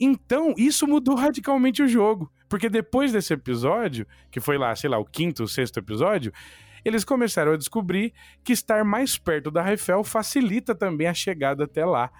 Então, 0.00 0.54
isso 0.56 0.86
mudou 0.86 1.14
radicalmente 1.14 1.82
o 1.82 1.88
jogo. 1.88 2.30
Porque 2.48 2.68
depois 2.68 3.12
desse 3.12 3.32
episódio, 3.32 4.06
que 4.30 4.40
foi 4.40 4.58
lá, 4.58 4.74
sei 4.74 4.90
lá, 4.90 4.98
o 4.98 5.04
quinto 5.04 5.42
ou 5.42 5.48
sexto 5.48 5.78
episódio, 5.78 6.32
eles 6.84 7.04
começaram 7.04 7.52
a 7.52 7.56
descobrir 7.56 8.12
que 8.44 8.52
estar 8.52 8.84
mais 8.84 9.18
perto 9.18 9.50
da 9.50 9.62
Raifel 9.62 10.04
facilita 10.04 10.74
também 10.74 11.08
a 11.08 11.14
chegada 11.14 11.64
até 11.64 11.84
lá. 11.84 12.10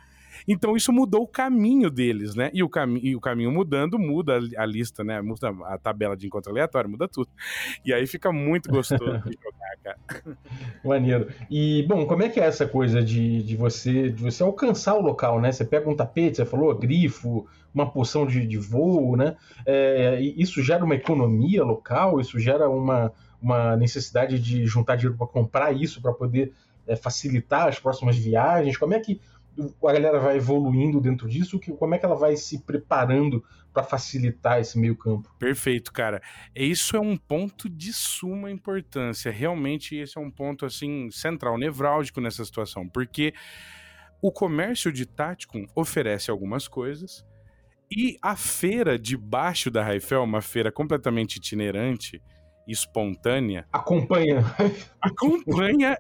Então 0.46 0.76
isso 0.76 0.92
mudou 0.92 1.22
o 1.22 1.28
caminho 1.28 1.90
deles, 1.90 2.34
né? 2.34 2.50
E 2.52 2.62
o, 2.62 2.68
cami 2.68 3.00
e 3.02 3.14
o 3.14 3.20
caminho 3.20 3.50
mudando, 3.50 3.98
muda 3.98 4.38
a 4.56 4.66
lista, 4.66 5.04
né? 5.04 5.20
Muda 5.22 5.50
a 5.64 5.78
tabela 5.78 6.16
de 6.16 6.26
encontro 6.26 6.50
aleatório, 6.50 6.90
muda 6.90 7.08
tudo. 7.08 7.28
E 7.84 7.92
aí 7.92 8.06
fica 8.06 8.32
muito 8.32 8.70
gostoso 8.70 9.22
de 9.22 9.38
jogar, 9.42 9.76
cara. 9.82 10.38
Maneiro. 10.84 11.28
E, 11.50 11.84
bom, 11.88 12.06
como 12.06 12.22
é 12.22 12.28
que 12.28 12.40
é 12.40 12.44
essa 12.44 12.66
coisa 12.66 13.02
de, 13.02 13.42
de, 13.42 13.56
você, 13.56 14.10
de 14.10 14.22
você 14.22 14.42
alcançar 14.42 14.94
o 14.94 15.00
local, 15.00 15.40
né? 15.40 15.52
Você 15.52 15.64
pega 15.64 15.88
um 15.88 15.96
tapete, 15.96 16.36
você 16.36 16.44
falou, 16.44 16.76
grifo, 16.76 17.46
uma 17.76 17.90
poção 17.90 18.26
de, 18.26 18.46
de 18.46 18.56
voo, 18.56 19.16
né? 19.16 19.36
É, 19.66 20.18
isso 20.20 20.62
gera 20.62 20.82
uma 20.82 20.94
economia 20.94 21.62
local, 21.62 22.18
isso 22.18 22.40
gera 22.40 22.68
uma, 22.70 23.12
uma 23.40 23.76
necessidade 23.76 24.38
de 24.38 24.64
juntar 24.64 24.96
dinheiro 24.96 25.18
para 25.18 25.26
comprar 25.26 25.72
isso, 25.72 26.00
para 26.00 26.12
poder 26.12 26.54
é, 26.86 26.96
facilitar 26.96 27.68
as 27.68 27.78
próximas 27.78 28.16
viagens. 28.16 28.78
Como 28.78 28.94
é 28.94 29.00
que 29.00 29.20
a 29.84 29.92
galera 29.92 30.18
vai 30.18 30.36
evoluindo 30.36 31.00
dentro 31.00 31.28
disso? 31.28 31.58
Que, 31.58 31.70
como 31.70 31.94
é 31.94 31.98
que 31.98 32.06
ela 32.06 32.16
vai 32.16 32.34
se 32.34 32.60
preparando 32.60 33.44
para 33.74 33.82
facilitar 33.82 34.58
esse 34.58 34.78
meio 34.78 34.96
campo? 34.96 35.30
Perfeito, 35.38 35.92
cara. 35.92 36.22
Isso 36.54 36.96
é 36.96 37.00
um 37.00 37.14
ponto 37.16 37.68
de 37.68 37.92
suma 37.92 38.50
importância. 38.50 39.30
Realmente 39.30 39.94
esse 39.96 40.16
é 40.16 40.20
um 40.20 40.30
ponto 40.30 40.64
assim 40.64 41.10
central, 41.10 41.58
nevrálgico 41.58 42.22
nessa 42.22 42.42
situação, 42.42 42.88
porque 42.88 43.34
o 44.22 44.32
comércio 44.32 44.90
de 44.90 45.04
Tacticum 45.04 45.66
oferece 45.74 46.30
algumas 46.30 46.66
coisas 46.66 47.22
e 47.90 48.18
a 48.20 48.34
feira 48.36 48.98
debaixo 48.98 49.70
da 49.70 49.82
Raifel, 49.82 50.22
uma 50.22 50.42
feira 50.42 50.72
completamente 50.72 51.36
itinerante, 51.36 52.22
espontânea. 52.66 53.66
Acompanha. 53.72 54.42
Acompanha. 55.00 55.96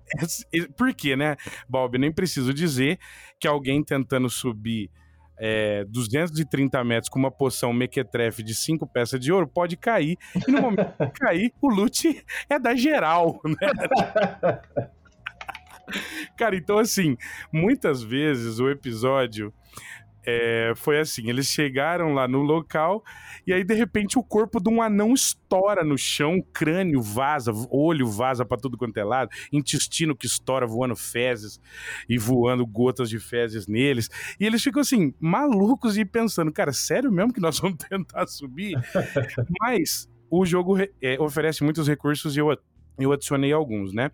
Por 0.76 0.92
quê, 0.94 1.14
né, 1.16 1.36
Bob? 1.68 1.96
Nem 1.98 2.12
preciso 2.12 2.52
dizer 2.52 2.98
que 3.38 3.46
alguém 3.46 3.82
tentando 3.84 4.28
subir 4.28 4.90
é, 5.38 5.84
230 5.84 6.82
metros 6.82 7.08
com 7.08 7.18
uma 7.18 7.30
poção 7.30 7.72
mequetrefe 7.72 8.42
de 8.42 8.54
5 8.54 8.86
peças 8.86 9.20
de 9.20 9.30
ouro 9.30 9.46
pode 9.46 9.76
cair. 9.76 10.16
E 10.46 10.50
no 10.50 10.62
momento 10.62 10.92
que 10.98 11.10
cair, 11.20 11.52
o 11.60 11.68
loot 11.68 12.24
é 12.48 12.58
da 12.58 12.74
geral, 12.74 13.40
né? 13.44 13.56
Cara, 16.36 16.56
então 16.56 16.78
assim, 16.78 17.16
muitas 17.52 18.02
vezes 18.02 18.58
o 18.58 18.68
episódio 18.68 19.54
é, 20.26 20.72
foi 20.74 20.98
assim: 20.98 21.28
eles 21.28 21.46
chegaram 21.46 22.12
lá 22.12 22.26
no 22.26 22.42
local 22.42 23.04
e 23.46 23.52
aí 23.52 23.62
de 23.62 23.74
repente 23.74 24.18
o 24.18 24.24
corpo 24.24 24.60
de 24.60 24.68
um 24.68 24.82
anão 24.82 25.14
estoura 25.14 25.84
no 25.84 25.96
chão, 25.96 26.42
crânio 26.52 27.00
vaza, 27.00 27.52
olho 27.70 28.08
vaza 28.08 28.44
pra 28.44 28.58
tudo 28.58 28.76
quanto 28.76 28.96
é 28.98 29.04
lado, 29.04 29.30
intestino 29.52 30.16
que 30.16 30.26
estoura 30.26 30.66
voando 30.66 30.96
fezes 30.96 31.60
e 32.08 32.18
voando 32.18 32.66
gotas 32.66 33.08
de 33.08 33.20
fezes 33.20 33.68
neles. 33.68 34.10
E 34.40 34.44
eles 34.44 34.62
ficam 34.62 34.82
assim, 34.82 35.14
malucos 35.20 35.96
e 35.96 36.04
pensando, 36.04 36.52
cara, 36.52 36.72
sério 36.72 37.12
mesmo 37.12 37.32
que 37.32 37.40
nós 37.40 37.58
vamos 37.60 37.78
tentar 37.88 38.26
subir? 38.26 38.74
Mas 39.60 40.10
o 40.28 40.44
jogo 40.44 40.76
é, 41.00 41.20
oferece 41.20 41.62
muitos 41.62 41.86
recursos 41.86 42.36
e 42.36 42.40
eu, 42.40 42.56
eu 42.98 43.12
adicionei 43.12 43.52
alguns, 43.52 43.92
né? 43.92 44.10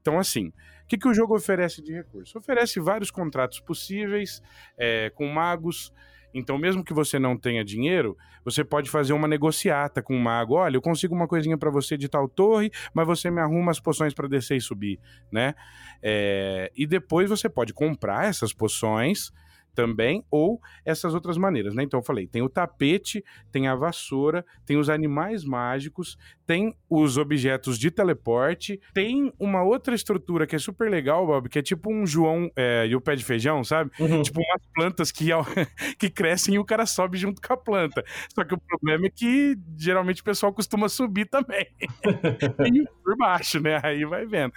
Então, 0.00 0.18
assim. 0.18 0.52
O 0.84 0.86
que, 0.86 0.98
que 0.98 1.08
o 1.08 1.14
jogo 1.14 1.34
oferece 1.34 1.82
de 1.82 1.92
recurso? 1.92 2.38
Oferece 2.38 2.78
vários 2.78 3.10
contratos 3.10 3.58
possíveis 3.58 4.42
é, 4.76 5.10
com 5.10 5.26
magos. 5.26 5.92
Então, 6.32 6.58
mesmo 6.58 6.84
que 6.84 6.92
você 6.92 7.18
não 7.18 7.36
tenha 7.36 7.64
dinheiro, 7.64 8.16
você 8.44 8.64
pode 8.64 8.90
fazer 8.90 9.12
uma 9.12 9.26
negociata 9.26 10.02
com 10.02 10.16
o 10.16 10.20
mago. 10.20 10.54
Olha, 10.54 10.76
eu 10.76 10.82
consigo 10.82 11.14
uma 11.14 11.28
coisinha 11.28 11.56
para 11.56 11.70
você 11.70 11.96
de 11.96 12.08
tal 12.08 12.28
torre, 12.28 12.70
mas 12.92 13.06
você 13.06 13.30
me 13.30 13.40
arruma 13.40 13.70
as 13.70 13.80
poções 13.80 14.12
para 14.12 14.28
descer 14.28 14.56
e 14.56 14.60
subir, 14.60 15.00
né? 15.32 15.54
É, 16.02 16.70
e 16.76 16.86
depois 16.86 17.30
você 17.30 17.48
pode 17.48 17.72
comprar 17.72 18.26
essas 18.26 18.52
poções 18.52 19.32
também, 19.74 20.24
ou 20.30 20.60
essas 20.84 21.14
outras 21.14 21.36
maneiras, 21.36 21.74
né? 21.74 21.82
Então 21.82 22.00
eu 22.00 22.04
falei, 22.04 22.26
tem 22.26 22.42
o 22.42 22.48
tapete, 22.48 23.24
tem 23.50 23.68
a 23.68 23.74
vassoura, 23.74 24.44
tem 24.64 24.76
os 24.76 24.88
animais 24.88 25.44
mágicos, 25.44 26.16
tem 26.46 26.74
os 26.88 27.16
objetos 27.16 27.78
de 27.78 27.90
teleporte, 27.90 28.80
tem 28.92 29.32
uma 29.38 29.62
outra 29.62 29.94
estrutura 29.94 30.46
que 30.46 30.54
é 30.54 30.58
super 30.58 30.90
legal, 30.90 31.26
Bob, 31.26 31.48
que 31.48 31.58
é 31.58 31.62
tipo 31.62 31.92
um 31.92 32.06
João 32.06 32.50
é, 32.54 32.86
e 32.86 32.94
o 32.94 33.00
pé 33.00 33.16
de 33.16 33.24
feijão, 33.24 33.64
sabe? 33.64 33.90
Uhum. 33.98 34.22
Tipo 34.22 34.40
umas 34.40 34.62
plantas 34.74 35.10
que, 35.10 35.28
que 35.98 36.10
crescem 36.10 36.54
e 36.54 36.58
o 36.58 36.64
cara 36.64 36.86
sobe 36.86 37.18
junto 37.18 37.40
com 37.40 37.52
a 37.52 37.56
planta. 37.56 38.04
Só 38.34 38.44
que 38.44 38.54
o 38.54 38.58
problema 38.58 39.06
é 39.06 39.10
que 39.10 39.56
geralmente 39.76 40.20
o 40.20 40.24
pessoal 40.24 40.52
costuma 40.52 40.88
subir 40.88 41.26
também. 41.26 41.66
e 42.72 42.84
por 43.02 43.16
baixo, 43.16 43.60
né? 43.60 43.80
Aí 43.82 44.04
vai 44.04 44.26
vendo. 44.26 44.52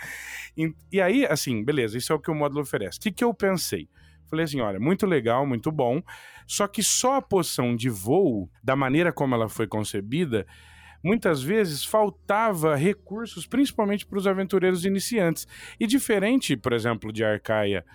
E, 0.58 0.74
e 0.92 1.02
aí, 1.02 1.26
assim, 1.26 1.64
beleza, 1.64 1.98
isso 1.98 2.12
é 2.12 2.16
o 2.16 2.20
que 2.20 2.32
o 2.32 2.36
módulo 2.36 2.62
oferece. 2.62 2.98
O 2.98 3.02
que, 3.02 3.12
que 3.12 3.24
eu 3.24 3.34
pensei? 3.34 3.88
Falei 4.30 4.46
assim: 4.46 4.62
olha, 4.62 4.80
muito 4.80 5.06
legal, 5.06 5.46
muito 5.46 5.72
bom. 5.72 6.02
Só 6.46 6.68
que 6.68 6.82
só 6.82 7.16
a 7.16 7.22
poção 7.22 7.76
de 7.76 7.90
voo, 7.90 8.50
da 8.64 8.76
maneira 8.76 9.12
como 9.12 9.36
ela 9.36 9.50
foi 9.50 9.68
concebida, 9.68 10.46
muitas 11.04 11.42
vezes 11.42 11.84
faltava 11.84 12.76
recursos, 12.76 13.46
principalmente 13.46 14.06
para 14.06 14.18
os 14.18 14.28
aventureiros 14.28 14.86
iniciantes. 14.86 15.48
E 15.80 15.86
diferente, 15.86 16.56
por 16.56 16.74
exemplo, 16.74 17.12
de 17.12 17.24
Arcaia 17.24 17.86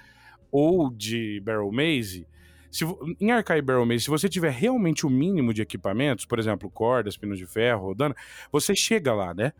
ou 0.50 0.90
de 0.90 1.40
Barrel 1.40 1.72
Maze, 1.72 2.26
se, 2.70 2.84
em 3.20 3.30
Arcaia 3.30 3.58
e 3.58 3.62
Barrel 3.62 3.84
Maze, 3.84 4.00
se 4.00 4.10
você 4.10 4.28
tiver 4.28 4.50
realmente 4.50 5.06
o 5.06 5.10
mínimo 5.10 5.52
de 5.52 5.60
equipamentos, 5.60 6.24
por 6.24 6.38
exemplo, 6.38 6.70
cordas, 6.70 7.16
pinos 7.16 7.38
de 7.38 7.46
ferro, 7.46 7.86
rodando, 7.86 8.16
você 8.50 8.74
chega 8.74 9.12
lá, 9.14 9.34
né? 9.34 9.52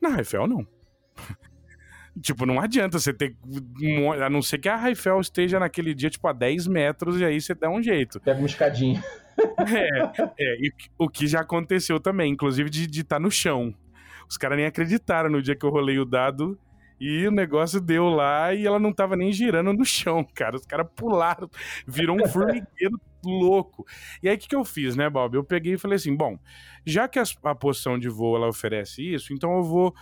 Na 0.00 0.10
Raifel, 0.10 0.46
não. 0.46 0.66
Tipo, 2.20 2.44
não 2.44 2.60
adianta 2.60 2.98
você 2.98 3.12
ter. 3.12 3.34
A 4.22 4.28
não 4.28 4.42
ser 4.42 4.58
que 4.58 4.68
a 4.68 4.76
Raifel 4.76 5.20
esteja 5.20 5.58
naquele 5.58 5.94
dia, 5.94 6.10
tipo, 6.10 6.28
a 6.28 6.32
10 6.32 6.66
metros, 6.66 7.18
e 7.18 7.24
aí 7.24 7.40
você 7.40 7.54
dá 7.54 7.70
um 7.70 7.82
jeito. 7.82 8.20
Pega 8.20 8.38
uma 8.38 8.46
escadinha. 8.46 9.02
É, 9.58 10.22
é 10.38 10.56
e 10.60 10.70
o 10.98 11.08
que 11.08 11.26
já 11.26 11.40
aconteceu 11.40 11.98
também, 11.98 12.30
inclusive 12.30 12.68
de 12.68 13.00
estar 13.00 13.16
tá 13.16 13.20
no 13.20 13.30
chão. 13.30 13.74
Os 14.28 14.36
caras 14.36 14.58
nem 14.58 14.66
acreditaram 14.66 15.30
no 15.30 15.40
dia 15.40 15.56
que 15.56 15.64
eu 15.64 15.70
rolei 15.70 15.98
o 15.98 16.04
dado 16.04 16.58
e 17.00 17.26
o 17.26 17.30
negócio 17.32 17.80
deu 17.80 18.10
lá 18.10 18.54
e 18.54 18.66
ela 18.66 18.78
não 18.78 18.92
tava 18.92 19.16
nem 19.16 19.32
girando 19.32 19.72
no 19.72 19.84
chão, 19.84 20.22
cara. 20.34 20.54
Os 20.54 20.66
caras 20.66 20.86
pularam, 20.94 21.50
virou 21.86 22.16
um 22.16 22.28
formigueiro 22.28 23.00
louco. 23.24 23.86
E 24.22 24.28
aí 24.28 24.36
o 24.36 24.38
que, 24.38 24.48
que 24.48 24.54
eu 24.54 24.64
fiz, 24.64 24.94
né, 24.94 25.08
Bob? 25.10 25.34
Eu 25.34 25.42
peguei 25.42 25.74
e 25.74 25.78
falei 25.78 25.96
assim: 25.96 26.14
bom, 26.14 26.38
já 26.84 27.08
que 27.08 27.18
a, 27.18 27.24
a 27.44 27.54
poção 27.54 27.98
de 27.98 28.08
voo 28.08 28.36
ela 28.36 28.48
oferece 28.48 29.02
isso, 29.02 29.32
então 29.32 29.56
eu 29.56 29.64
vou 29.64 29.94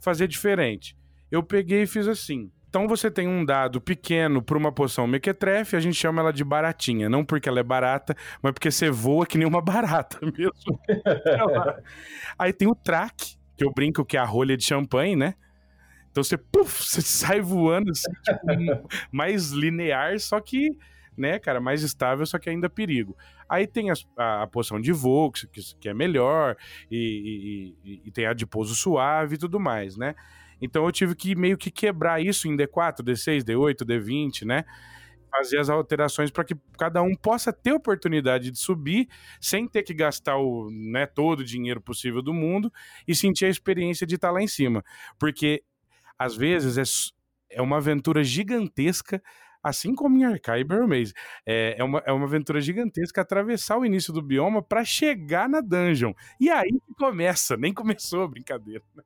fazer 0.00 0.26
diferente 0.26 0.96
eu 1.30 1.42
peguei 1.42 1.82
e 1.82 1.86
fiz 1.86 2.06
assim. 2.06 2.50
Então 2.68 2.86
você 2.86 3.10
tem 3.10 3.26
um 3.26 3.44
dado 3.44 3.80
pequeno 3.80 4.42
para 4.42 4.58
uma 4.58 4.70
poção 4.70 5.06
mequetrefe, 5.06 5.74
a 5.74 5.80
gente 5.80 5.94
chama 5.96 6.20
ela 6.20 6.32
de 6.32 6.44
baratinha. 6.44 7.08
Não 7.08 7.24
porque 7.24 7.48
ela 7.48 7.60
é 7.60 7.62
barata, 7.62 8.14
mas 8.42 8.52
porque 8.52 8.70
você 8.70 8.90
voa 8.90 9.26
que 9.26 9.38
nem 9.38 9.46
uma 9.46 9.62
barata 9.62 10.18
mesmo. 10.36 10.78
Aí 12.38 12.52
tem 12.52 12.68
o 12.68 12.74
track, 12.74 13.38
que 13.56 13.64
eu 13.64 13.72
brinco 13.72 14.04
que 14.04 14.16
é 14.16 14.20
a 14.20 14.24
rolha 14.24 14.56
de 14.56 14.64
champanhe, 14.64 15.16
né? 15.16 15.34
Então 16.10 16.22
você, 16.22 16.36
puff, 16.36 16.84
você 16.84 17.00
sai 17.00 17.40
voando 17.40 17.90
assim, 17.90 18.10
tipo, 18.22 18.88
mais 19.12 19.50
linear, 19.50 20.18
só 20.18 20.40
que, 20.40 20.76
né, 21.16 21.38
cara, 21.38 21.60
mais 21.60 21.82
estável, 21.82 22.26
só 22.26 22.38
que 22.38 22.50
ainda 22.50 22.68
perigo. 22.68 23.16
Aí 23.48 23.66
tem 23.66 23.90
a, 23.90 23.94
a, 24.16 24.42
a 24.42 24.46
poção 24.46 24.80
de 24.80 24.92
voo, 24.92 25.30
que, 25.30 25.46
que 25.80 25.88
é 25.88 25.94
melhor, 25.94 26.56
e, 26.90 27.76
e, 27.84 27.90
e, 27.92 28.02
e 28.06 28.10
tem 28.10 28.26
a 28.26 28.32
de 28.32 28.46
pouso 28.46 28.74
suave 28.74 29.36
e 29.36 29.38
tudo 29.38 29.58
mais, 29.60 29.96
né? 29.96 30.14
Então 30.60 30.84
eu 30.84 30.92
tive 30.92 31.14
que 31.14 31.34
meio 31.34 31.56
que 31.56 31.70
quebrar 31.70 32.22
isso 32.22 32.48
em 32.48 32.56
D4, 32.56 33.02
D6, 33.02 33.42
D8, 33.42 33.84
D20, 33.84 34.44
né? 34.44 34.64
Fazer 35.30 35.58
as 35.58 35.68
alterações 35.68 36.30
para 36.30 36.44
que 36.44 36.54
cada 36.78 37.02
um 37.02 37.14
possa 37.14 37.52
ter 37.52 37.72
oportunidade 37.72 38.50
de 38.50 38.58
subir 38.58 39.08
sem 39.40 39.68
ter 39.68 39.82
que 39.82 39.92
gastar 39.92 40.38
o, 40.38 40.70
né, 40.70 41.06
todo 41.06 41.40
o 41.40 41.44
dinheiro 41.44 41.82
possível 41.82 42.22
do 42.22 42.32
mundo 42.32 42.72
e 43.06 43.14
sentir 43.14 43.44
a 43.44 43.50
experiência 43.50 44.06
de 44.06 44.14
estar 44.14 44.28
tá 44.28 44.32
lá 44.32 44.42
em 44.42 44.48
cima. 44.48 44.82
Porque 45.18 45.62
às 46.18 46.34
vezes 46.34 47.12
é, 47.50 47.58
é 47.58 47.62
uma 47.62 47.76
aventura 47.76 48.24
gigantesca 48.24 49.22
assim 49.62 49.94
como 49.94 50.16
em 50.16 50.24
Arcai 50.24 50.62
e. 50.62 51.12
É, 51.46 51.76
é, 51.78 51.84
uma, 51.84 52.02
é 52.06 52.12
uma 52.12 52.24
aventura 52.24 52.60
gigantesca 52.60 53.20
atravessar 53.20 53.78
o 53.78 53.84
início 53.84 54.12
do 54.12 54.22
bioma 54.22 54.62
para 54.62 54.84
chegar 54.84 55.48
na 55.48 55.60
dungeon. 55.60 56.12
E 56.40 56.50
aí 56.50 56.70
começa, 56.96 57.56
nem 57.56 57.72
começou 57.72 58.22
a 58.22 58.28
brincadeira. 58.28 58.82
Né? 58.94 59.02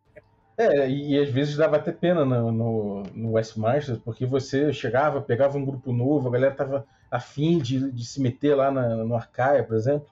É, 0.57 0.89
e, 0.89 1.19
às 1.19 1.31
vezes 1.31 1.57
dava 1.57 1.77
até 1.77 1.93
pena 1.93 2.25
no, 2.25 2.53
no, 2.53 3.03
no 3.15 3.33
Westmasters, 3.33 3.99
porque 3.99 4.27
você 4.27 4.73
chegava, 4.73 5.21
pegava 5.21 5.57
um 5.57 5.65
grupo 5.65 5.93
novo, 5.93 6.29
a 6.29 6.33
galera 6.33 6.55
tava 6.55 6.87
afim 7.11 7.59
de, 7.59 7.91
de 7.91 8.05
se 8.05 8.21
meter 8.21 8.55
lá 8.55 8.71
na, 8.71 8.97
no 8.97 9.15
Arcaia, 9.15 9.65
por 9.65 9.77
exemplo. 9.77 10.07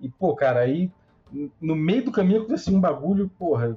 E, 0.00 0.08
pô, 0.08 0.34
cara, 0.34 0.60
aí 0.60 0.90
no 1.60 1.74
meio 1.74 2.04
do 2.04 2.12
caminho 2.12 2.42
acontecia 2.42 2.76
um 2.76 2.80
bagulho, 2.80 3.30
porra, 3.38 3.76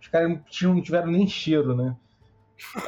os 0.00 0.08
caras 0.08 0.28
não, 0.28 0.74
não 0.74 0.82
tiveram 0.82 1.10
nem 1.10 1.26
cheiro, 1.26 1.74
né? 1.74 1.96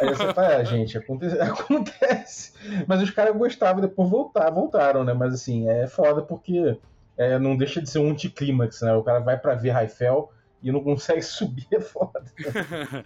Aí 0.01 0.09
você 0.09 0.33
fala, 0.33 0.57
ah, 0.57 0.65
gente, 0.65 0.97
acontece, 0.97 1.39
acontece. 1.41 2.53
Mas 2.87 3.03
os 3.03 3.11
caras 3.11 3.37
gostavam, 3.37 3.81
depois 3.81 4.09
voltar, 4.09 4.51
voltaram, 4.51 5.05
né? 5.05 5.13
Mas 5.13 5.35
assim, 5.35 5.69
é 5.69 5.87
foda 5.87 6.23
porque 6.23 6.79
é, 7.17 7.39
não 7.39 7.57
deixa 7.57 7.81
de 7.81 7.91
ser 7.91 7.99
um 7.99 8.11
anticlímax, 8.11 8.83
né? 8.83 8.95
O 8.95 9.03
cara 9.03 9.21
vai 9.21 9.37
para 9.37 9.55
ver 9.55 9.71
Raifel 9.71 10.31
e 10.63 10.73
não 10.73 10.83
consegue 10.83 11.23
subir 11.23 11.67
é 11.71 11.81
foda. 11.81 12.25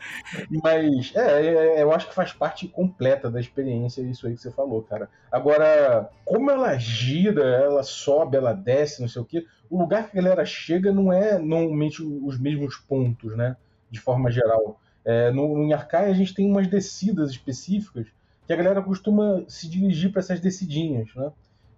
Mas 0.62 1.12
é, 1.14 1.46
é, 1.46 1.82
eu 1.82 1.92
acho 1.92 2.08
que 2.08 2.14
faz 2.14 2.32
parte 2.32 2.68
completa 2.68 3.30
da 3.30 3.40
experiência 3.40 4.02
isso 4.02 4.26
aí 4.26 4.34
que 4.34 4.42
você 4.42 4.50
falou, 4.50 4.82
cara. 4.82 5.08
Agora, 5.30 6.10
como 6.24 6.50
ela 6.50 6.76
gira, 6.78 7.42
ela 7.42 7.82
sobe, 7.82 8.36
ela 8.36 8.52
desce, 8.52 9.00
não 9.00 9.08
sei 9.08 9.22
o 9.22 9.24
quê, 9.24 9.46
o 9.68 9.78
lugar 9.78 10.10
que 10.10 10.18
a 10.18 10.22
galera 10.22 10.44
chega 10.44 10.92
não 10.92 11.12
é 11.12 11.38
normalmente 11.38 12.02
os 12.02 12.38
mesmos 12.38 12.76
pontos, 12.76 13.36
né? 13.36 13.56
De 13.90 14.00
forma 14.00 14.30
geral. 14.30 14.80
É, 15.04 15.30
no, 15.30 15.56
no 15.56 15.74
Arcai 15.74 16.10
a 16.10 16.14
gente 16.14 16.34
tem 16.34 16.46
umas 16.50 16.66
descidas 16.66 17.30
específicas 17.30 18.06
que 18.46 18.52
a 18.52 18.56
galera 18.56 18.82
costuma 18.82 19.44
se 19.48 19.68
dirigir 19.68 20.10
para 20.10 20.20
essas 20.20 20.40
descidinhas, 20.40 21.08
né? 21.14 21.30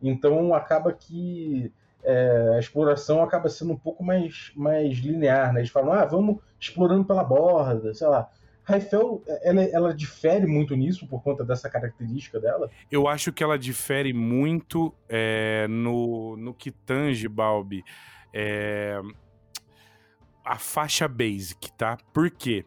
Então 0.02 0.54
acaba 0.54 0.92
que 0.92 1.70
é, 2.04 2.54
a 2.56 2.58
exploração 2.58 3.22
acaba 3.22 3.48
sendo 3.48 3.72
um 3.72 3.78
pouco 3.78 4.02
mais, 4.02 4.52
mais 4.56 4.98
linear, 4.98 5.52
né? 5.52 5.60
Eles 5.60 5.70
falam, 5.70 5.92
ah, 5.92 6.04
vamos 6.04 6.38
explorando 6.58 7.04
pela 7.04 7.24
borda, 7.24 7.94
sei 7.94 8.06
lá. 8.06 8.28
Raifel, 8.64 9.22
ela, 9.42 9.62
ela 9.64 9.94
difere 9.94 10.46
muito 10.46 10.76
nisso 10.76 11.06
por 11.08 11.20
conta 11.22 11.44
dessa 11.44 11.68
característica 11.68 12.38
dela? 12.38 12.70
Eu 12.90 13.08
acho 13.08 13.32
que 13.32 13.42
ela 13.42 13.58
difere 13.58 14.12
muito 14.12 14.94
é, 15.08 15.66
no, 15.68 16.36
no 16.36 16.54
que 16.54 16.70
tange, 16.70 17.28
Balbi, 17.28 17.82
é, 18.32 19.00
a 20.44 20.58
faixa 20.58 21.08
basic, 21.08 21.72
tá? 21.72 21.98
Por 22.12 22.30
quê? 22.30 22.64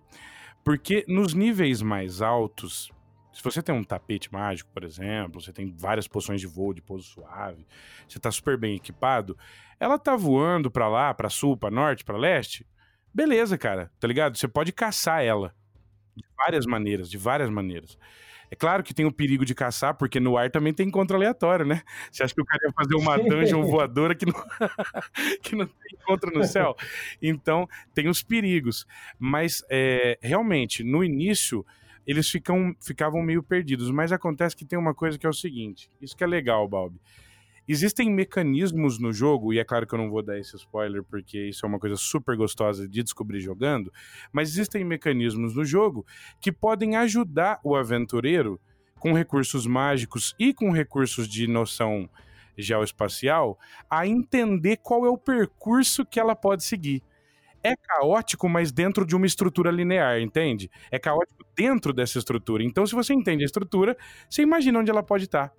Porque 0.63 1.05
nos 1.07 1.33
níveis 1.33 1.81
mais 1.81 2.21
altos, 2.21 2.91
se 3.35 3.43
você 3.43 3.61
tem 3.61 3.75
um 3.75 3.83
tapete 3.83 4.31
mágico, 4.31 4.71
por 4.73 4.85
exemplo, 4.85 5.41
você 5.41 5.51
tem 5.51 5.69
várias 5.75 6.07
poções 6.07 6.39
de 6.39 6.47
voo, 6.47 6.73
de 6.73 6.81
pouso 6.81 7.03
suave, 7.03 7.67
você 8.07 8.17
tá 8.17 8.31
super 8.31 8.57
bem 8.57 8.77
equipado, 8.77 9.37
ela 9.77 9.99
tá 9.99 10.15
voando 10.15 10.71
para 10.71 10.87
lá, 10.87 11.13
para 11.13 11.29
sul, 11.29 11.57
para 11.57 11.69
norte, 11.69 12.05
para 12.05 12.17
leste, 12.17 12.65
beleza, 13.13 13.57
cara, 13.57 13.91
tá 13.99 14.07
ligado? 14.07 14.37
Você 14.37 14.47
pode 14.47 14.71
caçar 14.71 15.21
ela 15.21 15.53
de 16.15 16.23
várias 16.37 16.65
maneiras, 16.65 17.09
de 17.09 17.17
várias 17.17 17.49
maneiras. 17.49 17.97
É 18.49 18.55
claro 18.55 18.81
que 18.83 18.93
tem 18.93 19.05
o 19.05 19.11
perigo 19.11 19.43
de 19.43 19.53
caçar, 19.53 19.95
porque 19.95 20.17
no 20.17 20.37
ar 20.37 20.49
também 20.49 20.73
tem 20.73 20.87
encontro 20.87 21.17
aleatório, 21.17 21.65
né? 21.65 21.81
Você 22.09 22.23
acha 22.23 22.33
que 22.33 22.41
o 22.41 22.45
cara 22.45 22.61
ia 22.65 22.71
fazer 22.71 22.95
uma 22.95 23.17
dungeon 23.19 23.63
voadora 23.63 24.15
que 24.15 24.25
não, 24.25 24.33
que 25.43 25.55
não 25.57 25.65
tem 25.65 25.99
encontro 26.01 26.31
no 26.31 26.45
céu? 26.45 26.73
Então, 27.21 27.67
tem 27.93 28.07
os 28.07 28.23
perigos. 28.23 28.85
Mas, 29.19 29.61
é, 29.69 30.17
realmente, 30.21 30.85
no 30.85 31.03
início, 31.03 31.65
eles 32.05 32.29
ficam, 32.29 32.75
ficavam 32.81 33.21
meio 33.21 33.41
perdidos. 33.41 33.89
Mas 33.91 34.11
acontece 34.11 34.55
que 34.55 34.65
tem 34.65 34.77
uma 34.77 34.93
coisa 34.93 35.17
que 35.17 35.25
é 35.25 35.29
o 35.29 35.33
seguinte: 35.33 35.89
isso 36.01 36.15
que 36.15 36.23
é 36.23 36.27
legal, 36.27 36.67
Balbi. 36.67 36.99
Existem 37.67 38.11
mecanismos 38.11 38.99
no 38.99 39.11
jogo, 39.11 39.51
e 39.51 39.57
é 39.57 39.63
claro 39.63 39.87
que 39.87 39.95
eu 39.95 39.97
não 39.97 40.09
vou 40.09 40.21
dar 40.21 40.37
esse 40.37 40.55
spoiler 40.55 41.03
porque 41.03 41.47
isso 41.47 41.65
é 41.65 41.69
uma 41.69 41.79
coisa 41.79 41.95
super 41.95 42.37
gostosa 42.37 42.87
de 42.87 43.01
descobrir 43.01 43.39
jogando, 43.39 43.91
mas 44.31 44.49
existem 44.49 44.83
mecanismos 44.83 45.55
no 45.55 45.65
jogo 45.65 46.05
que 46.39 46.51
podem 46.51 46.95
ajudar 46.95 47.59
o 47.63 47.75
aventureiro 47.75 48.61
com 48.99 49.13
recursos 49.13 49.65
mágicos 49.65 50.35
e 50.37 50.53
com 50.53 50.69
recursos 50.69 51.27
de 51.27 51.47
noção 51.47 52.07
geoespacial 52.57 53.57
a 53.89 54.07
entender 54.07 54.77
qual 54.77 55.05
é 55.05 55.09
o 55.09 55.17
percurso 55.17 56.05
que 56.05 56.19
ela 56.19 56.35
pode 56.35 56.63
seguir. 56.63 57.03
É 57.63 57.75
caótico, 57.75 58.47
mas 58.47 58.71
dentro 58.71 59.05
de 59.05 59.15
uma 59.15 59.25
estrutura 59.25 59.71
linear, 59.71 60.19
entende? 60.21 60.69
É 60.91 60.99
caótico 60.99 61.44
dentro 61.55 61.93
dessa 61.93 62.17
estrutura. 62.17 62.63
Então, 62.63 62.85
se 62.85 62.93
você 62.93 63.13
entende 63.13 63.43
a 63.43 63.45
estrutura, 63.45 63.95
você 64.29 64.41
imagina 64.41 64.79
onde 64.79 64.91
ela 64.91 65.03
pode 65.03 65.25
estar. 65.25 65.51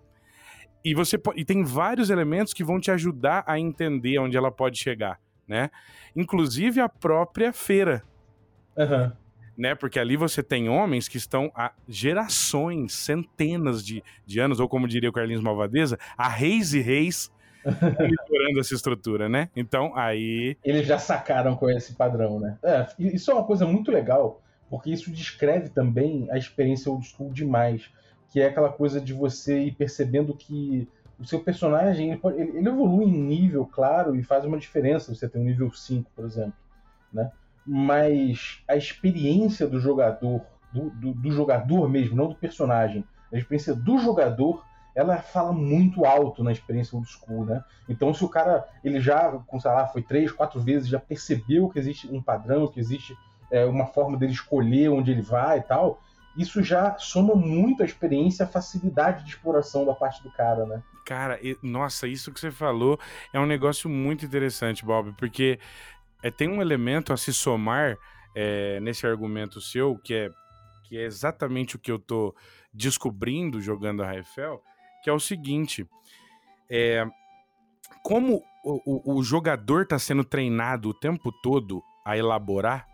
E 0.84 0.94
você 0.94 1.20
e 1.34 1.44
tem 1.44 1.64
vários 1.64 2.10
elementos 2.10 2.52
que 2.52 2.62
vão 2.62 2.78
te 2.78 2.90
ajudar 2.90 3.42
a 3.46 3.58
entender 3.58 4.18
onde 4.18 4.36
ela 4.36 4.52
pode 4.52 4.78
chegar, 4.78 5.18
né? 5.48 5.68
Inclusive 6.14 6.80
a 6.80 6.88
própria 6.88 7.52
feira. 7.52 8.04
Aham. 8.78 9.12
Né? 9.58 9.74
Porque 9.74 9.98
ali 9.98 10.16
você 10.16 10.42
tem 10.42 10.68
homens 10.68 11.08
que 11.08 11.16
estão 11.16 11.50
há 11.54 11.72
gerações, 11.88 12.92
centenas 12.92 13.84
de, 13.84 14.04
de 14.26 14.38
anos, 14.38 14.60
ou 14.60 14.68
como 14.68 14.86
diria 14.86 15.08
o 15.08 15.12
Carlinhos 15.12 15.42
Malvadeza, 15.42 15.98
há 16.16 16.28
reis 16.28 16.74
e 16.74 16.80
reis 16.80 17.32
monitorando 17.64 18.60
essa 18.60 18.74
estrutura, 18.74 19.28
né? 19.28 19.48
Então, 19.56 19.96
aí. 19.96 20.56
Eles 20.62 20.86
já 20.86 20.98
sacaram 20.98 21.56
com 21.56 21.68
esse 21.68 21.94
padrão, 21.94 22.38
né? 22.38 22.58
É, 22.62 22.86
isso 22.98 23.30
é 23.30 23.34
uma 23.34 23.44
coisa 23.44 23.66
muito 23.66 23.90
legal, 23.90 24.42
porque 24.68 24.90
isso 24.90 25.10
descreve 25.10 25.68
também 25.68 26.28
a 26.30 26.36
experiência 26.36 26.90
old 26.90 27.06
school 27.06 27.32
demais. 27.32 27.90
Que 28.30 28.40
é 28.40 28.46
aquela 28.46 28.70
coisa 28.70 29.00
de 29.00 29.12
você 29.12 29.60
ir 29.60 29.72
percebendo 29.72 30.34
que 30.34 30.88
o 31.18 31.24
seu 31.24 31.40
personagem 31.40 32.10
ele, 32.10 32.20
pode, 32.20 32.40
ele, 32.40 32.68
evolui 32.68 33.06
em 33.06 33.22
nível, 33.22 33.64
claro, 33.64 34.16
e 34.16 34.22
faz 34.22 34.44
uma 34.44 34.58
diferença 34.58 35.14
você 35.14 35.28
ter 35.28 35.38
um 35.38 35.44
nível 35.44 35.70
5, 35.72 36.10
por 36.14 36.24
exemplo. 36.24 36.54
Né? 37.12 37.30
Mas 37.64 38.62
a 38.68 38.76
experiência 38.76 39.66
do 39.66 39.80
jogador, 39.80 40.42
do, 40.72 40.90
do, 40.90 41.14
do 41.14 41.30
jogador 41.30 41.88
mesmo, 41.88 42.16
não 42.16 42.28
do 42.28 42.34
personagem, 42.34 43.04
a 43.32 43.36
experiência 43.36 43.74
do 43.74 43.98
jogador 43.98 44.64
ela 44.96 45.18
fala 45.18 45.52
muito 45.52 46.06
alto 46.06 46.42
na 46.42 46.50
experiência 46.50 46.96
old 46.96 47.06
school, 47.06 47.44
né? 47.44 47.62
Então, 47.86 48.14
se 48.14 48.24
o 48.24 48.28
cara, 48.30 48.66
ele 48.82 48.98
já, 48.98 49.30
sei 49.60 49.70
lá, 49.70 49.86
foi 49.86 50.00
três, 50.00 50.32
quatro 50.32 50.58
vezes, 50.58 50.88
já 50.88 50.98
percebeu 50.98 51.68
que 51.68 51.78
existe 51.78 52.10
um 52.10 52.22
padrão, 52.22 52.66
que 52.66 52.80
existe 52.80 53.14
é, 53.50 53.64
uma 53.64 53.86
forma 53.86 54.16
dele 54.16 54.32
escolher 54.32 54.88
onde 54.90 55.10
ele 55.10 55.22
vai 55.22 55.58
e 55.58 55.62
tal, 55.62 56.02
isso 56.36 56.62
já 56.62 56.96
soma 56.98 57.34
muito 57.34 57.82
a 57.82 57.86
experiência, 57.86 58.44
a 58.44 58.48
facilidade 58.48 59.24
de 59.24 59.30
exploração 59.30 59.84
da 59.86 59.94
parte 59.94 60.22
do 60.22 60.30
cara, 60.30 60.66
né? 60.66 60.82
Cara, 61.04 61.38
e- 61.42 61.56
nossa, 61.62 62.06
isso 62.08 62.32
que 62.32 62.38
você 62.40 62.50
falou 62.50 62.98
é 63.32 63.40
um 63.40 63.46
negócio 63.46 63.88
muito 63.88 64.24
interessante, 64.26 64.84
Bob, 64.84 65.14
porque 65.16 65.58
é, 66.22 66.30
tem 66.30 66.48
um 66.48 66.60
elemento 66.60 67.12
a 67.12 67.16
se 67.16 67.32
somar 67.32 67.96
é, 68.34 68.78
nesse 68.80 69.06
argumento 69.06 69.60
seu, 69.60 69.96
que 69.98 70.12
é, 70.14 70.30
que 70.88 70.98
é 70.98 71.04
exatamente 71.04 71.76
o 71.76 71.78
que 71.78 71.90
eu 71.90 71.98
tô 71.98 72.34
descobrindo 72.72 73.60
jogando 73.62 74.02
a 74.02 74.06
Raifel, 74.06 74.60
que 75.02 75.08
é 75.08 75.12
o 75.12 75.20
seguinte: 75.20 75.86
é, 76.68 77.06
como 78.02 78.42
o, 78.64 79.12
o- 79.14 79.18
o 79.18 79.22
jogador 79.22 79.82
está 79.82 79.98
sendo 79.98 80.24
treinado 80.24 80.90
o 80.90 80.94
tempo 80.94 81.32
todo 81.42 81.82
a 82.04 82.16
elaborar. 82.16 82.86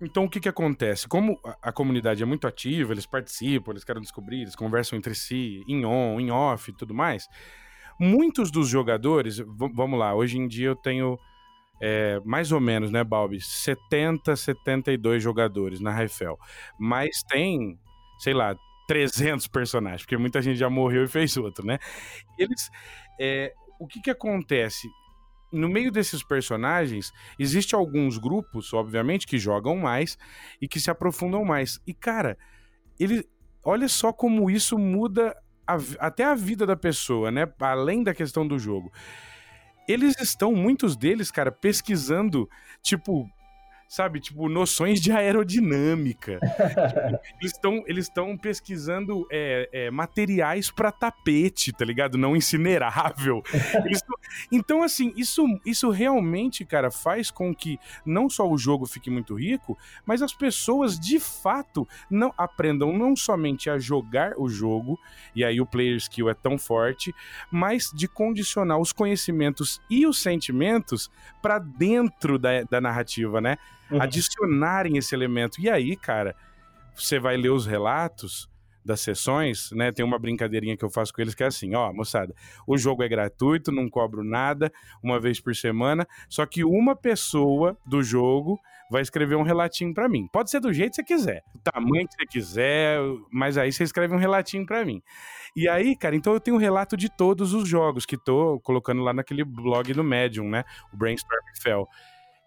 Então, 0.00 0.24
o 0.24 0.28
que, 0.28 0.40
que 0.40 0.48
acontece? 0.48 1.08
Como 1.08 1.40
a, 1.44 1.70
a 1.70 1.72
comunidade 1.72 2.22
é 2.22 2.26
muito 2.26 2.46
ativa, 2.46 2.92
eles 2.92 3.06
participam, 3.06 3.72
eles 3.72 3.84
querem 3.84 4.02
descobrir, 4.02 4.42
eles 4.42 4.56
conversam 4.56 4.98
entre 4.98 5.14
si, 5.14 5.64
em 5.66 5.84
on, 5.86 6.20
em 6.20 6.30
off 6.30 6.70
e 6.70 6.74
tudo 6.74 6.92
mais. 6.92 7.26
Muitos 7.98 8.50
dos 8.50 8.68
jogadores, 8.68 9.38
vamos 9.38 9.98
lá, 9.98 10.14
hoje 10.14 10.38
em 10.38 10.46
dia 10.46 10.68
eu 10.68 10.76
tenho 10.76 11.18
é, 11.80 12.20
mais 12.24 12.52
ou 12.52 12.60
menos, 12.60 12.90
né, 12.90 13.02
Balbi? 13.02 13.40
70, 13.40 14.36
72 14.36 15.22
jogadores 15.22 15.80
na 15.80 15.90
Raifel. 15.92 16.38
Mas 16.78 17.22
tem, 17.22 17.78
sei 18.18 18.34
lá, 18.34 18.56
300 18.86 19.46
personagens, 19.48 20.02
porque 20.02 20.16
muita 20.16 20.40
gente 20.40 20.58
já 20.58 20.70
morreu 20.70 21.04
e 21.04 21.08
fez 21.08 21.36
outro, 21.36 21.66
né? 21.66 21.78
Eles. 22.38 22.70
é, 23.20 23.52
o 23.78 23.86
que 23.86 24.00
que 24.00 24.10
acontece? 24.10 24.88
No 25.52 25.68
meio 25.68 25.92
desses 25.92 26.22
personagens, 26.22 27.12
existe 27.38 27.74
alguns 27.74 28.18
grupos, 28.18 28.72
obviamente, 28.74 29.26
que 29.26 29.38
jogam 29.38 29.76
mais 29.76 30.18
e 30.60 30.66
que 30.68 30.80
se 30.80 30.90
aprofundam 30.90 31.44
mais. 31.44 31.80
E, 31.86 31.94
cara, 31.94 32.36
ele. 32.98 33.28
Olha 33.64 33.88
só 33.88 34.12
como 34.12 34.48
isso 34.48 34.78
muda 34.78 35.36
a 35.66 35.76
até 35.98 36.24
a 36.24 36.34
vida 36.34 36.64
da 36.64 36.76
pessoa, 36.76 37.30
né? 37.30 37.52
Além 37.60 38.02
da 38.02 38.14
questão 38.14 38.46
do 38.46 38.58
jogo. 38.58 38.92
Eles 39.88 40.16
estão, 40.20 40.52
muitos 40.52 40.96
deles, 40.96 41.30
cara, 41.30 41.52
pesquisando, 41.52 42.48
tipo, 42.82 43.28
sabe, 43.88 44.20
tipo, 44.20 44.48
noções 44.48 45.00
de 45.00 45.12
aerodinâmica. 45.12 46.38
Tipo, 47.16 47.40
eles 47.40 47.52
estão 47.52 47.84
eles 47.86 48.10
pesquisando 48.40 49.26
é, 49.30 49.68
é, 49.72 49.90
materiais 49.90 50.70
para 50.70 50.90
tapete, 50.90 51.72
tá 51.72 51.84
ligado? 51.84 52.18
Não 52.18 52.36
incinerável. 52.36 53.42
Tão- 54.06 54.16
Então, 54.50 54.82
assim, 54.82 55.12
isso, 55.16 55.44
isso 55.64 55.90
realmente, 55.90 56.64
cara, 56.64 56.90
faz 56.90 57.30
com 57.30 57.54
que 57.54 57.78
não 58.04 58.28
só 58.28 58.48
o 58.48 58.58
jogo 58.58 58.86
fique 58.86 59.10
muito 59.10 59.34
rico, 59.34 59.78
mas 60.04 60.22
as 60.22 60.32
pessoas 60.32 60.98
de 60.98 61.18
fato 61.20 61.86
não 62.10 62.32
aprendam 62.36 62.96
não 62.96 63.14
somente 63.14 63.70
a 63.70 63.78
jogar 63.78 64.34
o 64.38 64.48
jogo, 64.48 64.98
e 65.34 65.44
aí 65.44 65.60
o 65.60 65.66
player 65.66 65.96
skill 65.96 66.28
é 66.28 66.34
tão 66.34 66.58
forte, 66.58 67.14
mas 67.50 67.90
de 67.94 68.08
condicionar 68.08 68.78
os 68.78 68.92
conhecimentos 68.92 69.80
e 69.88 70.06
os 70.06 70.20
sentimentos 70.20 71.10
para 71.42 71.58
dentro 71.58 72.38
da, 72.38 72.62
da 72.62 72.80
narrativa, 72.80 73.40
né? 73.40 73.56
Uhum. 73.90 74.00
Adicionarem 74.00 74.96
esse 74.96 75.14
elemento. 75.14 75.60
E 75.60 75.70
aí, 75.70 75.96
cara, 75.96 76.34
você 76.94 77.18
vai 77.18 77.36
ler 77.36 77.50
os 77.50 77.66
relatos 77.66 78.48
das 78.86 79.00
sessões, 79.00 79.70
né? 79.72 79.90
Tem 79.90 80.04
uma 80.04 80.18
brincadeirinha 80.18 80.76
que 80.76 80.84
eu 80.84 80.90
faço 80.90 81.12
com 81.12 81.20
eles 81.20 81.34
que 81.34 81.42
é 81.42 81.46
assim, 81.46 81.74
ó, 81.74 81.92
moçada, 81.92 82.32
o 82.66 82.78
jogo 82.78 83.02
é 83.02 83.08
gratuito, 83.08 83.72
não 83.72 83.90
cobro 83.90 84.22
nada, 84.22 84.72
uma 85.02 85.18
vez 85.18 85.40
por 85.40 85.54
semana, 85.56 86.06
só 86.28 86.46
que 86.46 86.64
uma 86.64 86.94
pessoa 86.94 87.76
do 87.84 88.00
jogo 88.02 88.58
vai 88.88 89.02
escrever 89.02 89.34
um 89.34 89.42
relatinho 89.42 89.92
pra 89.92 90.08
mim. 90.08 90.28
Pode 90.32 90.50
ser 90.50 90.60
do 90.60 90.72
jeito 90.72 90.90
que 90.90 90.96
você 90.96 91.02
quiser, 91.02 91.42
o 91.52 91.58
tamanho 91.58 92.06
que 92.06 92.14
você 92.14 92.26
quiser, 92.26 93.00
mas 93.32 93.58
aí 93.58 93.72
você 93.72 93.82
escreve 93.82 94.14
um 94.14 94.18
relatinho 94.18 94.64
pra 94.64 94.84
mim. 94.84 95.02
E 95.56 95.68
aí, 95.68 95.96
cara, 95.96 96.14
então 96.14 96.32
eu 96.32 96.40
tenho 96.40 96.56
um 96.56 96.60
relato 96.60 96.96
de 96.96 97.08
todos 97.08 97.54
os 97.54 97.68
jogos 97.68 98.06
que 98.06 98.16
tô 98.16 98.60
colocando 98.60 99.02
lá 99.02 99.12
naquele 99.12 99.42
blog 99.42 99.92
do 99.92 100.04
Medium, 100.04 100.48
né? 100.48 100.62
O 100.92 100.96
Brainstorm 100.96 101.42
Fell. 101.60 101.88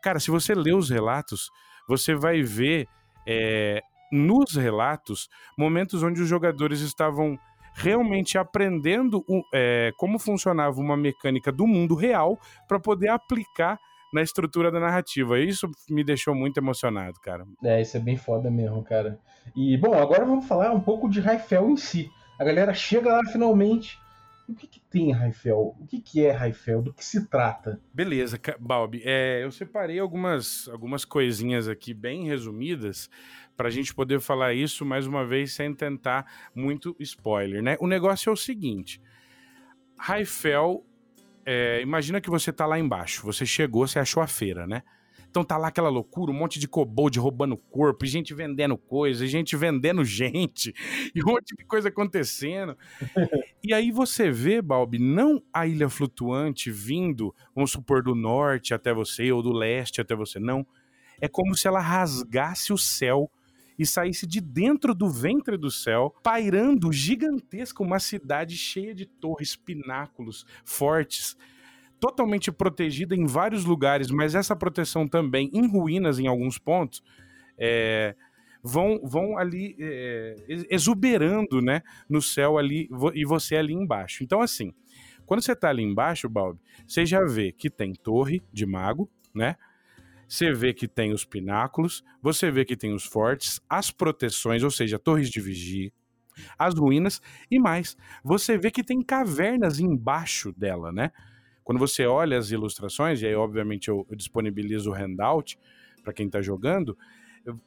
Cara, 0.01 0.19
se 0.19 0.31
você 0.31 0.53
ler 0.55 0.75
os 0.75 0.89
relatos, 0.89 1.49
você 1.87 2.15
vai 2.15 2.41
ver 2.41 2.87
é, 3.27 3.81
nos 4.11 4.55
relatos 4.55 5.27
momentos 5.57 6.01
onde 6.01 6.21
os 6.21 6.27
jogadores 6.27 6.79
estavam 6.81 7.37
realmente 7.75 8.37
aprendendo 8.37 9.23
o- 9.27 9.43
é, 9.53 9.91
como 9.97 10.17
funcionava 10.17 10.79
uma 10.79 10.97
mecânica 10.97 11.51
do 11.51 11.67
mundo 11.67 11.95
real 11.95 12.39
para 12.67 12.79
poder 12.79 13.09
aplicar 13.09 13.77
na 14.11 14.21
estrutura 14.23 14.71
da 14.71 14.79
narrativa. 14.79 15.39
Isso 15.39 15.69
me 15.89 16.03
deixou 16.03 16.33
muito 16.33 16.57
emocionado, 16.57 17.19
cara. 17.21 17.45
É, 17.63 17.79
isso 17.81 17.95
é 17.97 17.99
bem 17.99 18.17
foda 18.17 18.49
mesmo, 18.49 18.83
cara. 18.83 19.19
E, 19.55 19.77
bom, 19.77 19.93
agora 19.93 20.25
vamos 20.25 20.47
falar 20.47 20.71
um 20.71 20.79
pouco 20.81 21.07
de 21.07 21.19
Raifel 21.19 21.69
em 21.69 21.77
si. 21.77 22.09
A 22.39 22.43
galera 22.43 22.73
chega 22.73 23.13
lá 23.13 23.21
finalmente. 23.31 23.99
O 24.49 24.55
que, 24.55 24.65
que 24.65 24.79
tem 24.79 25.11
Raifel? 25.11 25.75
O 25.79 25.85
que, 25.85 26.01
que 26.01 26.25
é 26.25 26.31
Raifel? 26.31 26.81
Do 26.81 26.91
que 26.91 27.05
se 27.05 27.27
trata? 27.27 27.79
Beleza, 27.93 28.39
Balbi. 28.59 29.03
É, 29.05 29.43
eu 29.43 29.51
separei 29.51 29.99
algumas, 29.99 30.67
algumas 30.69 31.05
coisinhas 31.05 31.67
aqui 31.67 31.93
bem 31.93 32.25
resumidas 32.25 33.11
para 33.55 33.67
a 33.67 33.71
gente 33.71 33.93
poder 33.93 34.19
falar 34.19 34.55
isso 34.55 34.83
mais 34.83 35.05
uma 35.05 35.23
vez 35.23 35.53
sem 35.53 35.71
tentar 35.75 36.25
muito 36.55 36.95
spoiler, 36.99 37.61
né? 37.61 37.77
O 37.79 37.85
negócio 37.85 38.31
é 38.31 38.33
o 38.33 38.35
seguinte: 38.35 38.99
Raifel, 39.95 40.83
é, 41.45 41.79
imagina 41.81 42.19
que 42.19 42.29
você 42.29 42.51
tá 42.51 42.65
lá 42.65 42.79
embaixo, 42.79 43.23
você 43.23 43.45
chegou, 43.45 43.87
você 43.87 43.99
achou 43.99 44.23
a 44.23 44.27
feira, 44.27 44.65
né? 44.65 44.81
Então 45.29 45.43
tá 45.43 45.57
lá 45.57 45.67
aquela 45.67 45.89
loucura, 45.89 46.31
um 46.31 46.35
monte 46.35 46.59
de 46.59 46.67
kobold 46.67 47.19
roubando 47.19 47.55
corpo, 47.55 48.03
e 48.03 48.07
gente 48.07 48.33
vendendo 48.33 48.75
coisa, 48.77 49.23
e 49.23 49.27
gente 49.27 49.55
vendendo 49.55 50.03
gente, 50.05 50.73
e 51.13 51.23
um 51.23 51.27
monte 51.27 51.55
de 51.55 51.65
coisa 51.65 51.89
acontecendo. 51.89 52.77
E 53.61 53.73
aí 53.73 53.91
você 53.91 54.31
vê, 54.31 54.61
Balbi, 54.61 54.99
não 54.99 55.43
a 55.53 55.67
ilha 55.67 55.89
flutuante 55.89 56.71
vindo, 56.71 57.35
vamos 57.53 57.71
supor, 57.71 58.01
do 58.01 58.15
norte 58.15 58.73
até 58.73 58.93
você, 58.93 59.33
ou 59.33 59.43
do 59.43 59.51
leste 59.51 59.99
até 59.99 60.15
você, 60.15 60.39
não. 60.39 60.65
É 61.19 61.27
como 61.27 61.53
se 61.55 61.67
ela 61.67 61.81
rasgasse 61.81 62.71
o 62.71 62.77
céu 62.77 63.29
e 63.77 63.85
saísse 63.85 64.25
de 64.25 64.39
dentro 64.39 64.95
do 64.95 65.09
ventre 65.09 65.57
do 65.57 65.69
céu, 65.69 66.15
pairando 66.23 66.91
gigantesca 66.91 67.83
uma 67.83 67.99
cidade 67.99 68.57
cheia 68.57 68.95
de 68.95 69.05
torres, 69.05 69.57
pináculos 69.57 70.45
fortes, 70.63 71.37
totalmente 71.99 72.51
protegida 72.51 73.15
em 73.15 73.25
vários 73.25 73.65
lugares, 73.65 74.09
mas 74.09 74.35
essa 74.35 74.55
proteção 74.55 75.07
também 75.07 75.49
em 75.53 75.67
ruínas 75.67 76.19
em 76.19 76.27
alguns 76.27 76.57
pontos, 76.57 77.03
é, 77.57 78.15
vão, 78.63 78.99
vão 79.03 79.37
ali 79.37 79.75
é, 79.79 80.35
exuberando, 80.69 81.61
né, 81.61 81.81
no 82.09 82.21
céu 82.21 82.57
ali 82.57 82.89
e 83.13 83.25
você 83.25 83.55
ali 83.55 83.73
embaixo. 83.73 84.23
Então, 84.23 84.41
assim, 84.41 84.73
quando 85.25 85.41
você 85.41 85.55
tá 85.55 85.69
ali 85.69 85.83
embaixo, 85.83 86.29
Balbi, 86.29 86.59
você 86.87 87.05
já 87.05 87.23
vê 87.23 87.51
que 87.51 87.69
tem 87.69 87.93
torre 87.93 88.41
de 88.51 88.65
mago, 88.65 89.09
né? 89.33 89.55
Você 90.27 90.51
vê 90.53 90.73
que 90.73 90.87
tem 90.87 91.11
os 91.11 91.25
pináculos, 91.25 92.03
você 92.21 92.51
vê 92.51 92.63
que 92.63 92.77
tem 92.77 92.93
os 92.93 93.03
fortes, 93.03 93.59
as 93.67 93.89
proteções, 93.89 94.63
ou 94.63 94.69
seja, 94.69 94.99
torres 94.99 95.29
de 95.29 95.41
vigia, 95.41 95.91
as 96.57 96.75
ruínas 96.75 97.21
e 97.49 97.59
mais. 97.59 97.97
Você 98.23 98.57
vê 98.57 98.69
que 98.69 98.83
tem 98.83 99.01
cavernas 99.01 99.79
embaixo 99.79 100.53
dela, 100.53 100.91
né? 100.91 101.11
Quando 101.69 101.77
você 101.77 102.07
olha 102.07 102.35
as 102.35 102.49
ilustrações, 102.49 103.21
e 103.21 103.27
aí 103.27 103.35
obviamente 103.35 103.89
eu, 103.89 104.03
eu 104.09 104.15
disponibilizo 104.15 104.89
o 104.89 104.93
handout 104.95 105.59
para 106.03 106.11
quem 106.11 106.25
está 106.25 106.41
jogando, 106.41 106.97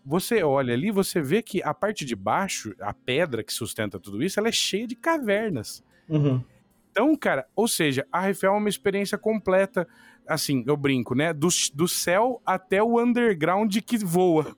você 0.04 0.42
olha 0.42 0.74
ali, 0.74 0.90
você 0.90 1.22
vê 1.22 1.40
que 1.40 1.62
a 1.62 1.72
parte 1.72 2.04
de 2.04 2.16
baixo, 2.16 2.74
a 2.80 2.92
pedra 2.92 3.44
que 3.44 3.52
sustenta 3.52 4.00
tudo 4.00 4.20
isso, 4.20 4.40
ela 4.40 4.48
é 4.48 4.52
cheia 4.52 4.88
de 4.88 4.96
cavernas. 4.96 5.84
Uhum. 6.08 6.42
Então, 6.90 7.14
cara, 7.14 7.46
ou 7.54 7.68
seja, 7.68 8.04
a 8.10 8.26
Eiffel 8.26 8.52
é 8.52 8.56
uma 8.56 8.68
experiência 8.68 9.16
completa, 9.16 9.86
assim, 10.26 10.64
eu 10.66 10.76
brinco, 10.76 11.14
né? 11.14 11.32
Do, 11.32 11.46
do 11.72 11.86
céu 11.86 12.42
até 12.44 12.82
o 12.82 13.00
underground 13.00 13.72
que 13.86 13.98
voa. 13.98 14.46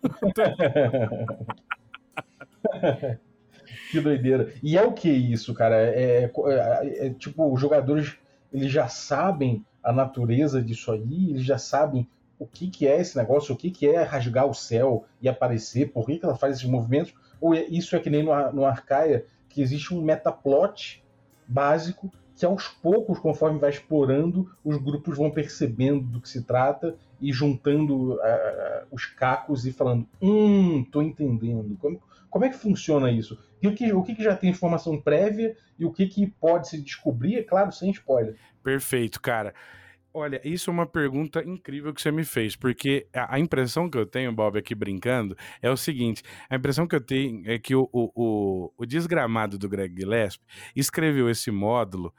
que 3.90 4.00
doideira. 4.00 4.54
E 4.62 4.78
é 4.78 4.82
o 4.82 4.94
que 4.94 5.10
isso, 5.10 5.52
cara? 5.52 5.76
É, 5.76 6.24
é, 6.24 6.32
é, 6.46 7.08
é, 7.08 7.10
tipo, 7.10 7.54
jogadores 7.58 8.16
eles 8.54 8.70
já 8.70 8.88
sabem 8.88 9.66
a 9.82 9.92
natureza 9.92 10.62
disso 10.62 10.92
aí, 10.92 11.30
eles 11.30 11.44
já 11.44 11.58
sabem 11.58 12.08
o 12.38 12.46
que, 12.46 12.70
que 12.70 12.86
é 12.86 13.00
esse 13.00 13.16
negócio, 13.16 13.54
o 13.54 13.58
que, 13.58 13.70
que 13.70 13.86
é 13.86 14.02
rasgar 14.02 14.46
o 14.46 14.54
céu 14.54 15.04
e 15.20 15.28
aparecer, 15.28 15.92
por 15.92 16.06
que, 16.06 16.18
que 16.18 16.24
ela 16.24 16.36
faz 16.36 16.56
esses 16.56 16.68
movimentos, 16.68 17.12
ou 17.40 17.54
é, 17.54 17.64
isso 17.64 17.94
é 17.96 17.98
que 17.98 18.08
nem 18.08 18.22
no, 18.22 18.52
no 18.52 18.64
Arcaia, 18.64 19.26
que 19.48 19.60
existe 19.60 19.92
um 19.92 20.00
metaplot 20.00 21.04
básico 21.46 22.10
que 22.36 22.44
aos 22.44 22.68
poucos, 22.68 23.18
conforme 23.18 23.58
vai 23.58 23.70
explorando, 23.70 24.50
os 24.64 24.76
grupos 24.76 25.16
vão 25.16 25.30
percebendo 25.30 26.02
do 26.02 26.20
que 26.20 26.28
se 26.28 26.42
trata 26.42 26.96
e 27.20 27.32
juntando 27.32 28.14
uh, 28.14 28.18
os 28.90 29.06
cacos 29.06 29.64
e 29.64 29.72
falando: 29.72 30.06
Hum, 30.20 30.84
tô 30.90 31.00
entendendo. 31.00 31.76
Como, 31.80 32.00
como 32.34 32.46
é 32.46 32.48
que 32.48 32.58
funciona 32.58 33.12
isso? 33.12 33.38
E 33.62 33.68
o 33.68 33.72
que, 33.72 33.92
o 33.92 34.02
que, 34.02 34.20
já 34.20 34.34
tem 34.34 34.50
informação 34.50 35.00
prévia 35.00 35.56
e 35.78 35.84
o 35.84 35.92
que, 35.92 36.04
que 36.08 36.26
pode 36.26 36.68
se 36.68 36.82
descobrir, 36.82 37.36
é 37.36 37.44
claro, 37.44 37.70
sem 37.70 37.92
spoiler. 37.92 38.34
Perfeito, 38.60 39.20
cara. 39.20 39.54
Olha, 40.12 40.40
isso 40.44 40.68
é 40.68 40.72
uma 40.72 40.84
pergunta 40.84 41.44
incrível 41.44 41.94
que 41.94 42.02
você 42.02 42.10
me 42.10 42.24
fez, 42.24 42.56
porque 42.56 43.06
a, 43.14 43.38
impressão 43.38 43.88
que 43.88 43.96
eu 43.96 44.04
tenho, 44.04 44.32
Bob, 44.32 44.58
aqui 44.58 44.74
brincando, 44.74 45.36
é 45.62 45.70
o 45.70 45.76
seguinte: 45.76 46.24
a 46.50 46.56
impressão 46.56 46.88
que 46.88 46.96
eu 46.96 47.00
tenho 47.00 47.48
é 47.48 47.56
que 47.56 47.76
o, 47.76 47.88
o, 47.92 48.10
o, 48.16 48.72
o 48.78 48.84
desgramado 48.84 49.56
do 49.56 49.68
Greg 49.68 49.94
Gillespie 49.96 50.44
escreveu 50.74 51.30
esse 51.30 51.52
módulo 51.52 52.12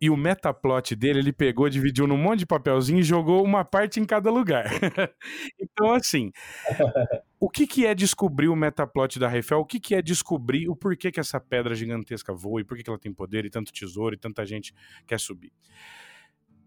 e 0.00 0.10
o 0.10 0.16
metaplot 0.16 0.94
dele 0.94 1.20
ele 1.20 1.32
pegou, 1.32 1.68
dividiu 1.68 2.06
num 2.06 2.18
monte 2.18 2.40
de 2.40 2.46
papelzinho 2.46 3.00
e 3.00 3.02
jogou 3.02 3.42
uma 3.42 3.64
parte 3.64 3.98
em 3.98 4.04
cada 4.04 4.30
lugar. 4.30 4.66
então, 5.58 5.94
assim, 5.94 6.30
o 7.40 7.48
que, 7.48 7.66
que 7.66 7.86
é 7.86 7.94
descobrir 7.94 8.48
o 8.48 8.56
metaplot 8.56 9.18
da 9.18 9.28
Rafael? 9.28 9.60
O 9.60 9.64
que, 9.64 9.80
que 9.80 9.94
é 9.94 10.02
descobrir 10.02 10.68
o 10.68 10.76
porquê 10.76 11.10
que 11.10 11.18
essa 11.18 11.40
pedra 11.40 11.74
gigantesca 11.74 12.34
voa 12.34 12.60
e 12.60 12.64
por 12.64 12.76
que, 12.76 12.82
que 12.82 12.90
ela 12.90 12.98
tem 12.98 13.12
poder 13.12 13.46
e 13.46 13.50
tanto 13.50 13.72
tesouro 13.72 14.14
e 14.14 14.18
tanta 14.18 14.44
gente 14.44 14.74
quer 15.06 15.18
subir? 15.18 15.52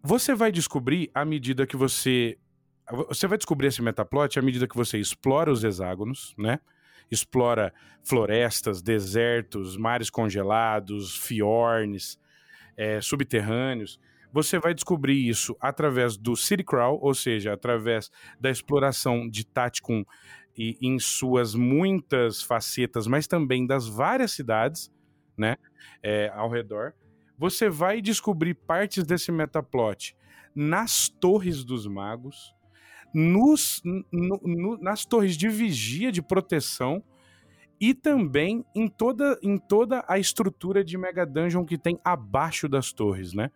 Você 0.02 0.34
vai 0.34 0.52
descobrir 0.52 1.12
à 1.14 1.24
medida 1.24 1.68
que 1.68 1.76
você. 1.76 2.38
Você 3.10 3.28
vai 3.28 3.38
descobrir 3.38 3.68
esse 3.68 3.82
metaplot 3.82 4.40
à 4.40 4.42
medida 4.42 4.68
que 4.68 4.76
você 4.76 4.98
explora 4.98 5.52
os 5.52 5.64
hexágonos, 5.64 6.34
né? 6.36 6.60
Explora 7.12 7.72
florestas, 8.04 8.82
desertos, 8.82 9.78
mares 9.78 10.10
congelados, 10.10 11.16
fiornes, 11.16 12.18
é, 12.80 13.02
subterrâneos. 13.02 14.00
Você 14.32 14.58
vai 14.60 14.74
descobrir 14.74 15.28
isso 15.28 15.56
através 15.60 16.16
do 16.16 16.36
City 16.36 16.64
Crawl, 16.64 17.00
ou 17.02 17.14
seja, 17.14 17.54
através 17.54 18.10
da 18.40 18.50
exploração 18.50 19.28
de 19.30 19.46
Tacticum 19.46 20.06
e 20.58 20.78
em 20.82 20.98
suas 21.00 21.54
muitas 21.56 22.42
facetas, 22.42 23.08
mas 23.08 23.28
também 23.28 23.68
das 23.68 23.88
várias 23.88 24.32
cidades, 24.32 24.92
né, 25.38 25.58
é, 26.02 26.30
ao 26.34 26.50
redor 26.50 26.94
você 27.40 27.70
vai 27.70 28.02
descobrir 28.02 28.54
partes 28.54 29.06
desse 29.06 29.32
metaplot 29.32 30.14
nas 30.54 31.08
torres 31.08 31.64
dos 31.64 31.88
magos, 31.88 32.54
nos, 33.14 33.82
no, 34.12 34.38
no, 34.44 34.78
nas 34.78 35.06
torres 35.06 35.38
de 35.38 35.48
vigia, 35.48 36.12
de 36.12 36.22
proteção, 36.22 37.02
e 37.80 37.94
também 37.94 38.66
em 38.76 38.88
toda, 38.88 39.40
em 39.42 39.58
toda 39.58 40.04
a 40.08 40.20
estrutura 40.20 40.84
de 40.84 40.98
Mega 40.98 41.26
Dungeon 41.26 41.66
que 41.66 41.78
tem 41.78 42.00
abaixo 42.04 42.68
das 42.68 42.92
torres, 42.92 43.34
né? 43.34 43.50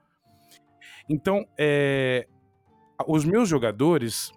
Então, 1.10 1.46
é, 1.58 2.28
os 3.08 3.26
meus 3.26 3.50
jogadores, 3.50 4.32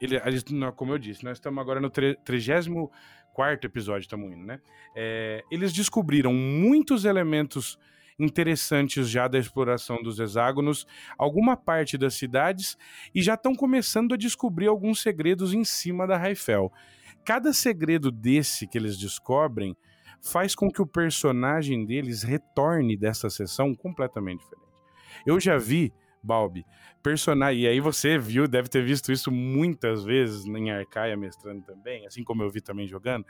ele, 0.00 0.20
como 0.76 0.92
eu 0.92 0.98
disse, 0.98 1.24
nós 1.24 1.38
estamos 1.38 1.60
agora 1.60 1.80
no 1.80 1.90
34 1.90 3.66
episódio, 3.66 4.02
estamos 4.02 4.30
indo, 4.30 4.44
né? 4.44 4.60
É, 4.94 5.42
eles 5.50 5.72
descobriram 5.72 6.32
muitos 6.32 7.04
elementos 7.04 7.78
interessantes 8.18 9.08
já 9.08 9.26
da 9.26 9.38
exploração 9.38 10.02
dos 10.02 10.20
hexágonos, 10.20 10.86
alguma 11.18 11.56
parte 11.56 11.98
das 11.98 12.14
cidades 12.14 12.76
e 13.14 13.22
já 13.22 13.34
estão 13.34 13.54
começando 13.54 14.14
a 14.14 14.16
descobrir 14.16 14.68
alguns 14.68 15.00
segredos 15.00 15.52
em 15.54 15.64
cima 15.64 16.06
da 16.06 16.16
Raifel. 16.16 16.72
Cada 17.24 17.52
segredo 17.52 18.10
desse 18.10 18.66
que 18.66 18.76
eles 18.76 18.98
descobrem 18.98 19.76
faz 20.20 20.54
com 20.54 20.70
que 20.70 20.80
o 20.80 20.86
personagem 20.86 21.84
deles 21.84 22.22
retorne 22.22 22.96
dessa 22.96 23.28
sessão 23.28 23.74
completamente 23.74 24.40
diferente. 24.40 24.72
Eu 25.26 25.38
já 25.40 25.58
vi, 25.58 25.92
Balbi, 26.22 26.64
personagem, 27.02 27.62
e 27.62 27.66
aí 27.66 27.80
você 27.80 28.18
viu, 28.18 28.46
deve 28.46 28.68
ter 28.68 28.84
visto 28.84 29.10
isso 29.10 29.30
muitas 29.30 30.04
vezes 30.04 30.46
em 30.46 30.70
Arcaia 30.70 31.16
mestrando 31.16 31.62
também, 31.62 32.06
assim 32.06 32.22
como 32.22 32.42
eu 32.42 32.50
vi 32.50 32.60
também 32.60 32.86
jogando 32.86 33.26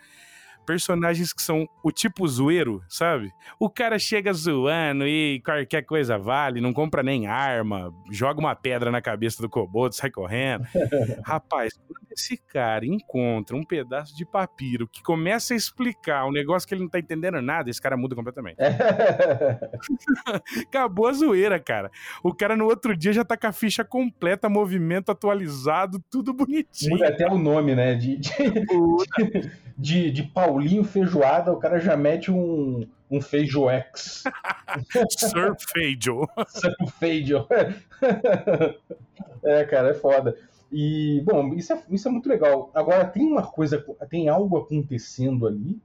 personagens 0.64 1.32
que 1.32 1.42
são 1.42 1.68
o 1.82 1.90
tipo 1.90 2.26
zoeiro, 2.26 2.82
sabe? 2.88 3.30
O 3.58 3.68
cara 3.68 3.98
chega 3.98 4.32
zoando 4.32 5.06
e 5.06 5.40
qualquer 5.44 5.82
coisa 5.82 6.18
vale, 6.18 6.60
não 6.60 6.72
compra 6.72 7.02
nem 7.02 7.26
arma, 7.26 7.92
joga 8.10 8.40
uma 8.40 8.54
pedra 8.54 8.90
na 8.90 9.00
cabeça 9.00 9.42
do 9.42 9.48
kobold, 9.48 9.94
sai 9.94 10.10
correndo. 10.10 10.66
Rapaz, 11.24 11.72
quando 11.86 12.12
esse 12.12 12.36
cara 12.36 12.86
encontra 12.86 13.56
um 13.56 13.64
pedaço 13.64 14.16
de 14.16 14.24
papiro 14.24 14.88
que 14.88 15.02
começa 15.02 15.54
a 15.54 15.56
explicar 15.56 16.26
um 16.26 16.32
negócio 16.32 16.68
que 16.68 16.74
ele 16.74 16.82
não 16.82 16.88
tá 16.88 16.98
entendendo 16.98 17.40
nada, 17.40 17.70
esse 17.70 17.80
cara 17.80 17.96
muda 17.96 18.14
completamente. 18.14 18.56
Acabou 20.68 21.08
a 21.08 21.12
zoeira, 21.12 21.58
cara. 21.58 21.90
O 22.22 22.34
cara 22.34 22.56
no 22.56 22.66
outro 22.66 22.96
dia 22.96 23.12
já 23.12 23.24
tá 23.24 23.36
com 23.36 23.46
a 23.46 23.52
ficha 23.52 23.84
completa, 23.84 24.48
movimento 24.48 25.10
atualizado, 25.10 26.02
tudo 26.10 26.32
bonitinho. 26.32 26.92
Muda 26.92 27.08
até 27.08 27.28
o 27.28 27.38
nome, 27.38 27.74
né? 27.74 27.94
De, 27.94 28.16
de, 28.16 28.30
de, 28.38 29.50
de, 29.76 30.10
de 30.10 30.22
Paulinho 30.52 30.84
Feijoada, 30.84 31.50
o 31.50 31.56
cara 31.56 31.78
já 31.78 31.96
mete 31.96 32.30
um, 32.30 32.86
um 33.10 33.22
Feijoex. 33.22 34.24
Sir 35.18 35.54
Feijo. 35.72 36.28
Sir 36.46 36.74
Feijo. 36.98 37.46
é, 39.42 39.64
cara, 39.64 39.92
é 39.92 39.94
foda. 39.94 40.36
E, 40.70 41.22
bom, 41.24 41.54
isso 41.54 41.72
é, 41.72 41.82
isso 41.88 42.06
é 42.06 42.10
muito 42.10 42.28
legal. 42.28 42.70
Agora, 42.74 43.06
tem 43.06 43.26
uma 43.26 43.46
coisa, 43.46 43.82
tem 44.10 44.28
algo 44.28 44.58
acontecendo 44.58 45.46
ali, 45.46 45.80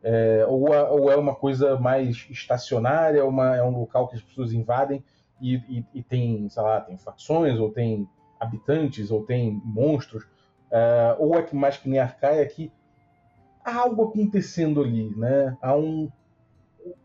é, 0.00 0.46
ou, 0.48 0.70
ou, 0.70 1.10
é 1.10 1.16
uma 1.16 1.34
coisa 1.34 1.76
mais 1.76 2.24
estacionária, 2.30 3.24
uma, 3.24 3.56
é 3.56 3.64
um 3.64 3.76
local 3.80 4.06
que 4.06 4.14
as 4.14 4.22
pessoas 4.22 4.52
invadem 4.52 5.02
e, 5.40 5.56
e, 5.56 5.84
e 5.92 6.02
tem, 6.04 6.48
sei 6.48 6.62
lá, 6.62 6.80
tem 6.80 6.96
facções, 6.96 7.58
ou 7.58 7.72
tem 7.72 8.08
habitantes, 8.38 9.10
ou 9.10 9.24
tem 9.24 9.60
monstros, 9.64 10.24
é, 10.70 11.16
ou 11.18 11.36
é 11.36 11.42
que 11.42 11.56
mais 11.56 11.76
que 11.76 11.88
nem 11.88 11.98
Arcaia, 11.98 12.46
que 12.46 12.70
há 13.64 13.74
algo 13.74 14.04
acontecendo 14.04 14.82
ali, 14.82 15.10
né? 15.16 15.56
Há 15.62 15.74
um 15.74 16.10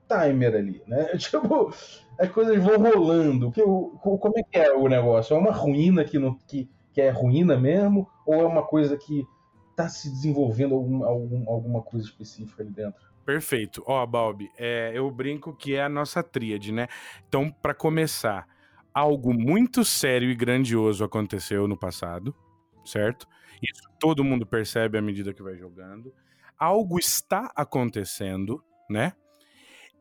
timer 0.07 0.55
ali, 0.55 0.83
né? 0.85 1.05
Tipo, 1.17 1.73
as 2.19 2.29
coisas 2.31 2.61
vão 2.61 2.77
rolando. 2.77 3.51
Que, 3.51 3.61
como 3.61 4.33
é 4.37 4.43
que 4.43 4.57
é 4.59 4.73
o 4.73 4.87
negócio? 4.87 5.35
É 5.35 5.39
uma 5.39 5.51
ruína 5.51 6.03
que, 6.03 6.19
não, 6.19 6.33
que, 6.47 6.69
que 6.91 7.01
é 7.01 7.09
ruína 7.09 7.57
mesmo? 7.57 8.07
Ou 8.25 8.35
é 8.35 8.45
uma 8.45 8.63
coisa 8.63 8.97
que 8.97 9.23
está 9.71 9.87
se 9.87 10.09
desenvolvendo 10.09 10.75
algum, 10.75 11.03
algum, 11.05 11.49
alguma 11.49 11.81
coisa 11.81 12.05
específica 12.05 12.61
ali 12.61 12.71
dentro? 12.71 13.07
Perfeito. 13.25 13.83
Ó, 13.85 14.05
Balbi, 14.05 14.49
é, 14.57 14.91
eu 14.93 15.09
brinco 15.09 15.55
que 15.55 15.75
é 15.75 15.83
a 15.83 15.89
nossa 15.89 16.21
tríade, 16.21 16.71
né? 16.71 16.87
Então, 17.27 17.49
para 17.61 17.73
começar, 17.73 18.47
algo 18.93 19.33
muito 19.33 19.85
sério 19.85 20.29
e 20.29 20.35
grandioso 20.35 21.03
aconteceu 21.03 21.67
no 21.67 21.77
passado, 21.77 22.35
certo? 22.83 23.27
Isso 23.61 23.83
todo 23.99 24.23
mundo 24.23 24.45
percebe 24.45 24.97
à 24.97 25.01
medida 25.01 25.33
que 25.33 25.43
vai 25.43 25.55
jogando 25.55 26.11
algo 26.59 26.99
está 26.99 27.51
acontecendo, 27.55 28.63
né? 28.89 29.13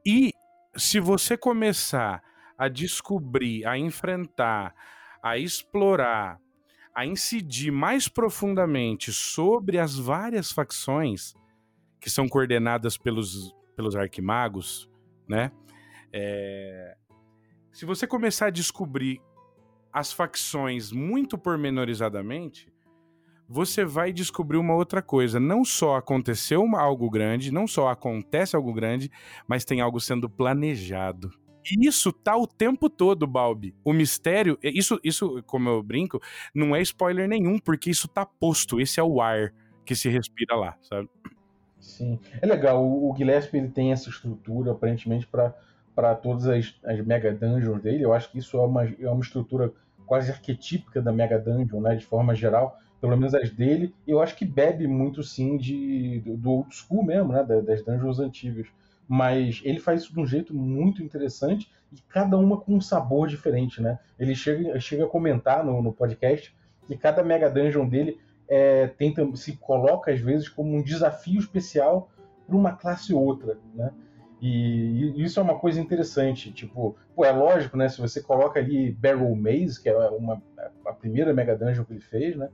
E 0.04 0.32
se 0.76 0.98
você 0.98 1.36
começar 1.36 2.22
a 2.56 2.68
descobrir, 2.68 3.64
a 3.66 3.78
enfrentar, 3.78 4.74
a 5.22 5.38
explorar, 5.38 6.40
a 6.94 7.06
incidir 7.06 7.70
mais 7.70 8.08
profundamente 8.08 9.12
sobre 9.12 9.78
as 9.78 9.96
várias 9.96 10.50
facções, 10.50 11.34
que 12.00 12.10
são 12.10 12.28
coordenadas 12.28 12.96
pelos, 12.96 13.54
pelos 13.76 13.94
arquimagos, 13.94 14.90
né? 15.28 15.52
É, 16.12 16.96
se 17.72 17.84
você 17.84 18.06
começar 18.06 18.46
a 18.46 18.50
descobrir 18.50 19.20
as 19.92 20.12
facções 20.12 20.90
muito 20.90 21.38
pormenorizadamente, 21.38 22.72
você 23.48 23.84
vai 23.84 24.12
descobrir 24.12 24.58
uma 24.58 24.74
outra 24.74 25.00
coisa. 25.00 25.40
Não 25.40 25.64
só 25.64 25.96
aconteceu 25.96 26.62
uma, 26.62 26.80
algo 26.80 27.08
grande, 27.08 27.50
não 27.50 27.66
só 27.66 27.88
acontece 27.88 28.54
algo 28.54 28.74
grande, 28.74 29.10
mas 29.46 29.64
tem 29.64 29.80
algo 29.80 29.98
sendo 29.98 30.28
planejado. 30.28 31.30
E 31.70 31.86
isso 31.86 32.12
tá 32.12 32.36
o 32.36 32.46
tempo 32.46 32.90
todo, 32.90 33.26
Balbi. 33.26 33.74
O 33.84 33.92
mistério, 33.92 34.58
isso, 34.62 35.00
isso, 35.02 35.42
como 35.46 35.68
eu 35.68 35.82
brinco, 35.82 36.20
não 36.54 36.76
é 36.76 36.82
spoiler 36.82 37.28
nenhum, 37.28 37.58
porque 37.58 37.90
isso 37.90 38.06
tá 38.06 38.24
posto. 38.24 38.80
Esse 38.80 39.00
é 39.00 39.02
o 39.02 39.20
ar 39.20 39.52
que 39.84 39.94
se 39.94 40.08
respira 40.08 40.54
lá, 40.54 40.76
sabe? 40.82 41.08
Sim. 41.80 42.18
É 42.40 42.46
legal. 42.46 42.84
O, 42.84 43.14
Gillespie 43.16 43.58
ele 43.58 43.68
tem 43.68 43.92
essa 43.92 44.10
estrutura, 44.10 44.72
aparentemente, 44.72 45.26
para 45.26 46.14
todas 46.14 46.46
as, 46.46 46.74
as 46.84 47.04
Mega 47.04 47.32
Dungeons 47.32 47.82
dele. 47.82 48.04
Eu 48.04 48.12
acho 48.12 48.30
que 48.30 48.38
isso 48.38 48.56
é 48.56 48.60
uma, 48.60 48.84
é 48.84 49.10
uma 49.10 49.22
estrutura 49.22 49.72
quase 50.06 50.30
arquetípica 50.30 51.02
da 51.02 51.12
Mega 51.12 51.38
Dungeon, 51.38 51.80
né? 51.80 51.96
De 51.96 52.04
forma 52.04 52.34
geral 52.34 52.78
pelo 53.00 53.16
menos 53.16 53.34
as 53.34 53.50
dele, 53.50 53.94
eu 54.06 54.20
acho 54.20 54.36
que 54.36 54.44
bebe 54.44 54.86
muito 54.86 55.22
sim 55.22 55.56
de, 55.56 56.20
do, 56.20 56.36
do 56.36 56.50
old 56.50 56.74
school 56.74 57.04
mesmo, 57.04 57.32
né, 57.32 57.44
das 57.44 57.84
dungeons 57.84 58.18
antigas. 58.18 58.66
Mas 59.06 59.60
ele 59.64 59.78
faz 59.78 60.02
isso 60.02 60.12
de 60.12 60.20
um 60.20 60.26
jeito 60.26 60.54
muito 60.54 61.02
interessante 61.02 61.70
e 61.92 61.96
cada 62.08 62.36
uma 62.36 62.58
com 62.58 62.74
um 62.74 62.80
sabor 62.80 63.26
diferente, 63.26 63.80
né? 63.80 63.98
Ele 64.18 64.34
chega, 64.34 64.78
chega 64.78 65.04
a 65.04 65.08
comentar 65.08 65.64
no, 65.64 65.80
no 65.80 65.92
podcast 65.92 66.54
que 66.86 66.96
cada 66.96 67.22
mega 67.22 67.48
dungeon 67.48 67.88
dele 67.88 68.20
é, 68.46 68.86
tenta 68.86 69.24
se 69.34 69.56
coloca 69.56 70.12
às 70.12 70.20
vezes 70.20 70.48
como 70.48 70.76
um 70.76 70.82
desafio 70.82 71.38
especial 71.38 72.10
para 72.46 72.56
uma 72.56 72.72
classe 72.72 73.14
ou 73.14 73.22
outra, 73.22 73.58
né? 73.74 73.90
E, 74.40 75.10
e, 75.16 75.24
isso 75.24 75.40
é 75.40 75.42
uma 75.42 75.58
coisa 75.58 75.80
interessante, 75.80 76.52
tipo, 76.52 76.96
pô, 77.14 77.24
é 77.24 77.32
lógico, 77.32 77.76
né? 77.76 77.88
Se 77.88 78.00
você 78.00 78.22
coloca 78.22 78.60
ali 78.60 78.92
Barrel 78.92 79.34
Maze, 79.34 79.82
que 79.82 79.88
é 79.88 79.96
uma, 80.10 80.42
a 80.86 80.92
primeira 80.92 81.32
Mega 81.32 81.56
Dungeon 81.56 81.84
que 81.84 81.92
ele 81.92 82.00
fez, 82.00 82.36
né? 82.36 82.48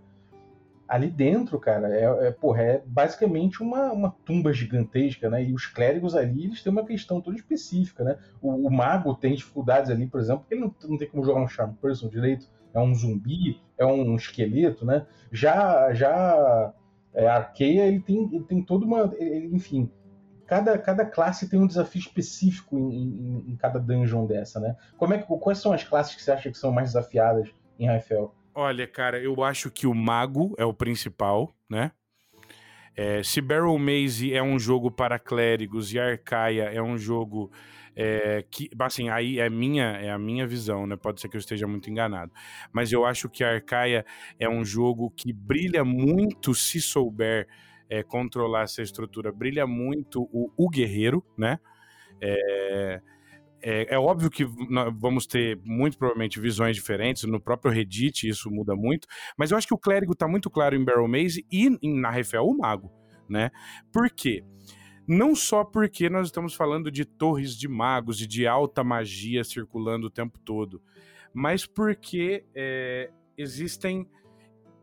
Ali 0.94 1.10
dentro, 1.10 1.58
cara, 1.58 1.88
é, 1.92 2.28
é, 2.28 2.30
porra, 2.30 2.62
é 2.62 2.82
basicamente 2.86 3.60
uma, 3.60 3.90
uma 3.92 4.14
tumba 4.24 4.52
gigantesca, 4.52 5.28
né? 5.28 5.42
E 5.42 5.52
os 5.52 5.66
clérigos 5.66 6.14
ali, 6.14 6.44
eles 6.44 6.62
têm 6.62 6.70
uma 6.70 6.84
questão 6.86 7.20
toda 7.20 7.36
específica, 7.36 8.04
né? 8.04 8.16
O, 8.40 8.68
o 8.68 8.70
mago 8.70 9.12
tem 9.16 9.34
dificuldades 9.34 9.90
ali, 9.90 10.06
por 10.06 10.20
exemplo, 10.20 10.42
porque 10.42 10.54
ele 10.54 10.60
não, 10.60 10.74
não 10.88 10.96
tem 10.96 11.08
como 11.08 11.24
jogar 11.24 11.40
um 11.40 11.48
charm 11.48 11.72
person 11.82 12.08
direito, 12.08 12.48
é 12.72 12.78
um 12.78 12.94
zumbi, 12.94 13.60
é 13.76 13.84
um 13.84 14.14
esqueleto, 14.14 14.86
né? 14.86 15.04
Já, 15.32 15.92
já 15.92 16.72
é, 17.12 17.26
Arqueia, 17.26 17.88
ele 17.88 17.98
tem, 17.98 18.32
ele 18.32 18.44
tem 18.44 18.62
toda 18.62 18.86
uma... 18.86 19.12
Ele, 19.18 19.52
enfim, 19.52 19.90
cada, 20.46 20.78
cada 20.78 21.04
classe 21.04 21.48
tem 21.48 21.58
um 21.58 21.66
desafio 21.66 22.02
específico 22.02 22.78
em, 22.78 22.92
em, 22.92 23.44
em, 23.48 23.56
cada 23.56 23.80
dungeon 23.80 24.26
dessa, 24.26 24.60
né? 24.60 24.76
Como 24.96 25.12
é 25.12 25.18
que, 25.18 25.26
quais 25.26 25.58
são 25.58 25.72
as 25.72 25.82
classes 25.82 26.14
que 26.14 26.22
você 26.22 26.30
acha 26.30 26.52
que 26.52 26.56
são 26.56 26.70
mais 26.70 26.90
desafiadas 26.90 27.48
em 27.80 27.88
Raifel? 27.88 28.32
Olha, 28.54 28.86
cara, 28.86 29.18
eu 29.20 29.42
acho 29.42 29.70
que 29.70 29.86
o 29.86 29.94
Mago 29.94 30.54
é 30.56 30.64
o 30.64 30.72
principal, 30.72 31.52
né? 31.68 31.90
É, 32.96 33.22
se 33.24 33.40
Barrel 33.40 33.76
Maze 33.76 34.32
é 34.32 34.42
um 34.42 34.58
jogo 34.58 34.90
para 34.90 35.18
clérigos 35.18 35.92
e 35.92 35.98
Arcaia 35.98 36.64
é 36.64 36.80
um 36.80 36.96
jogo 36.96 37.50
é, 37.96 38.44
que, 38.48 38.70
assim, 38.78 39.08
aí 39.08 39.40
é 39.40 39.50
minha 39.50 39.84
é 39.96 40.10
a 40.10 40.18
minha 40.18 40.46
visão, 40.46 40.86
né? 40.86 40.96
Pode 40.96 41.20
ser 41.20 41.28
que 41.28 41.36
eu 41.36 41.40
esteja 41.40 41.66
muito 41.66 41.90
enganado, 41.90 42.32
mas 42.72 42.92
eu 42.92 43.04
acho 43.04 43.28
que 43.28 43.42
Arcaia 43.42 44.06
é 44.38 44.48
um 44.48 44.64
jogo 44.64 45.10
que 45.10 45.32
brilha 45.32 45.84
muito 45.84 46.54
se 46.54 46.80
souber 46.80 47.48
é, 47.88 48.02
controlar 48.04 48.62
essa 48.62 48.82
estrutura, 48.82 49.32
brilha 49.32 49.66
muito 49.66 50.22
o, 50.32 50.50
o 50.56 50.68
guerreiro, 50.70 51.24
né? 51.36 51.58
É, 52.20 53.02
é, 53.66 53.94
é, 53.94 53.98
óbvio 53.98 54.30
que 54.30 54.44
vamos 54.94 55.26
ter 55.26 55.58
muito 55.64 55.96
provavelmente 55.96 56.38
visões 56.38 56.76
diferentes, 56.76 57.24
no 57.24 57.40
próprio 57.40 57.72
Reddit 57.72 58.28
isso 58.28 58.50
muda 58.50 58.76
muito, 58.76 59.08
mas 59.38 59.50
eu 59.50 59.56
acho 59.56 59.66
que 59.66 59.72
o 59.72 59.78
clérigo 59.78 60.12
está 60.12 60.28
muito 60.28 60.50
claro 60.50 60.76
em 60.76 60.84
Barrel 60.84 61.08
Maze 61.08 61.46
e 61.50 61.66
em, 61.80 61.98
na 61.98 62.10
Refel 62.10 62.44
o 62.44 62.58
mago, 62.58 62.92
né? 63.26 63.50
Por 63.90 64.10
quê? 64.10 64.44
Não 65.08 65.34
só 65.34 65.64
porque 65.64 66.10
nós 66.10 66.26
estamos 66.26 66.52
falando 66.54 66.90
de 66.90 67.06
torres 67.06 67.56
de 67.56 67.66
magos 67.66 68.20
e 68.20 68.26
de 68.26 68.46
alta 68.46 68.84
magia 68.84 69.42
circulando 69.42 70.08
o 70.08 70.10
tempo 70.10 70.38
todo, 70.38 70.82
mas 71.32 71.64
porque 71.64 72.44
é, 72.54 73.10
existem 73.34 74.06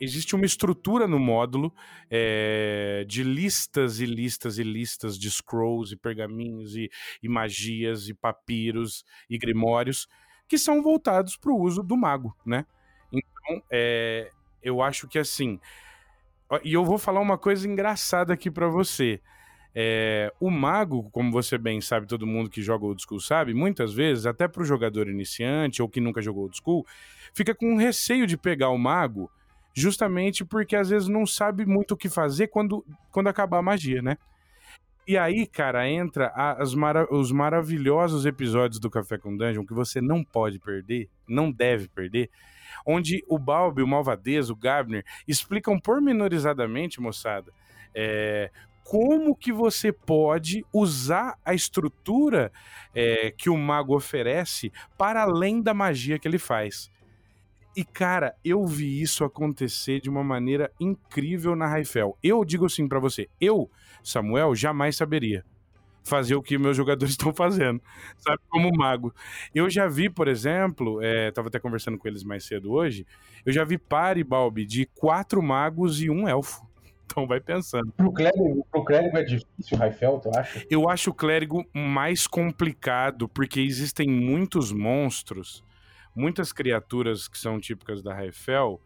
existe 0.02 0.36
uma 0.36 0.46
estrutura 0.46 1.08
no 1.08 1.20
módulo 1.20 1.72
é, 2.10 3.06
de 3.08 3.24
listas 3.24 4.00
e 4.00 4.06
listas 4.06 4.58
e 4.58 4.64
listas 4.64 5.18
de 5.18 5.30
scrolls 5.30 5.94
e 5.94 5.98
pergaminhos 5.98 6.76
e, 6.76 6.90
e 7.22 7.30
magias 7.30 8.10
e 8.10 8.14
papiros 8.14 9.06
e 9.30 9.38
grimórios 9.38 10.08
que 10.48 10.58
são 10.58 10.82
voltados 10.82 11.38
para 11.38 11.52
o 11.52 11.62
uso 11.62 11.84
do 11.84 11.96
mago, 11.96 12.36
né? 12.44 12.66
Então, 13.14 13.64
é, 13.72 14.32
eu 14.62 14.82
acho 14.82 15.08
que 15.08 15.20
assim. 15.20 15.60
E 16.64 16.74
eu 16.74 16.84
vou 16.84 16.98
falar 16.98 17.22
uma 17.22 17.38
coisa 17.38 17.66
engraçada 17.68 18.34
aqui 18.34 18.52
para 18.52 18.68
você. 18.68 19.22
É, 19.74 20.34
o 20.42 20.50
mago, 20.50 21.10
como 21.12 21.32
você 21.32 21.58
bem 21.58 21.80
sabe, 21.80 22.06
todo 22.06 22.28
mundo 22.28 22.50
que 22.50 22.62
joga 22.62 22.86
old 22.86 23.02
school 23.02 23.22
sabe, 23.22 23.54
muitas 23.54 23.94
vezes, 23.94 24.26
até 24.26 24.46
para 24.48 24.62
o 24.62 24.66
jogador 24.66 25.08
iniciante 25.08 25.82
ou 25.82 25.88
que 25.88 26.02
nunca 26.02 26.22
jogou 26.22 26.44
old 26.44 26.58
school, 26.58 26.86
fica 27.34 27.56
com 27.56 27.78
receio 27.78 28.28
de 28.28 28.36
pegar 28.36 28.70
o 28.70 28.78
mago 28.78 29.32
justamente 29.74 30.44
porque 30.44 30.76
às 30.76 30.90
vezes 30.90 31.08
não 31.08 31.26
sabe 31.26 31.66
muito 31.66 31.94
o 31.94 31.98
que 31.98 32.10
fazer 32.10 32.48
quando, 32.48 32.86
quando 33.12 33.28
acabar 33.28 33.60
a 33.60 33.64
magia, 33.64 34.02
né? 34.02 34.18
E 35.08 35.18
aí, 35.18 35.48
cara, 35.48 35.90
entra 35.90 36.32
as 36.36 36.76
mara 36.76 37.08
os 37.14 37.32
maravilhosos 37.32 38.26
episódios 38.26 38.80
do 38.80 38.90
Café 38.90 39.18
com 39.18 39.36
Dungeon 39.36 39.66
que 39.66 39.74
você 39.74 40.00
não 40.00 40.24
pode 40.24 40.60
perder, 40.60 41.10
não 41.28 41.52
deve 41.52 41.88
perder, 41.88 42.30
onde 42.86 43.24
o 43.28 43.40
Balbi, 43.40 43.82
o 43.82 43.88
Malvadez, 43.88 44.50
o 44.50 44.56
Gabner 44.56 45.04
explicam 45.28 45.80
pormenorizadamente, 45.80 47.02
moçada, 47.02 47.52
é, 47.96 48.52
como 48.84 49.36
que 49.36 49.52
você 49.52 49.92
pode 49.92 50.64
usar 50.72 51.38
a 51.44 51.54
estrutura 51.54 52.52
é, 52.94 53.32
que 53.32 53.50
o 53.50 53.58
mago 53.58 53.96
oferece 53.96 54.72
para 54.98 55.24
além 55.24 55.62
da 55.62 55.74
magia 55.74 56.20
que 56.20 56.28
ele 56.28 56.40
faz. 56.40 56.92
E, 57.76 57.86
cara, 57.86 58.36
eu 58.44 58.66
vi 58.66 59.02
isso 59.02 59.24
acontecer 59.24 60.02
de 60.02 60.10
uma 60.10 60.24
maneira 60.24 60.72
incrível 60.80 61.56
na 61.56 61.68
Raifel. 61.68 62.18
Eu 62.22 62.44
digo 62.44 62.66
assim 62.66 62.88
para 62.88 63.00
você, 63.00 63.30
eu, 63.40 63.70
Samuel, 64.04 64.54
jamais 64.54 64.98
saberia 64.98 65.46
fazer 66.04 66.36
o 66.36 66.42
que 66.42 66.58
meus 66.58 66.76
jogadores 66.76 67.14
estão 67.14 67.34
fazendo, 67.34 67.82
sabe? 68.18 68.40
Como 68.50 68.72
mago. 68.76 69.14
Eu 69.54 69.70
já 69.70 69.88
vi, 69.88 70.10
por 70.10 70.28
exemplo, 70.28 71.02
é, 71.02 71.32
tava 71.32 71.48
até 71.48 71.60
conversando 71.60 71.98
com 71.98 72.08
eles 72.08 72.24
mais 72.24 72.44
cedo 72.44 72.72
hoje, 72.72 73.06
eu 73.46 73.54
já 73.54 73.64
vi 73.64 73.78
pare, 73.78 74.24
Balbi, 74.24 74.66
de 74.66 74.86
quatro 74.86 75.42
magos 75.42 76.02
e 76.02 76.10
um 76.10 76.28
elfo. 76.28 76.70
Então 77.12 77.28
vai 77.28 77.42
pensando. 77.42 77.92
Pro 77.92 78.10
clérigo, 78.14 78.66
pro 78.72 78.86
clérigo 78.86 79.18
é 79.18 79.24
difícil, 79.24 79.78
Raifel, 79.78 80.18
tu 80.20 80.30
acha? 80.34 80.66
Eu 80.70 80.90
acho 80.90 81.10
o 81.10 81.14
clérigo 81.14 81.66
mais 81.74 82.26
complicado, 82.26 83.28
porque 83.28 83.60
existem 83.60 84.08
muitos 84.08 84.72
monstros 84.72 85.62
muitas 86.16 86.52
criaturas 86.52 87.28
que 87.28 87.38
são 87.38 87.60
típicas 87.60 88.02
da 88.02 88.14
Raifel 88.14 88.82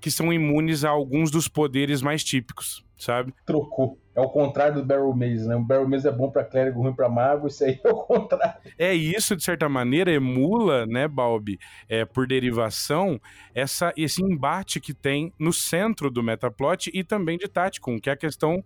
que 0.00 0.10
são 0.10 0.32
imunes 0.32 0.82
a 0.82 0.88
alguns 0.88 1.30
dos 1.30 1.46
poderes 1.46 2.00
mais 2.00 2.24
típicos, 2.24 2.84
sabe? 2.96 3.34
Trocou. 3.44 3.98
É 4.14 4.20
o 4.20 4.28
contrário 4.28 4.76
do 4.76 4.84
Barrel 4.84 5.14
Maze, 5.14 5.46
né? 5.46 5.54
O 5.54 5.62
Barrel 5.62 5.88
Maze 5.88 6.08
é 6.08 6.10
bom 6.10 6.30
para 6.30 6.42
clérigo, 6.42 6.80
ruim 6.80 6.94
para 6.94 7.08
mago, 7.08 7.46
isso 7.46 7.62
aí 7.62 7.78
é 7.84 7.88
o 7.88 7.94
contrário. 7.94 8.60
É 8.78 8.94
isso, 8.94 9.36
de 9.36 9.44
certa 9.44 9.68
maneira, 9.68 10.10
emula, 10.10 10.86
né, 10.86 11.06
Balbi, 11.06 11.58
é, 11.88 12.04
por 12.04 12.26
derivação, 12.26 13.20
essa, 13.54 13.92
esse 13.96 14.22
embate 14.22 14.80
que 14.80 14.94
tem 14.94 15.32
no 15.38 15.52
centro 15.52 16.10
do 16.10 16.22
metaplot 16.22 16.90
e 16.92 17.04
também 17.04 17.38
de 17.38 17.46
Tático, 17.46 18.00
que 18.00 18.08
é 18.08 18.14
a 18.14 18.16
questão 18.16 18.64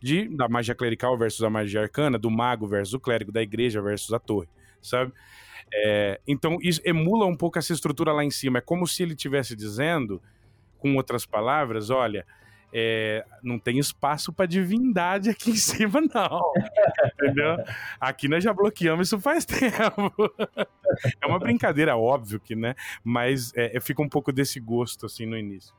de, 0.00 0.28
da 0.36 0.48
magia 0.48 0.74
clerical 0.74 1.16
versus 1.16 1.42
a 1.42 1.50
magia 1.50 1.80
arcana, 1.80 2.18
do 2.18 2.30
mago 2.30 2.66
versus 2.66 2.94
o 2.94 3.00
clérigo, 3.00 3.32
da 3.32 3.42
igreja 3.42 3.80
versus 3.80 4.12
a 4.12 4.18
torre, 4.18 4.48
sabe? 4.84 5.12
É, 5.72 6.20
então, 6.26 6.58
isso 6.62 6.80
emula 6.84 7.26
um 7.26 7.36
pouco 7.36 7.58
essa 7.58 7.72
estrutura 7.72 8.12
lá 8.12 8.24
em 8.24 8.30
cima. 8.30 8.58
É 8.58 8.60
como 8.60 8.86
se 8.86 9.02
ele 9.02 9.14
estivesse 9.14 9.56
dizendo, 9.56 10.22
com 10.78 10.94
outras 10.96 11.26
palavras, 11.26 11.90
olha, 11.90 12.24
é, 12.72 13.24
não 13.42 13.58
tem 13.58 13.78
espaço 13.78 14.32
para 14.32 14.46
divindade 14.46 15.30
aqui 15.30 15.52
em 15.52 15.56
cima, 15.56 16.00
não. 16.00 16.40
Entendeu? 17.14 17.56
Aqui 18.00 18.28
nós 18.28 18.42
já 18.42 18.52
bloqueamos 18.52 19.08
isso 19.08 19.20
faz 19.20 19.44
tempo. 19.46 20.12
é 21.20 21.26
uma 21.26 21.38
brincadeira, 21.38 21.96
óbvio 21.96 22.40
que, 22.40 22.54
né? 22.54 22.74
Mas 23.02 23.52
é, 23.54 23.78
fica 23.80 24.02
um 24.02 24.08
pouco 24.08 24.32
desse 24.32 24.60
gosto, 24.60 25.06
assim, 25.06 25.24
no 25.24 25.38
início. 25.38 25.74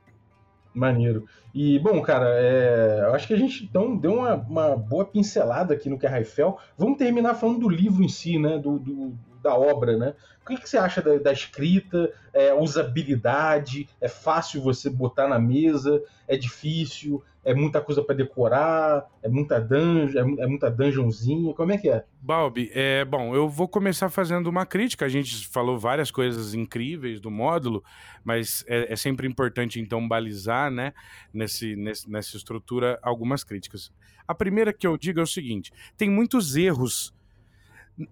Maneiro. 0.76 1.26
E, 1.53 1.80
bom, 1.80 2.01
cara, 2.01 2.28
é, 2.38 3.09
acho 3.13 3.28
que 3.28 3.34
a 3.34 3.38
gente 3.38 3.63
então 3.63 3.95
deu 3.95 4.15
uma, 4.15 4.36
uma 4.36 4.76
boa 4.76 5.05
pincelada 5.05 5.73
aqui 5.73 5.89
no 5.89 5.97
que 5.97 6.05
é 6.05 6.09
Raifel. 6.09 6.59
Vamos 6.78 6.97
terminar 6.97 7.36
falando 7.36 7.59
do 7.59 7.69
livro 7.69 8.03
em 8.03 8.09
si, 8.09 8.38
né? 8.38 8.59
Do, 8.59 8.78
do 8.78 9.17
da 9.41 9.55
obra, 9.55 9.95
né? 9.95 10.15
O 10.43 10.47
que, 10.47 10.57
que 10.57 10.67
você 10.67 10.78
acha 10.78 11.01
da, 11.01 11.17
da 11.17 11.32
escrita, 11.32 12.11
é, 12.34 12.53
usabilidade? 12.53 13.88
É 14.01 14.09
fácil 14.09 14.61
você 14.61 14.89
botar 14.89 15.28
na 15.28 15.39
mesa? 15.39 16.01
É 16.28 16.36
difícil? 16.36 17.23
É 17.45 17.53
muita 17.53 17.79
coisa 17.79 18.03
para 18.03 18.15
decorar? 18.15 19.05
É 19.21 19.29
muita 19.29 19.59
dungeon? 19.59 20.35
É, 20.39 20.43
é 20.43 20.47
muita 20.47 20.69
dungeonzinha? 20.69 21.53
Como 21.53 21.71
é 21.71 21.77
que 21.77 21.87
é? 21.89 22.03
Balbi, 22.19 22.71
é, 22.73 23.05
bom, 23.05 23.35
eu 23.35 23.47
vou 23.47 23.67
começar 23.67 24.09
fazendo 24.09 24.47
uma 24.47 24.65
crítica. 24.65 25.05
A 25.05 25.09
gente 25.09 25.47
falou 25.47 25.77
várias 25.77 26.09
coisas 26.09 26.55
incríveis 26.55 27.21
do 27.21 27.29
módulo, 27.29 27.83
mas 28.23 28.65
é, 28.67 28.91
é 28.91 28.95
sempre 28.95 29.27
importante, 29.27 29.79
então, 29.79 30.07
balizar, 30.07 30.71
né, 30.71 30.91
nesse, 31.31 31.75
nesse- 31.75 32.09
nessa 32.09 32.35
estrutura, 32.35 32.97
algumas 33.03 33.43
críticas. 33.43 33.91
A 34.27 34.33
primeira 34.33 34.73
que 34.73 34.87
eu 34.87 34.97
digo 34.97 35.19
é 35.19 35.23
o 35.23 35.27
seguinte: 35.27 35.71
tem 35.95 36.09
muitos 36.09 36.55
erros, 36.55 37.13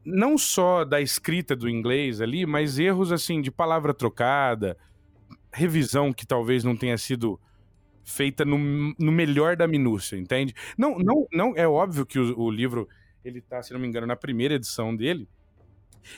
não 0.05 0.37
só 0.37 0.85
da 0.85 1.01
escrita 1.01 1.55
do 1.55 1.67
inglês 1.67 2.21
ali, 2.21 2.45
mas 2.45 2.77
erros, 2.77 3.11
assim, 3.11 3.41
de 3.41 3.49
palavra 3.51 3.93
trocada, 3.95 4.77
revisão 5.51 6.13
que 6.13 6.25
talvez 6.25 6.63
não 6.63 6.75
tenha 6.77 6.97
sido 6.99 7.39
feita 8.03 8.43
no, 8.45 8.57
no 8.99 9.11
melhor 9.11 9.55
da 9.55 9.67
minúcia, 9.67 10.17
entende? 10.17 10.53
Não, 10.77 10.97
não, 10.97 11.27
não 11.31 11.53
é 11.55 11.67
óbvio 11.67 12.05
que 12.05 12.19
o, 12.19 12.39
o 12.39 12.51
livro 12.51 12.87
ele 13.23 13.41
tá, 13.41 13.61
se 13.61 13.71
não 13.73 13.79
me 13.79 13.87
engano, 13.87 14.05
na 14.05 14.15
primeira 14.15 14.55
edição 14.55 14.95
dele. 14.95 15.27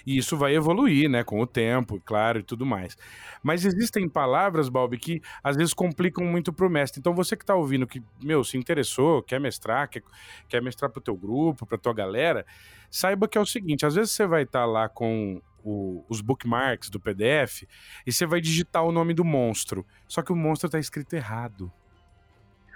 E 0.05 0.17
isso 0.17 0.35
vai 0.35 0.55
evoluir, 0.55 1.09
né, 1.09 1.23
com 1.23 1.39
o 1.39 1.45
tempo, 1.45 2.01
claro, 2.03 2.39
e 2.39 2.43
tudo 2.43 2.65
mais. 2.65 2.97
Mas 3.43 3.65
existem 3.65 4.09
palavras, 4.09 4.69
Balbi, 4.69 4.97
que 4.97 5.21
às 5.43 5.55
vezes 5.55 5.73
complicam 5.73 6.25
muito 6.25 6.51
pro 6.51 6.69
mestre. 6.69 6.99
Então 6.99 7.13
você 7.13 7.35
que 7.35 7.45
tá 7.45 7.55
ouvindo, 7.55 7.85
que, 7.85 8.01
meu, 8.21 8.43
se 8.43 8.57
interessou, 8.57 9.21
quer 9.21 9.39
mestrar, 9.39 9.87
quer, 9.87 10.01
quer 10.49 10.61
mestrar 10.61 10.89
pro 10.89 11.01
teu 11.01 11.15
grupo, 11.15 11.65
pra 11.65 11.77
tua 11.77 11.93
galera, 11.93 12.45
saiba 12.89 13.27
que 13.27 13.37
é 13.37 13.41
o 13.41 13.45
seguinte, 13.45 13.85
às 13.85 13.95
vezes 13.95 14.11
você 14.11 14.25
vai 14.25 14.43
estar 14.43 14.65
lá 14.65 14.89
com 14.89 15.41
o- 15.65 16.05
os 16.07 16.21
bookmarks 16.21 16.89
do 16.89 16.99
PDF 16.99 17.67
e 18.05 18.11
você 18.13 18.25
vai 18.25 18.39
digitar 18.39 18.83
o 18.85 18.91
nome 18.91 19.13
do 19.13 19.25
monstro, 19.25 19.85
só 20.07 20.21
que 20.21 20.31
o 20.31 20.35
monstro 20.35 20.69
tá 20.69 20.79
escrito 20.79 21.13
errado. 21.15 21.71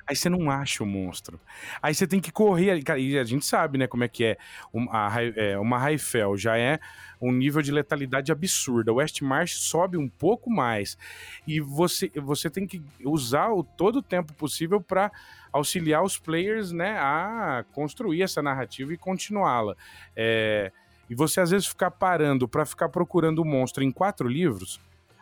Aí 0.07 0.15
você 0.15 0.27
não 0.27 0.49
acha 0.49 0.83
o 0.83 0.87
monstro. 0.87 1.39
Aí 1.83 1.93
você 1.93 2.07
tem 2.07 2.19
que 2.19 2.31
correr. 2.31 2.81
E 2.97 3.19
a 3.19 3.23
gente 3.23 3.45
sabe, 3.45 3.77
né, 3.77 3.85
como 3.85 4.03
é 4.03 4.07
que 4.07 4.25
é. 4.25 4.37
Um- 4.73 4.89
a 4.89 5.07
Rai- 5.07 5.33
é, 5.35 5.55
uma 5.59 5.77
Raifel 5.77 6.35
já 6.35 6.57
é 6.57 6.79
um 7.21 7.31
nível 7.31 7.61
de 7.61 7.71
letalidade 7.71 8.31
absurda. 8.31 8.91
O 8.91 8.95
Westmarch 8.95 9.53
sobe 9.59 9.97
um 9.97 10.09
pouco 10.09 10.49
mais. 10.49 10.97
E 11.45 11.59
você, 11.59 12.09
você 12.15 12.49
tem 12.49 12.65
que 12.65 12.81
usar 13.05 13.49
o, 13.49 13.63
todo 13.63 13.97
o 13.97 14.01
tempo 14.01 14.33
possível 14.33 14.81
para 14.81 15.11
auxiliar 15.53 16.01
os 16.03 16.17
players 16.17 16.71
né, 16.71 16.97
a 16.97 17.63
construir 17.71 18.23
essa 18.23 18.41
narrativa 18.41 18.91
e 18.91 18.97
continuá-la. 18.97 19.75
É, 20.15 20.71
e 21.09 21.15
você 21.15 21.41
às 21.41 21.51
vezes 21.51 21.67
ficar 21.67 21.91
parando 21.91 22.47
para 22.47 22.65
ficar 22.65 22.89
procurando 22.89 23.39
o 23.39 23.45
monstro 23.45 23.83
em 23.83 23.91
quatro 23.91 24.27
livros, 24.27 24.79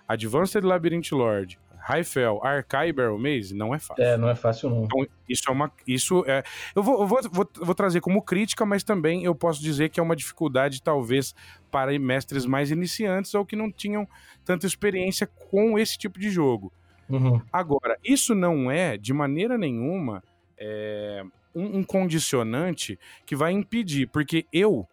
Advanced 0.08 0.64
Labyrinth 0.64 1.12
Lord, 1.12 1.60
Raifel, 1.88 2.42
Arcai 2.44 2.90
e 2.90 2.94
Barrel 2.94 3.18
Maze, 3.18 3.56
não 3.56 3.74
é 3.74 3.80
fácil. 3.80 4.04
É, 4.04 4.18
não 4.18 4.30
é 4.30 4.36
fácil 4.36 4.70
não. 4.70 4.84
Então, 4.84 5.08
isso 5.30 5.44
é 5.48 5.52
uma. 5.52 5.72
Isso 5.88 6.24
é. 6.28 6.44
Eu 6.76 6.84
vou, 6.84 7.00
eu 7.00 7.08
vou, 7.08 7.20
vou, 7.32 7.50
vou 7.62 7.76
trazer 7.76 8.02
como 8.02 8.22
crítica, 8.22 8.66
mas 8.66 8.84
também 8.84 9.24
eu 9.24 9.34
posso 9.34 9.62
dizer 9.62 9.88
que 9.88 9.98
é 9.98 10.04
uma 10.04 10.16
dificuldade, 10.16 10.82
talvez, 10.82 11.34
para 11.72 11.98
mestres 11.98 12.46
mais 12.46 12.72
iniciantes 12.72 13.34
ou 13.34 13.46
que 13.46 13.56
não 13.56 13.72
tinham 13.72 14.06
tanta 14.44 14.68
experiência 14.68 15.28
com 15.28 15.80
esse 15.80 15.98
tipo 15.98 16.20
de 16.20 16.30
jogo. 16.30 16.74
Uhum. 17.10 17.42
Agora, 17.54 17.98
isso 18.04 18.36
não 18.36 18.70
é, 18.70 18.98
de 18.98 19.14
maneira 19.14 19.58
nenhuma, 19.58 20.22
é, 20.58 21.24
um, 21.56 21.80
um 21.80 21.84
condicionante 21.84 23.00
que 23.26 23.36
vai 23.36 23.54
impedir, 23.54 24.08
porque 24.08 24.46
eu. 24.52 24.86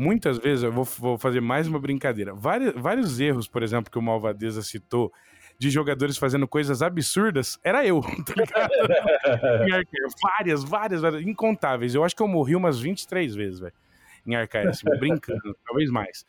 Muitas 0.00 0.38
vezes, 0.38 0.64
eu 0.64 0.72
vou, 0.72 0.82
vou 0.82 1.18
fazer 1.18 1.42
mais 1.42 1.68
uma 1.68 1.78
brincadeira. 1.78 2.32
Vários, 2.32 2.72
vários 2.74 3.20
erros, 3.20 3.46
por 3.46 3.62
exemplo, 3.62 3.92
que 3.92 3.98
o 3.98 4.02
Malvadeza 4.02 4.62
citou, 4.62 5.12
de 5.58 5.68
jogadores 5.68 6.16
fazendo 6.16 6.48
coisas 6.48 6.80
absurdas, 6.80 7.60
era 7.62 7.84
eu, 7.84 8.00
tá 8.24 8.32
ligado? 8.34 8.70
Várias, 10.22 10.64
várias, 10.64 11.02
várias, 11.02 11.22
incontáveis. 11.22 11.94
Eu 11.94 12.02
acho 12.02 12.16
que 12.16 12.22
eu 12.22 12.26
morri 12.26 12.56
umas 12.56 12.80
23 12.80 13.34
vezes, 13.34 13.60
velho, 13.60 13.74
em 14.26 14.34
Arcaia, 14.34 14.70
assim, 14.70 14.88
brincando, 14.98 15.54
talvez 15.68 15.90
mais. 15.90 16.24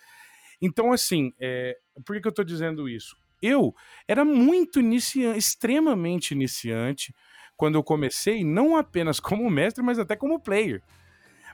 Então, 0.61 0.91
assim, 0.91 1.31
é, 1.39 1.77
por 2.05 2.13
que, 2.13 2.23
que 2.23 2.27
eu 2.27 2.33
tô 2.33 2.43
dizendo 2.43 2.89
isso? 2.89 3.15
Eu 3.41 3.73
era 4.05 4.25
muito 4.25 4.81
iniciante, 4.81 5.39
extremamente 5.39 6.31
iniciante, 6.31 7.15
quando 7.55 7.75
eu 7.75 7.83
comecei, 7.83 8.43
não 8.43 8.75
apenas 8.75 9.17
como 9.17 9.49
mestre, 9.49 9.81
mas 9.81 9.97
até 9.97 10.17
como 10.17 10.41
player. 10.41 10.83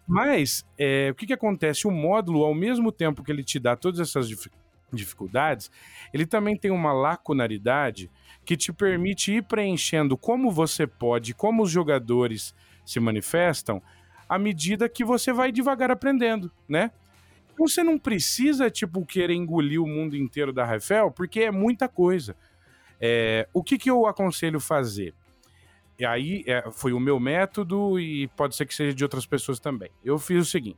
Mas, 0.08 0.66
é, 0.78 1.10
o 1.12 1.16
que, 1.16 1.28
que 1.28 1.34
acontece? 1.34 1.86
O 1.88 1.92
módulo, 1.92 2.44
ao 2.44 2.56
mesmo 2.56 2.92
tempo 2.92 3.24
que 3.24 3.32
ele 3.32 3.44
te 3.44 3.60
dá 3.60 3.76
todas 3.76 4.00
essas 4.00 4.28
dif- 4.28 4.50
dificuldades, 4.92 5.70
ele 6.14 6.26
também 6.26 6.56
tem 6.56 6.72
uma 6.72 6.94
lacunaridade 6.94 8.10
que 8.46 8.56
te 8.56 8.72
permite 8.72 9.34
ir 9.34 9.44
preenchendo 9.44 10.18
como 10.18 10.50
você 10.50 10.88
pode, 10.88 11.34
como 11.34 11.64
os 11.64 11.70
jogadores 11.70 12.56
se 12.86 13.00
manifestam, 13.00 13.82
à 14.30 14.40
medida 14.40 14.88
que 14.88 15.04
você 15.04 15.34
vai 15.34 15.52
devagar 15.52 15.92
aprendendo, 15.92 16.50
né? 16.68 16.92
Então 17.54 17.68
você 17.68 17.84
não 17.84 17.98
precisa, 17.98 18.70
tipo, 18.70 19.06
querer 19.06 19.34
engolir 19.34 19.82
o 19.82 19.88
mundo 19.88 20.16
inteiro 20.16 20.54
da 20.54 20.64
Rafael, 20.64 21.12
porque 21.12 21.42
é 21.42 21.52
muita 21.52 21.90
coisa. 21.90 22.36
É, 23.02 23.48
o 23.54 23.64
que, 23.64 23.78
que 23.78 23.90
eu 23.90 24.06
aconselho 24.06 24.60
fazer? 24.60 25.14
E 26.00 26.06
aí 26.06 26.44
é, 26.46 26.70
foi 26.72 26.94
o 26.94 27.00
meu 27.00 27.20
método 27.20 28.00
e 28.00 28.28
pode 28.30 28.56
ser 28.56 28.66
que 28.66 28.74
seja 28.74 28.94
de 28.94 29.04
outras 29.04 29.26
pessoas 29.26 29.60
também. 29.60 29.90
Eu 30.04 30.20
fiz 30.20 30.48
o 30.48 30.50
seguinte: 30.50 30.78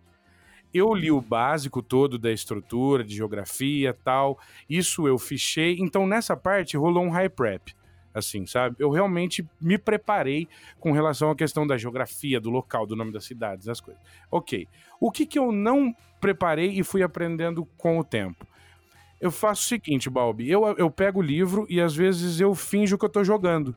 eu 0.74 0.94
li 0.94 1.12
o 1.12 1.20
básico 1.20 1.82
todo 1.82 2.18
da 2.18 2.32
estrutura, 2.32 3.04
de 3.04 3.16
geografia 3.16 3.94
tal, 4.04 4.40
isso 4.70 5.08
eu 5.08 5.18
fichei. 5.18 5.78
Então 5.80 6.08
nessa 6.08 6.38
parte 6.38 6.78
rolou 6.78 7.04
um 7.04 7.10
high 7.10 7.30
prep, 7.30 7.76
assim, 8.14 8.46
sabe? 8.46 8.78
Eu 8.80 8.90
realmente 8.90 9.46
me 9.60 9.78
preparei 9.78 10.48
com 10.80 10.92
relação 10.92 11.32
à 11.32 11.36
questão 11.36 11.68
da 11.68 11.78
geografia, 11.78 12.40
do 12.40 12.50
local, 12.50 12.86
do 12.86 12.96
nome 12.96 13.12
das 13.12 13.26
cidades, 13.26 13.66
das 13.66 13.82
coisas. 13.82 14.02
Ok. 14.32 14.68
O 15.02 15.12
que, 15.12 15.26
que 15.26 15.40
eu 15.40 15.52
não 15.52 15.94
preparei 16.22 16.72
e 16.72 16.84
fui 16.84 17.04
aprendendo 17.04 17.66
com 17.78 18.00
o 18.00 18.04
tempo? 18.04 18.48
Eu 19.20 19.32
faço 19.32 19.64
o 19.64 19.68
seguinte, 19.68 20.10
Balbi, 20.10 20.50
eu, 20.50 20.66
eu 20.78 20.90
pego 20.90 21.20
o 21.20 21.24
livro 21.24 21.66
e 21.70 21.82
às 21.82 21.94
vezes 21.94 22.40
eu 22.40 22.56
finjo 22.56 22.98
que 22.98 23.04
eu 23.04 23.10
tô 23.10 23.22
jogando. 23.22 23.76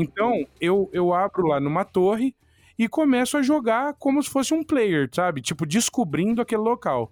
Então, 0.00 0.46
eu, 0.60 0.88
eu 0.92 1.12
abro 1.12 1.46
lá 1.46 1.58
numa 1.58 1.84
torre 1.84 2.34
e 2.78 2.88
começo 2.88 3.36
a 3.36 3.42
jogar 3.42 3.94
como 3.94 4.22
se 4.22 4.30
fosse 4.30 4.54
um 4.54 4.62
player, 4.62 5.08
sabe? 5.12 5.42
Tipo, 5.42 5.66
descobrindo 5.66 6.40
aquele 6.40 6.62
local. 6.62 7.10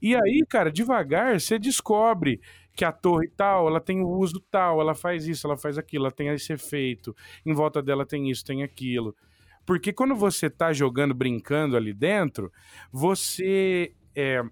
E 0.00 0.14
aí, 0.14 0.44
cara, 0.48 0.70
devagar 0.70 1.40
você 1.40 1.58
descobre 1.58 2.40
que 2.74 2.84
a 2.84 2.92
torre 2.92 3.26
tal, 3.36 3.66
ela 3.66 3.80
tem 3.80 4.00
o 4.00 4.08
uso 4.08 4.40
tal, 4.48 4.80
ela 4.80 4.94
faz 4.94 5.26
isso, 5.26 5.44
ela 5.48 5.56
faz 5.56 5.76
aquilo, 5.76 6.04
ela 6.04 6.12
tem 6.12 6.28
esse 6.28 6.52
efeito, 6.52 7.14
em 7.44 7.52
volta 7.52 7.82
dela 7.82 8.06
tem 8.06 8.30
isso, 8.30 8.44
tem 8.44 8.62
aquilo. 8.62 9.16
Porque 9.66 9.92
quando 9.92 10.14
você 10.14 10.48
tá 10.48 10.72
jogando, 10.72 11.12
brincando 11.12 11.76
ali 11.76 11.92
dentro, 11.92 12.52
você 12.92 13.92
é, 14.14 14.42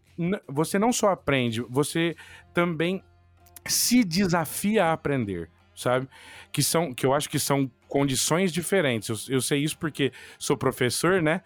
você 0.48 0.78
não 0.78 0.92
só 0.92 1.10
aprende, 1.10 1.60
você 1.62 2.16
também 2.52 3.02
se 3.66 4.04
desafia 4.04 4.86
a 4.86 4.92
aprender, 4.92 5.48
sabe? 5.76 6.08
Que 6.50 6.62
são, 6.62 6.92
que 6.94 7.06
eu 7.06 7.14
acho 7.14 7.28
que 7.28 7.38
são 7.38 7.70
condições 7.88 8.52
diferentes. 8.52 9.28
Eu, 9.28 9.36
eu 9.36 9.40
sei 9.42 9.62
isso 9.62 9.78
porque 9.78 10.12
sou 10.38 10.56
professor, 10.56 11.22
né? 11.22 11.42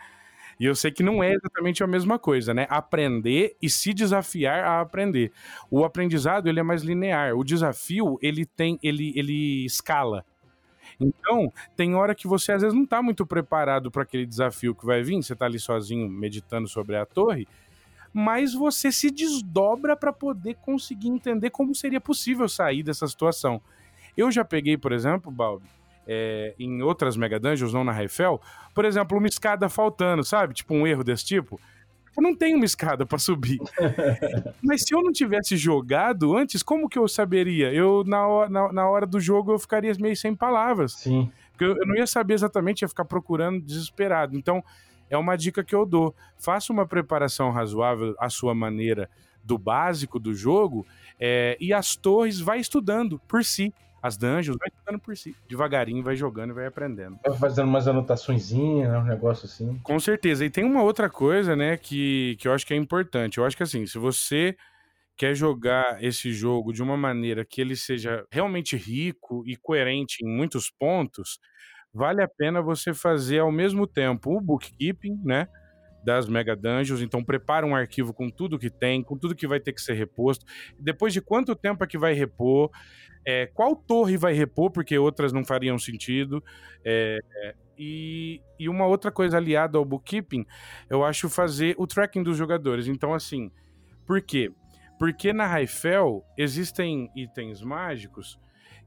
E 0.58 0.66
eu 0.66 0.74
sei 0.74 0.90
que 0.90 1.02
não 1.02 1.22
é 1.22 1.32
exatamente 1.32 1.82
a 1.82 1.86
mesma 1.86 2.18
coisa, 2.18 2.52
né? 2.52 2.66
Aprender 2.68 3.56
e 3.62 3.70
se 3.70 3.94
desafiar 3.94 4.62
a 4.62 4.80
aprender. 4.82 5.32
O 5.70 5.84
aprendizado 5.84 6.48
ele 6.48 6.60
é 6.60 6.62
mais 6.62 6.82
linear. 6.82 7.34
O 7.34 7.42
desafio 7.42 8.18
ele 8.20 8.44
tem, 8.44 8.78
ele, 8.82 9.12
ele 9.16 9.64
escala. 9.64 10.24
Então, 11.00 11.50
tem 11.74 11.94
hora 11.94 12.14
que 12.14 12.26
você 12.28 12.52
às 12.52 12.60
vezes 12.60 12.76
não 12.76 12.84
tá 12.84 13.02
muito 13.02 13.24
preparado 13.24 13.90
para 13.90 14.02
aquele 14.02 14.26
desafio 14.26 14.74
que 14.74 14.84
vai 14.84 15.02
vir, 15.02 15.22
você 15.22 15.34
tá 15.34 15.46
ali 15.46 15.58
sozinho 15.58 16.06
meditando 16.08 16.68
sobre 16.68 16.94
a 16.96 17.06
torre, 17.06 17.48
mas 18.12 18.52
você 18.52 18.92
se 18.92 19.10
desdobra 19.10 19.96
para 19.96 20.12
poder 20.12 20.56
conseguir 20.56 21.08
entender 21.08 21.48
como 21.50 21.74
seria 21.74 22.00
possível 22.00 22.48
sair 22.48 22.82
dessa 22.82 23.06
situação. 23.06 23.62
Eu 24.16 24.30
já 24.30 24.44
peguei, 24.44 24.76
por 24.76 24.92
exemplo, 24.92 25.30
Balbi, 25.30 25.66
é, 26.06 26.54
em 26.58 26.82
outras 26.82 27.16
Mega 27.16 27.38
Dungeons, 27.38 27.72
não 27.72 27.84
na 27.84 27.92
Raifel, 27.92 28.40
por 28.74 28.84
exemplo, 28.84 29.16
uma 29.16 29.26
escada 29.26 29.68
faltando, 29.68 30.24
sabe? 30.24 30.54
Tipo 30.54 30.74
um 30.74 30.86
erro 30.86 31.04
desse 31.04 31.24
tipo. 31.24 31.60
Eu 32.16 32.22
não 32.22 32.34
tenho 32.34 32.56
uma 32.56 32.64
escada 32.64 33.06
para 33.06 33.18
subir. 33.18 33.58
Mas 34.62 34.82
se 34.82 34.94
eu 34.94 35.02
não 35.02 35.12
tivesse 35.12 35.56
jogado 35.56 36.36
antes, 36.36 36.62
como 36.62 36.88
que 36.88 36.98
eu 36.98 37.06
saberia? 37.06 37.72
Eu, 37.72 38.02
na 38.04 38.26
hora, 38.26 38.50
na, 38.50 38.72
na 38.72 38.88
hora 38.88 39.06
do 39.06 39.20
jogo, 39.20 39.52
eu 39.52 39.58
ficaria 39.58 39.92
meio 40.00 40.16
sem 40.16 40.34
palavras. 40.34 40.94
Sim. 40.94 41.30
Porque 41.52 41.64
eu, 41.64 41.76
eu 41.76 41.86
não 41.86 41.94
ia 41.94 42.06
saber 42.06 42.34
exatamente, 42.34 42.82
ia 42.82 42.88
ficar 42.88 43.04
procurando 43.04 43.60
desesperado. 43.60 44.36
Então, 44.36 44.62
é 45.08 45.16
uma 45.16 45.36
dica 45.36 45.62
que 45.62 45.74
eu 45.74 45.86
dou. 45.86 46.14
Faça 46.38 46.72
uma 46.72 46.86
preparação 46.86 47.50
razoável 47.50 48.14
à 48.18 48.28
sua 48.28 48.54
maneira 48.54 49.08
do 49.42 49.56
básico 49.56 50.18
do 50.18 50.34
jogo 50.34 50.86
é, 51.18 51.56
e 51.60 51.72
as 51.72 51.96
torres 51.96 52.40
vai 52.40 52.60
estudando 52.60 53.20
por 53.26 53.44
si. 53.44 53.72
As 54.02 54.16
dungeons 54.16 54.56
vai 54.58 54.68
estudando 54.68 54.98
por 54.98 55.16
si. 55.16 55.36
Devagarinho 55.48 56.02
vai 56.02 56.16
jogando 56.16 56.50
e 56.50 56.54
vai 56.54 56.66
aprendendo. 56.66 57.18
Vai 57.24 57.36
fazendo 57.36 57.68
umas 57.68 57.86
anotaçõezinhas, 57.86 58.90
né? 58.90 58.98
Um 58.98 59.04
negócio 59.04 59.46
assim. 59.46 59.78
Com 59.82 60.00
certeza. 60.00 60.44
E 60.44 60.50
tem 60.50 60.64
uma 60.64 60.82
outra 60.82 61.10
coisa, 61.10 61.54
né, 61.54 61.76
que, 61.76 62.36
que 62.40 62.48
eu 62.48 62.52
acho 62.52 62.66
que 62.66 62.72
é 62.72 62.76
importante. 62.76 63.38
Eu 63.38 63.44
acho 63.44 63.56
que 63.56 63.62
assim, 63.62 63.86
se 63.86 63.98
você 63.98 64.56
quer 65.16 65.34
jogar 65.34 66.02
esse 66.02 66.32
jogo 66.32 66.72
de 66.72 66.82
uma 66.82 66.96
maneira 66.96 67.44
que 67.44 67.60
ele 67.60 67.76
seja 67.76 68.24
realmente 68.30 68.74
rico 68.74 69.42
e 69.46 69.54
coerente 69.54 70.24
em 70.24 70.28
muitos 70.28 70.70
pontos, 70.70 71.38
vale 71.92 72.22
a 72.22 72.28
pena 72.28 72.62
você 72.62 72.94
fazer 72.94 73.40
ao 73.40 73.52
mesmo 73.52 73.86
tempo 73.86 74.34
o 74.34 74.40
bookkeeping, 74.40 75.20
né? 75.22 75.46
Das 76.04 76.28
Mega 76.28 76.56
Dungeons, 76.56 77.02
então 77.02 77.22
prepara 77.22 77.66
um 77.66 77.74
arquivo 77.74 78.12
com 78.12 78.30
tudo 78.30 78.58
que 78.58 78.70
tem, 78.70 79.02
com 79.02 79.16
tudo 79.16 79.34
que 79.34 79.46
vai 79.46 79.60
ter 79.60 79.72
que 79.72 79.80
ser 79.80 79.94
reposto. 79.94 80.44
Depois 80.78 81.12
de 81.12 81.20
quanto 81.20 81.54
tempo 81.54 81.84
é 81.84 81.86
que 81.86 81.98
vai 81.98 82.12
repor? 82.12 82.70
É, 83.26 83.46
qual 83.46 83.76
torre 83.76 84.16
vai 84.16 84.32
repor, 84.32 84.70
porque 84.70 84.98
outras 84.98 85.32
não 85.32 85.44
fariam 85.44 85.78
sentido. 85.78 86.42
É, 86.84 87.18
e, 87.78 88.42
e 88.58 88.68
uma 88.68 88.86
outra 88.86 89.10
coisa 89.10 89.36
aliada 89.36 89.78
ao 89.78 89.84
bookkeeping, 89.84 90.44
eu 90.88 91.04
acho 91.04 91.28
fazer 91.28 91.74
o 91.78 91.86
tracking 91.86 92.22
dos 92.22 92.36
jogadores. 92.36 92.86
Então, 92.86 93.14
assim, 93.14 93.50
por 94.06 94.20
quê? 94.20 94.52
Porque 94.98 95.32
na 95.32 95.46
Raifel 95.46 96.22
existem 96.36 97.10
itens 97.16 97.62
mágicos 97.62 98.38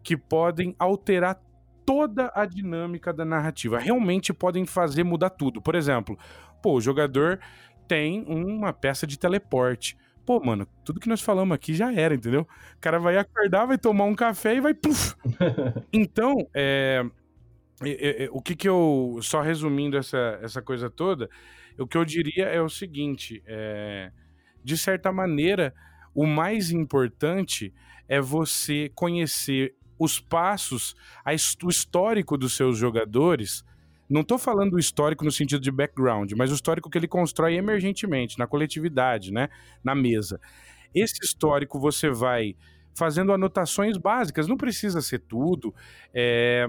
que 0.04 0.16
podem 0.16 0.76
alterar 0.78 1.42
toda 1.86 2.32
a 2.36 2.46
dinâmica 2.46 3.14
da 3.14 3.26
narrativa. 3.26 3.80
Realmente 3.80 4.34
podem 4.34 4.66
fazer 4.66 5.04
mudar 5.04 5.32
tudo. 5.32 5.62
Por 5.62 5.76
exemplo, 5.76 6.18
pô, 6.64 6.76
o 6.76 6.82
jogador 6.82 7.40
tem 7.88 8.24
uma 8.26 8.72
peça 8.72 9.06
de 9.06 9.20
teleporte. 9.20 9.98
Pô, 10.26 10.40
mano, 10.40 10.66
tudo 10.86 11.02
que 11.02 11.10
nós 11.10 11.20
falamos 11.20 11.54
aqui 11.54 11.74
já 11.74 11.94
era, 11.94 12.16
entendeu? 12.16 12.48
O 12.78 12.80
cara 12.80 12.98
vai 12.98 13.18
acordar, 13.18 13.66
vai 13.66 13.78
tomar 13.78 14.06
um 14.06 14.16
café 14.16 14.56
e 14.56 14.62
vai. 14.62 14.74
Puff. 14.74 15.16
então, 15.92 16.48
é, 16.54 17.04
é, 17.84 18.24
é, 18.24 18.30
o 18.32 18.42
que 18.42 18.56
que 18.56 18.70
eu. 18.70 19.20
Só 19.22 19.42
resumindo 19.42 19.98
essa, 19.98 20.40
essa 20.42 20.62
coisa 20.62 20.90
toda, 20.90 21.30
o 21.78 21.86
que 21.86 21.98
eu 21.98 22.06
diria 22.06 22.46
é 22.46 22.62
o 22.62 22.70
seguinte: 22.70 23.44
é, 23.46 24.12
de 24.64 24.78
certa 24.78 25.12
maneira, 25.12 25.74
o 26.16 26.26
mais 26.26 26.72
importante 26.72 27.74
é 28.08 28.22
você 28.22 28.90
conhecer 28.96 29.76
os 30.00 30.22
passos, 30.22 30.96
a, 31.26 31.32
o 31.66 31.70
histórico 31.70 32.38
dos 32.38 32.56
seus 32.56 32.78
jogadores. 32.78 33.66
Não 34.14 34.22
estou 34.22 34.38
falando 34.38 34.72
do 34.72 34.80
histórico 34.80 35.26
no 35.26 35.32
sentido 35.32 35.60
de 35.60 35.72
background, 35.72 36.34
mas 36.34 36.52
o 36.52 36.54
histórico 36.54 36.88
que 36.88 37.00
ele 37.00 37.08
constrói 37.08 37.56
emergentemente, 37.56 38.38
na 38.38 38.46
coletividade, 38.46 39.34
né? 39.34 39.50
na 39.84 39.96
mesa. 39.96 40.40
Esse 40.94 41.16
histórico 41.24 41.80
você 41.80 42.12
vai 42.12 42.56
fazendo 42.94 43.34
anotações 43.34 43.98
básicas, 43.98 44.48
não 44.48 44.56
precisa 44.56 45.02
ser 45.02 45.18
tudo. 45.18 45.74
É, 46.14 46.68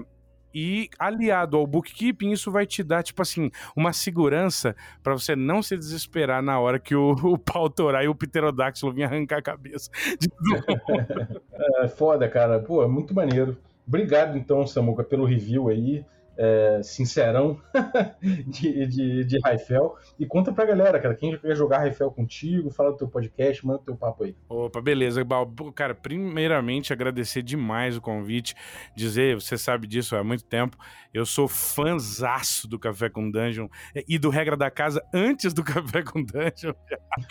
e 0.51 0.89
aliado 0.97 1.55
ao 1.55 1.67
bookkeeping, 1.67 2.31
isso 2.31 2.49
vai 2.49 2.65
te 2.65 2.81
dar, 2.81 3.03
tipo 3.03 3.21
assim, 3.21 3.51
uma 3.75 3.93
segurança 3.93 4.75
para 5.03 5.13
você 5.13 5.35
não 5.35 5.61
se 5.61 5.77
desesperar 5.77 6.41
na 6.41 6.59
hora 6.59 6.79
que 6.79 6.95
o, 6.95 7.11
o 7.21 7.37
pau 7.37 7.69
torar 7.69 8.03
e 8.03 8.07
o 8.07 8.15
pterodáctilo 8.15 8.91
vir 8.91 9.03
arrancar 9.03 9.37
a 9.37 9.43
cabeça. 9.43 9.91
é 11.83 11.87
foda, 11.89 12.27
cara. 12.27 12.59
Pô, 12.59 12.83
é 12.83 12.87
muito 12.87 13.13
maneiro. 13.13 13.55
Obrigado, 13.87 14.35
então, 14.35 14.65
Samuca, 14.65 15.03
pelo 15.03 15.25
review 15.25 15.69
aí 15.69 16.03
é, 16.37 16.81
sincerão 16.83 17.59
de, 18.47 18.87
de, 18.87 19.23
de 19.25 19.39
Raifel. 19.39 19.95
E 20.19 20.25
conta 20.25 20.51
pra 20.51 20.65
galera, 20.65 20.99
cara, 20.99 21.15
quem 21.15 21.37
quer 21.37 21.55
jogar 21.55 21.79
Raifel 21.79 22.11
contigo, 22.11 22.69
fala 22.69 22.91
do 22.91 22.97
teu 22.97 23.07
podcast, 23.07 23.65
manda 23.65 23.79
teu 23.83 23.95
papo 23.95 24.23
aí. 24.23 24.35
Opa, 24.49 24.81
beleza, 24.81 25.23
Balbo. 25.23 25.71
Cara, 25.71 25.95
primeiramente 25.95 26.93
agradecer 26.93 27.41
demais 27.41 27.97
o 27.97 28.01
convite, 28.01 28.55
dizer, 28.95 29.35
você 29.35 29.57
sabe 29.57 29.87
disso 29.87 30.15
há 30.15 30.23
muito 30.23 30.43
tempo, 30.43 30.77
eu 31.13 31.25
sou 31.25 31.47
fãzaço 31.47 32.67
do 32.67 32.77
Café 32.77 33.09
com 33.09 33.29
Dungeon 33.29 33.67
e 34.07 34.17
do 34.17 34.29
Regra 34.29 34.57
da 34.57 34.69
Casa 34.69 35.01
antes 35.13 35.53
do 35.53 35.63
Café 35.65 36.03
com 36.03 36.23
Dungeon. 36.23 36.73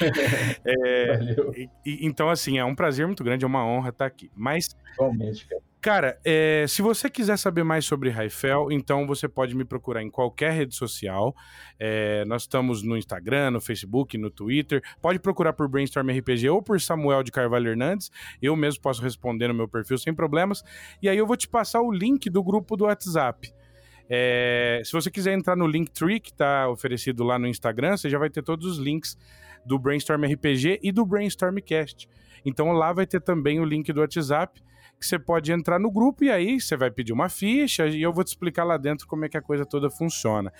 é, 0.64 1.36
e, 1.84 2.07
então, 2.07 2.30
assim, 2.30 2.59
é 2.59 2.64
um 2.64 2.74
prazer 2.74 3.07
muito 3.07 3.22
grande, 3.22 3.44
é 3.44 3.46
uma 3.46 3.66
honra 3.66 3.90
estar 3.90 4.07
aqui. 4.07 4.30
Mas. 4.34 4.74
Cara. 5.48 5.62
Cara, 5.85 6.18
é, 6.24 6.64
se 6.66 6.80
você 6.80 7.11
quiser 7.11 7.37
saber 7.37 7.62
mais 7.62 7.85
sobre 7.85 8.09
Raifel, 8.09 8.72
então 8.72 9.07
você 9.07 9.28
pode 9.28 9.55
me 9.55 9.66
procurar 9.66 10.03
em 10.03 10.09
qualquer 10.09 10.51
rede 10.51 10.74
social. 10.74 11.37
É, 11.78 12.24
nós 12.24 12.45
estamos 12.45 12.82
no 12.82 12.97
Instagram, 12.97 13.51
no 13.51 13.61
Facebook, 13.61 14.16
no 14.16 14.30
Twitter. 14.30 14.82
Pode 15.03 15.18
procurar 15.18 15.53
por 15.53 15.68
Brainstorm 15.68 16.09
RPG 16.09 16.49
ou 16.49 16.62
por 16.62 16.80
Samuel 16.80 17.22
de 17.22 17.30
Carvalho 17.30 17.68
Hernandes. 17.68 18.11
Eu 18.41 18.57
mesmo 18.57 18.80
posso 18.80 19.03
responder 19.03 19.49
no 19.49 19.53
meu 19.53 19.68
perfil 19.68 19.99
sem 19.99 20.14
problemas. 20.14 20.64
E 21.03 21.09
aí 21.11 21.18
eu 21.18 21.26
vou 21.26 21.37
te 21.37 21.47
passar 21.47 21.82
o 21.82 21.93
link 21.93 22.30
do 22.30 22.43
grupo 22.43 22.78
do 22.78 22.85
WhatsApp. 22.85 23.53
É, 24.09 24.80
se 24.87 24.91
você 24.91 25.11
quiser 25.11 25.35
entrar 25.35 25.55
no 25.55 25.66
Linktree, 25.66 26.18
que 26.18 26.30
está 26.30 26.66
oferecido 26.66 27.22
lá 27.22 27.39
no 27.39 27.47
Instagram, 27.47 27.99
você 27.99 28.09
já 28.09 28.18
vai 28.18 28.30
ter 28.30 28.43
todos 28.43 28.66
os 28.66 28.78
links 28.78 29.18
do 29.66 29.78
Brainstorm 29.78 30.24
RPG 30.24 30.80
e 30.82 30.91
do 30.91 31.05
Brainstormcast. 31.05 32.09
Então 32.43 32.72
lá 32.72 32.91
vai 32.91 33.05
ter 33.07 33.20
também 33.20 33.61
o 33.61 33.66
link 33.66 33.93
do 33.93 34.01
WhatsApp 34.01 34.64
que 35.05 35.09
você 35.09 35.18
pode 35.18 35.52
entrar 35.52 35.78
no 35.78 35.90
grupo 35.90 36.24
e 36.24 36.30
aí 36.30 36.59
você 36.59 36.78
vai 36.78 36.90
pedir 36.90 37.12
uma 37.12 37.28
ficha 37.28 37.86
e 37.86 38.00
eu 38.00 38.11
vou 38.11 38.24
te 38.24 38.28
explicar 38.28 38.64
lá 38.64 38.78
dentro 38.78 39.07
como 39.07 39.26
é 39.26 39.28
que 39.28 39.36
a 39.36 39.42
coisa 39.42 39.66
toda 39.66 39.90
funciona. 39.90 40.50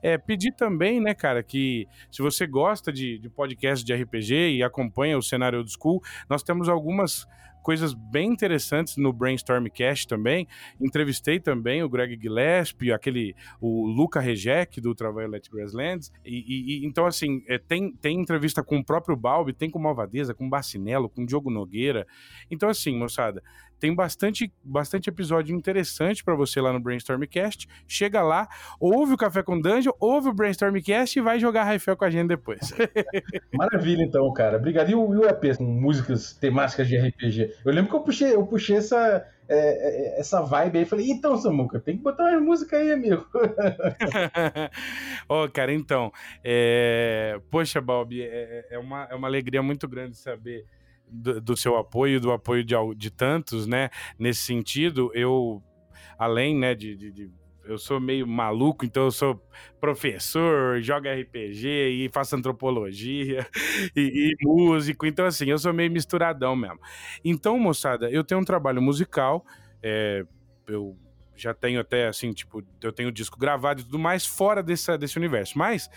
É, 0.00 0.16
pedir 0.16 0.52
também, 0.52 1.00
né, 1.00 1.14
cara, 1.14 1.42
que 1.42 1.88
se 2.08 2.22
você 2.22 2.46
gosta 2.46 2.92
de, 2.92 3.18
de 3.18 3.28
podcast 3.28 3.84
de 3.84 3.92
RPG 3.92 4.56
e 4.56 4.62
acompanha 4.62 5.18
o 5.18 5.22
cenário 5.22 5.64
do 5.64 5.70
School, 5.70 6.00
nós 6.30 6.44
temos 6.44 6.68
algumas 6.68 7.26
coisas 7.68 7.92
bem 7.92 8.30
interessantes 8.30 8.96
no 8.96 9.12
Brainstormcast 9.12 10.08
também. 10.08 10.48
Entrevistei 10.80 11.38
também 11.38 11.82
o 11.82 11.88
Greg 11.88 12.18
Gillespie, 12.18 12.92
aquele 12.92 13.36
o 13.60 13.86
Luca 13.86 14.20
Rejec 14.20 14.80
do 14.80 14.88
Ultraviolet 14.88 15.50
Grasslands. 15.50 16.10
E, 16.24 16.80
e, 16.80 16.86
então, 16.86 17.04
assim, 17.04 17.42
é, 17.46 17.58
tem, 17.58 17.92
tem 17.92 18.18
entrevista 18.18 18.62
com 18.62 18.78
o 18.78 18.84
próprio 18.84 19.14
Balbi, 19.14 19.52
tem 19.52 19.68
com 19.68 19.78
Malvadeza, 19.78 20.32
com 20.32 20.48
Bacinello, 20.48 21.10
com 21.10 21.26
Diogo 21.26 21.50
Nogueira. 21.50 22.06
Então, 22.50 22.70
assim, 22.70 22.96
moçada, 22.96 23.42
tem 23.78 23.94
bastante, 23.94 24.52
bastante 24.62 25.08
episódio 25.08 25.54
interessante 25.54 26.24
para 26.24 26.34
você 26.34 26.60
lá 26.60 26.72
no 26.72 26.80
Brainstormcast. 26.80 27.68
Chega 27.86 28.22
lá, 28.22 28.48
ouve 28.80 29.14
o 29.14 29.16
Café 29.16 29.42
com 29.42 29.60
Dungeon, 29.60 29.92
ouve 30.00 30.28
o 30.28 30.34
Brainstormcast 30.34 31.18
e 31.18 31.22
vai 31.22 31.38
jogar 31.38 31.64
Raifel 31.64 31.96
com 31.96 32.04
a 32.04 32.10
gente 32.10 32.28
depois. 32.28 32.60
Maravilha, 33.52 34.02
então, 34.02 34.30
cara. 34.32 34.56
Obrigado. 34.56 34.90
E 34.90 34.94
o, 34.94 35.24
EP 35.24 35.56
com 35.56 35.64
músicas 35.64 36.32
temáticas 36.32 36.88
de 36.88 36.96
RPG? 36.96 37.54
Eu 37.64 37.72
lembro 37.72 37.90
que 37.90 37.96
eu 37.96 38.00
puxei, 38.00 38.34
eu 38.34 38.46
puxei 38.46 38.76
essa, 38.76 39.26
é, 39.48 40.16
é 40.16 40.20
essa 40.20 40.40
vibe 40.42 40.78
aí. 40.78 40.84
Falei, 40.84 41.10
então, 41.10 41.36
Samuca, 41.36 41.80
tem 41.80 41.96
que 41.96 42.02
botar 42.02 42.24
uma 42.24 42.40
música 42.40 42.76
aí, 42.76 42.92
amigo. 42.92 43.26
Ô, 45.28 45.44
oh, 45.44 45.48
cara, 45.50 45.72
então. 45.72 46.12
É... 46.44 47.40
Poxa, 47.50 47.80
Bob, 47.80 48.20
é, 48.20 48.66
é, 48.70 48.78
uma, 48.78 49.04
é 49.10 49.14
uma 49.14 49.28
alegria 49.28 49.62
muito 49.62 49.86
grande 49.88 50.16
saber 50.16 50.64
do, 51.10 51.56
seu 51.56 51.76
apoio, 51.76 52.20
do 52.20 52.32
apoio 52.32 52.64
de, 52.64 52.74
de 52.96 53.10
tantos, 53.10 53.66
né? 53.66 53.90
Nesse 54.18 54.40
sentido, 54.40 55.10
eu, 55.14 55.62
além, 56.18 56.56
né, 56.56 56.74
de, 56.74 56.96
de, 56.96 57.12
de 57.12 57.30
eu 57.68 57.76
sou 57.76 58.00
meio 58.00 58.26
maluco, 58.26 58.84
então 58.84 59.04
eu 59.04 59.10
sou 59.10 59.42
professor, 59.78 60.80
jogo 60.80 61.06
RPG 61.06 61.68
e 61.68 62.08
faço 62.08 62.34
antropologia 62.34 63.46
e, 63.94 64.32
e, 64.32 64.36
músico, 64.42 65.06
então 65.06 65.26
assim, 65.26 65.50
eu 65.50 65.58
sou 65.58 65.72
meio 65.72 65.90
misturadão 65.90 66.56
mesmo. 66.56 66.80
Então, 67.22 67.58
moçada, 67.58 68.10
eu 68.10 68.24
tenho 68.24 68.40
um 68.40 68.44
trabalho 68.44 68.80
musical, 68.80 69.44
é, 69.82 70.24
eu 70.66 70.96
já 71.36 71.52
tenho 71.52 71.78
até 71.80 72.08
assim, 72.08 72.32
tipo, 72.32 72.62
eu 72.82 72.90
tenho 72.90 73.12
disco 73.12 73.38
gravado 73.38 73.82
e 73.82 73.84
tudo 73.84 73.98
mais 73.98 74.24
fora 74.24 74.62
dessa, 74.62 74.96
desse 74.96 75.18
universo, 75.18 75.58
mas 75.58 75.90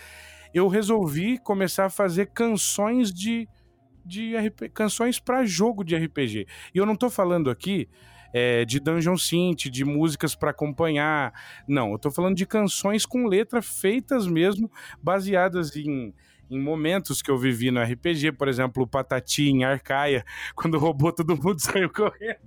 eu 0.52 0.68
resolvi 0.68 1.38
começar 1.38 1.86
a 1.86 1.90
fazer 1.90 2.26
canções 2.26 3.12
de 3.12 3.48
de 4.04 4.36
RP, 4.36 4.68
canções 4.72 5.18
para 5.18 5.44
jogo 5.44 5.84
de 5.84 5.96
RPG. 5.96 6.46
E 6.74 6.78
eu 6.78 6.86
não 6.86 6.96
tô 6.96 7.08
falando 7.10 7.50
aqui 7.50 7.88
é, 8.32 8.64
de 8.64 8.80
Dungeon 8.80 9.16
Synth, 9.16 9.70
de 9.70 9.84
músicas 9.84 10.34
para 10.34 10.50
acompanhar. 10.50 11.32
Não, 11.68 11.92
eu 11.92 11.98
tô 11.98 12.10
falando 12.10 12.36
de 12.36 12.46
canções 12.46 13.04
com 13.04 13.26
letra 13.26 13.60
feitas 13.60 14.26
mesmo, 14.26 14.70
baseadas 15.02 15.76
em 15.76 16.14
em 16.52 16.60
momentos 16.60 17.22
que 17.22 17.30
eu 17.30 17.38
vivi 17.38 17.70
no 17.70 17.82
RPG, 17.82 18.32
por 18.32 18.46
exemplo, 18.46 18.82
o 18.82 18.86
Patati 18.86 19.48
em 19.48 19.64
Arcaia, 19.64 20.24
quando 20.54 20.78
roubou 20.78 21.12
todo 21.12 21.36
mundo 21.36 21.58
saiu 21.60 21.90
correndo. 21.90 22.38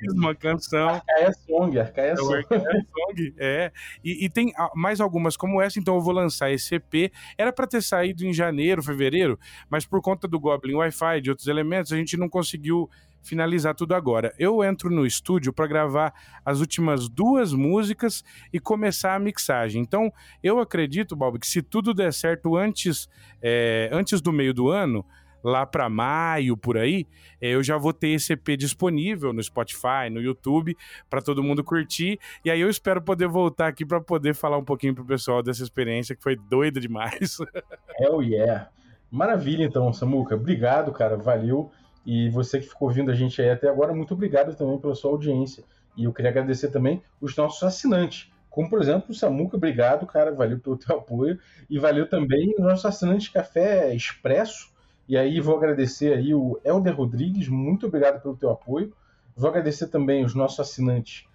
Fiz 0.00 0.12
uma 0.14 0.34
canção. 0.34 0.88
Arcaia 0.88 1.32
Song, 1.32 1.78
Arcaia 1.78 2.12
é 2.12 2.16
Song. 2.16 2.34
Arcaia 2.34 2.60
Song, 2.60 3.34
é. 3.38 3.72
E, 4.04 4.24
e, 4.24 4.28
tem 4.30 4.52
mais 4.74 5.00
algumas 5.00 5.36
como 5.36 5.60
essa, 5.60 5.78
então 5.78 5.96
eu 5.96 6.00
vou 6.00 6.14
lançar 6.14 6.50
esse 6.50 6.76
EP. 6.76 7.12
Era 7.36 7.52
para 7.52 7.66
ter 7.66 7.82
saído 7.82 8.24
em 8.24 8.32
janeiro, 8.32 8.82
fevereiro, 8.82 9.38
mas 9.68 9.84
por 9.84 10.00
conta 10.00 10.28
do 10.28 10.38
Goblin 10.38 10.74
Wi-Fi, 10.74 11.20
de 11.20 11.30
outros 11.30 11.48
elementos, 11.48 11.92
a 11.92 11.96
gente 11.96 12.16
não 12.16 12.28
conseguiu 12.28 12.88
finalizar 13.26 13.74
tudo 13.74 13.94
agora. 13.94 14.34
Eu 14.38 14.62
entro 14.62 14.90
no 14.90 15.04
estúdio 15.04 15.52
para 15.52 15.66
gravar 15.66 16.14
as 16.44 16.60
últimas 16.60 17.08
duas 17.08 17.52
músicas 17.52 18.24
e 18.52 18.60
começar 18.60 19.14
a 19.14 19.18
mixagem. 19.18 19.82
Então, 19.82 20.12
eu 20.42 20.58
acredito, 20.60 21.16
Bob, 21.16 21.38
que 21.38 21.46
se 21.46 21.62
tudo 21.62 21.92
der 21.92 22.12
certo 22.12 22.56
antes, 22.56 23.08
é, 23.42 23.90
antes 23.92 24.20
do 24.20 24.32
meio 24.32 24.54
do 24.54 24.68
ano, 24.68 25.04
lá 25.42 25.64
para 25.64 25.88
maio, 25.88 26.56
por 26.56 26.76
aí, 26.76 27.06
é, 27.40 27.50
eu 27.50 27.62
já 27.62 27.76
vou 27.76 27.92
ter 27.92 28.08
esse 28.08 28.32
EP 28.32 28.56
disponível 28.58 29.32
no 29.32 29.42
Spotify, 29.42 30.10
no 30.10 30.20
YouTube, 30.20 30.76
para 31.08 31.22
todo 31.22 31.42
mundo 31.42 31.62
curtir. 31.62 32.18
E 32.44 32.50
aí 32.50 32.60
eu 32.60 32.68
espero 32.68 33.00
poder 33.00 33.28
voltar 33.28 33.68
aqui 33.68 33.84
para 33.84 34.00
poder 34.00 34.34
falar 34.34 34.58
um 34.58 34.64
pouquinho 34.64 34.94
pro 34.94 35.04
pessoal 35.04 35.42
dessa 35.42 35.62
experiência 35.62 36.16
que 36.16 36.22
foi 36.22 36.36
doida 36.36 36.80
demais. 36.80 37.38
Hell 38.00 38.22
yeah! 38.22 38.68
Maravilha, 39.10 39.64
então, 39.64 39.92
Samuca. 39.92 40.34
Obrigado, 40.34 40.92
cara. 40.92 41.16
Valeu. 41.16 41.70
E 42.06 42.30
você 42.30 42.60
que 42.60 42.68
ficou 42.68 42.86
ouvindo 42.86 43.10
a 43.10 43.14
gente 43.14 43.42
aí 43.42 43.50
até 43.50 43.68
agora, 43.68 43.92
muito 43.92 44.14
obrigado 44.14 44.54
também 44.54 44.78
pela 44.78 44.94
sua 44.94 45.10
audiência. 45.10 45.64
E 45.96 46.04
eu 46.04 46.12
queria 46.12 46.30
agradecer 46.30 46.68
também 46.68 47.02
os 47.20 47.36
nossos 47.36 47.60
assinantes. 47.64 48.32
Como, 48.48 48.70
por 48.70 48.80
exemplo, 48.80 49.10
o 49.10 49.14
Samuca, 49.14 49.56
obrigado, 49.56 50.06
cara, 50.06 50.32
valeu 50.32 50.60
pelo 50.60 50.76
teu 50.76 50.94
apoio. 50.96 51.38
E 51.68 51.80
valeu 51.80 52.08
também 52.08 52.54
o 52.56 52.62
nosso 52.62 52.86
assinante 52.86 53.32
Café 53.32 53.92
Expresso. 53.92 54.70
E 55.08 55.16
aí 55.16 55.40
vou 55.40 55.56
agradecer 55.56 56.12
aí 56.12 56.32
o 56.32 56.60
Helder 56.64 56.96
Rodrigues, 56.96 57.48
muito 57.48 57.86
obrigado 57.86 58.22
pelo 58.22 58.36
teu 58.36 58.50
apoio. 58.50 58.92
Vou 59.34 59.50
agradecer 59.50 59.88
também 59.88 60.24
os 60.24 60.34
nossos 60.34 60.60
assinantes 60.60 61.26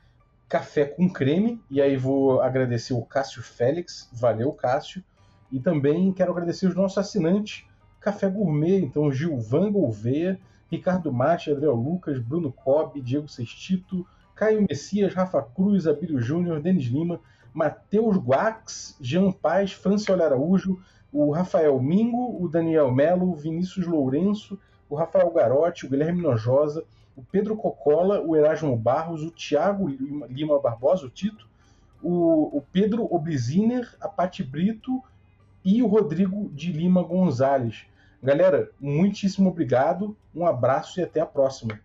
Café 0.47 0.85
com 0.85 1.09
Creme, 1.09 1.61
e 1.69 1.81
aí 1.81 1.95
vou 1.95 2.41
agradecer 2.41 2.93
o 2.93 3.01
Cássio 3.01 3.41
Félix, 3.41 4.09
valeu 4.11 4.51
Cássio. 4.51 5.03
E 5.51 5.59
também 5.59 6.11
quero 6.11 6.31
agradecer 6.31 6.67
os 6.67 6.75
nossos 6.75 6.97
assinantes 6.97 7.65
Café 7.99 8.27
Gourmet, 8.27 8.79
então 8.79 9.11
Gilvan 9.11 9.71
Gouveia, 9.71 10.39
Ricardo 10.71 11.11
Mate, 11.11 11.51
Adriel 11.51 11.73
Lucas, 11.73 12.17
Bruno 12.17 12.49
Cobb, 12.49 13.01
Diego 13.01 13.27
Sextito, 13.27 14.07
Caio 14.33 14.65
Messias, 14.67 15.13
Rafa 15.13 15.41
Cruz, 15.41 15.85
Abílio 15.85 16.21
Júnior, 16.21 16.61
Denis 16.61 16.85
Lima, 16.85 17.19
Matheus 17.53 18.15
Guax, 18.15 18.97
Jean 19.01 19.31
Paz, 19.33 19.73
Franciola 19.73 20.23
Araújo, 20.23 20.79
o 21.11 21.31
Rafael 21.31 21.77
Mingo, 21.81 22.41
o 22.41 22.47
Daniel 22.47 22.89
Melo, 22.89 23.29
o 23.29 23.35
Vinícius 23.35 23.85
Lourenço, 23.85 24.57
o 24.89 24.95
Rafael 24.95 25.29
Garotti, 25.31 25.85
o 25.85 25.89
Guilherme 25.89 26.21
Nojosa, 26.21 26.85
o 27.17 27.21
Pedro 27.21 27.57
Cocola, 27.57 28.21
o 28.21 28.33
Erasmo 28.33 28.75
Barros, 28.77 29.23
o 29.23 29.29
Tiago 29.29 29.89
Lima 29.89 30.57
Barbosa, 30.61 31.05
o 31.05 31.09
Tito, 31.09 31.45
o, 32.01 32.57
o 32.57 32.63
Pedro 32.71 33.13
Obliziner, 33.13 33.93
a 33.99 34.07
Pati 34.07 34.41
Brito 34.41 35.03
e 35.65 35.83
o 35.83 35.87
Rodrigo 35.87 36.49
de 36.53 36.71
Lima 36.71 37.03
Gonzalez. 37.03 37.85
Galera, 38.23 38.69
muitíssimo 38.79 39.49
obrigado, 39.49 40.15
um 40.35 40.45
abraço 40.45 40.99
e 40.99 41.03
até 41.03 41.19
a 41.19 41.25
próxima. 41.25 41.79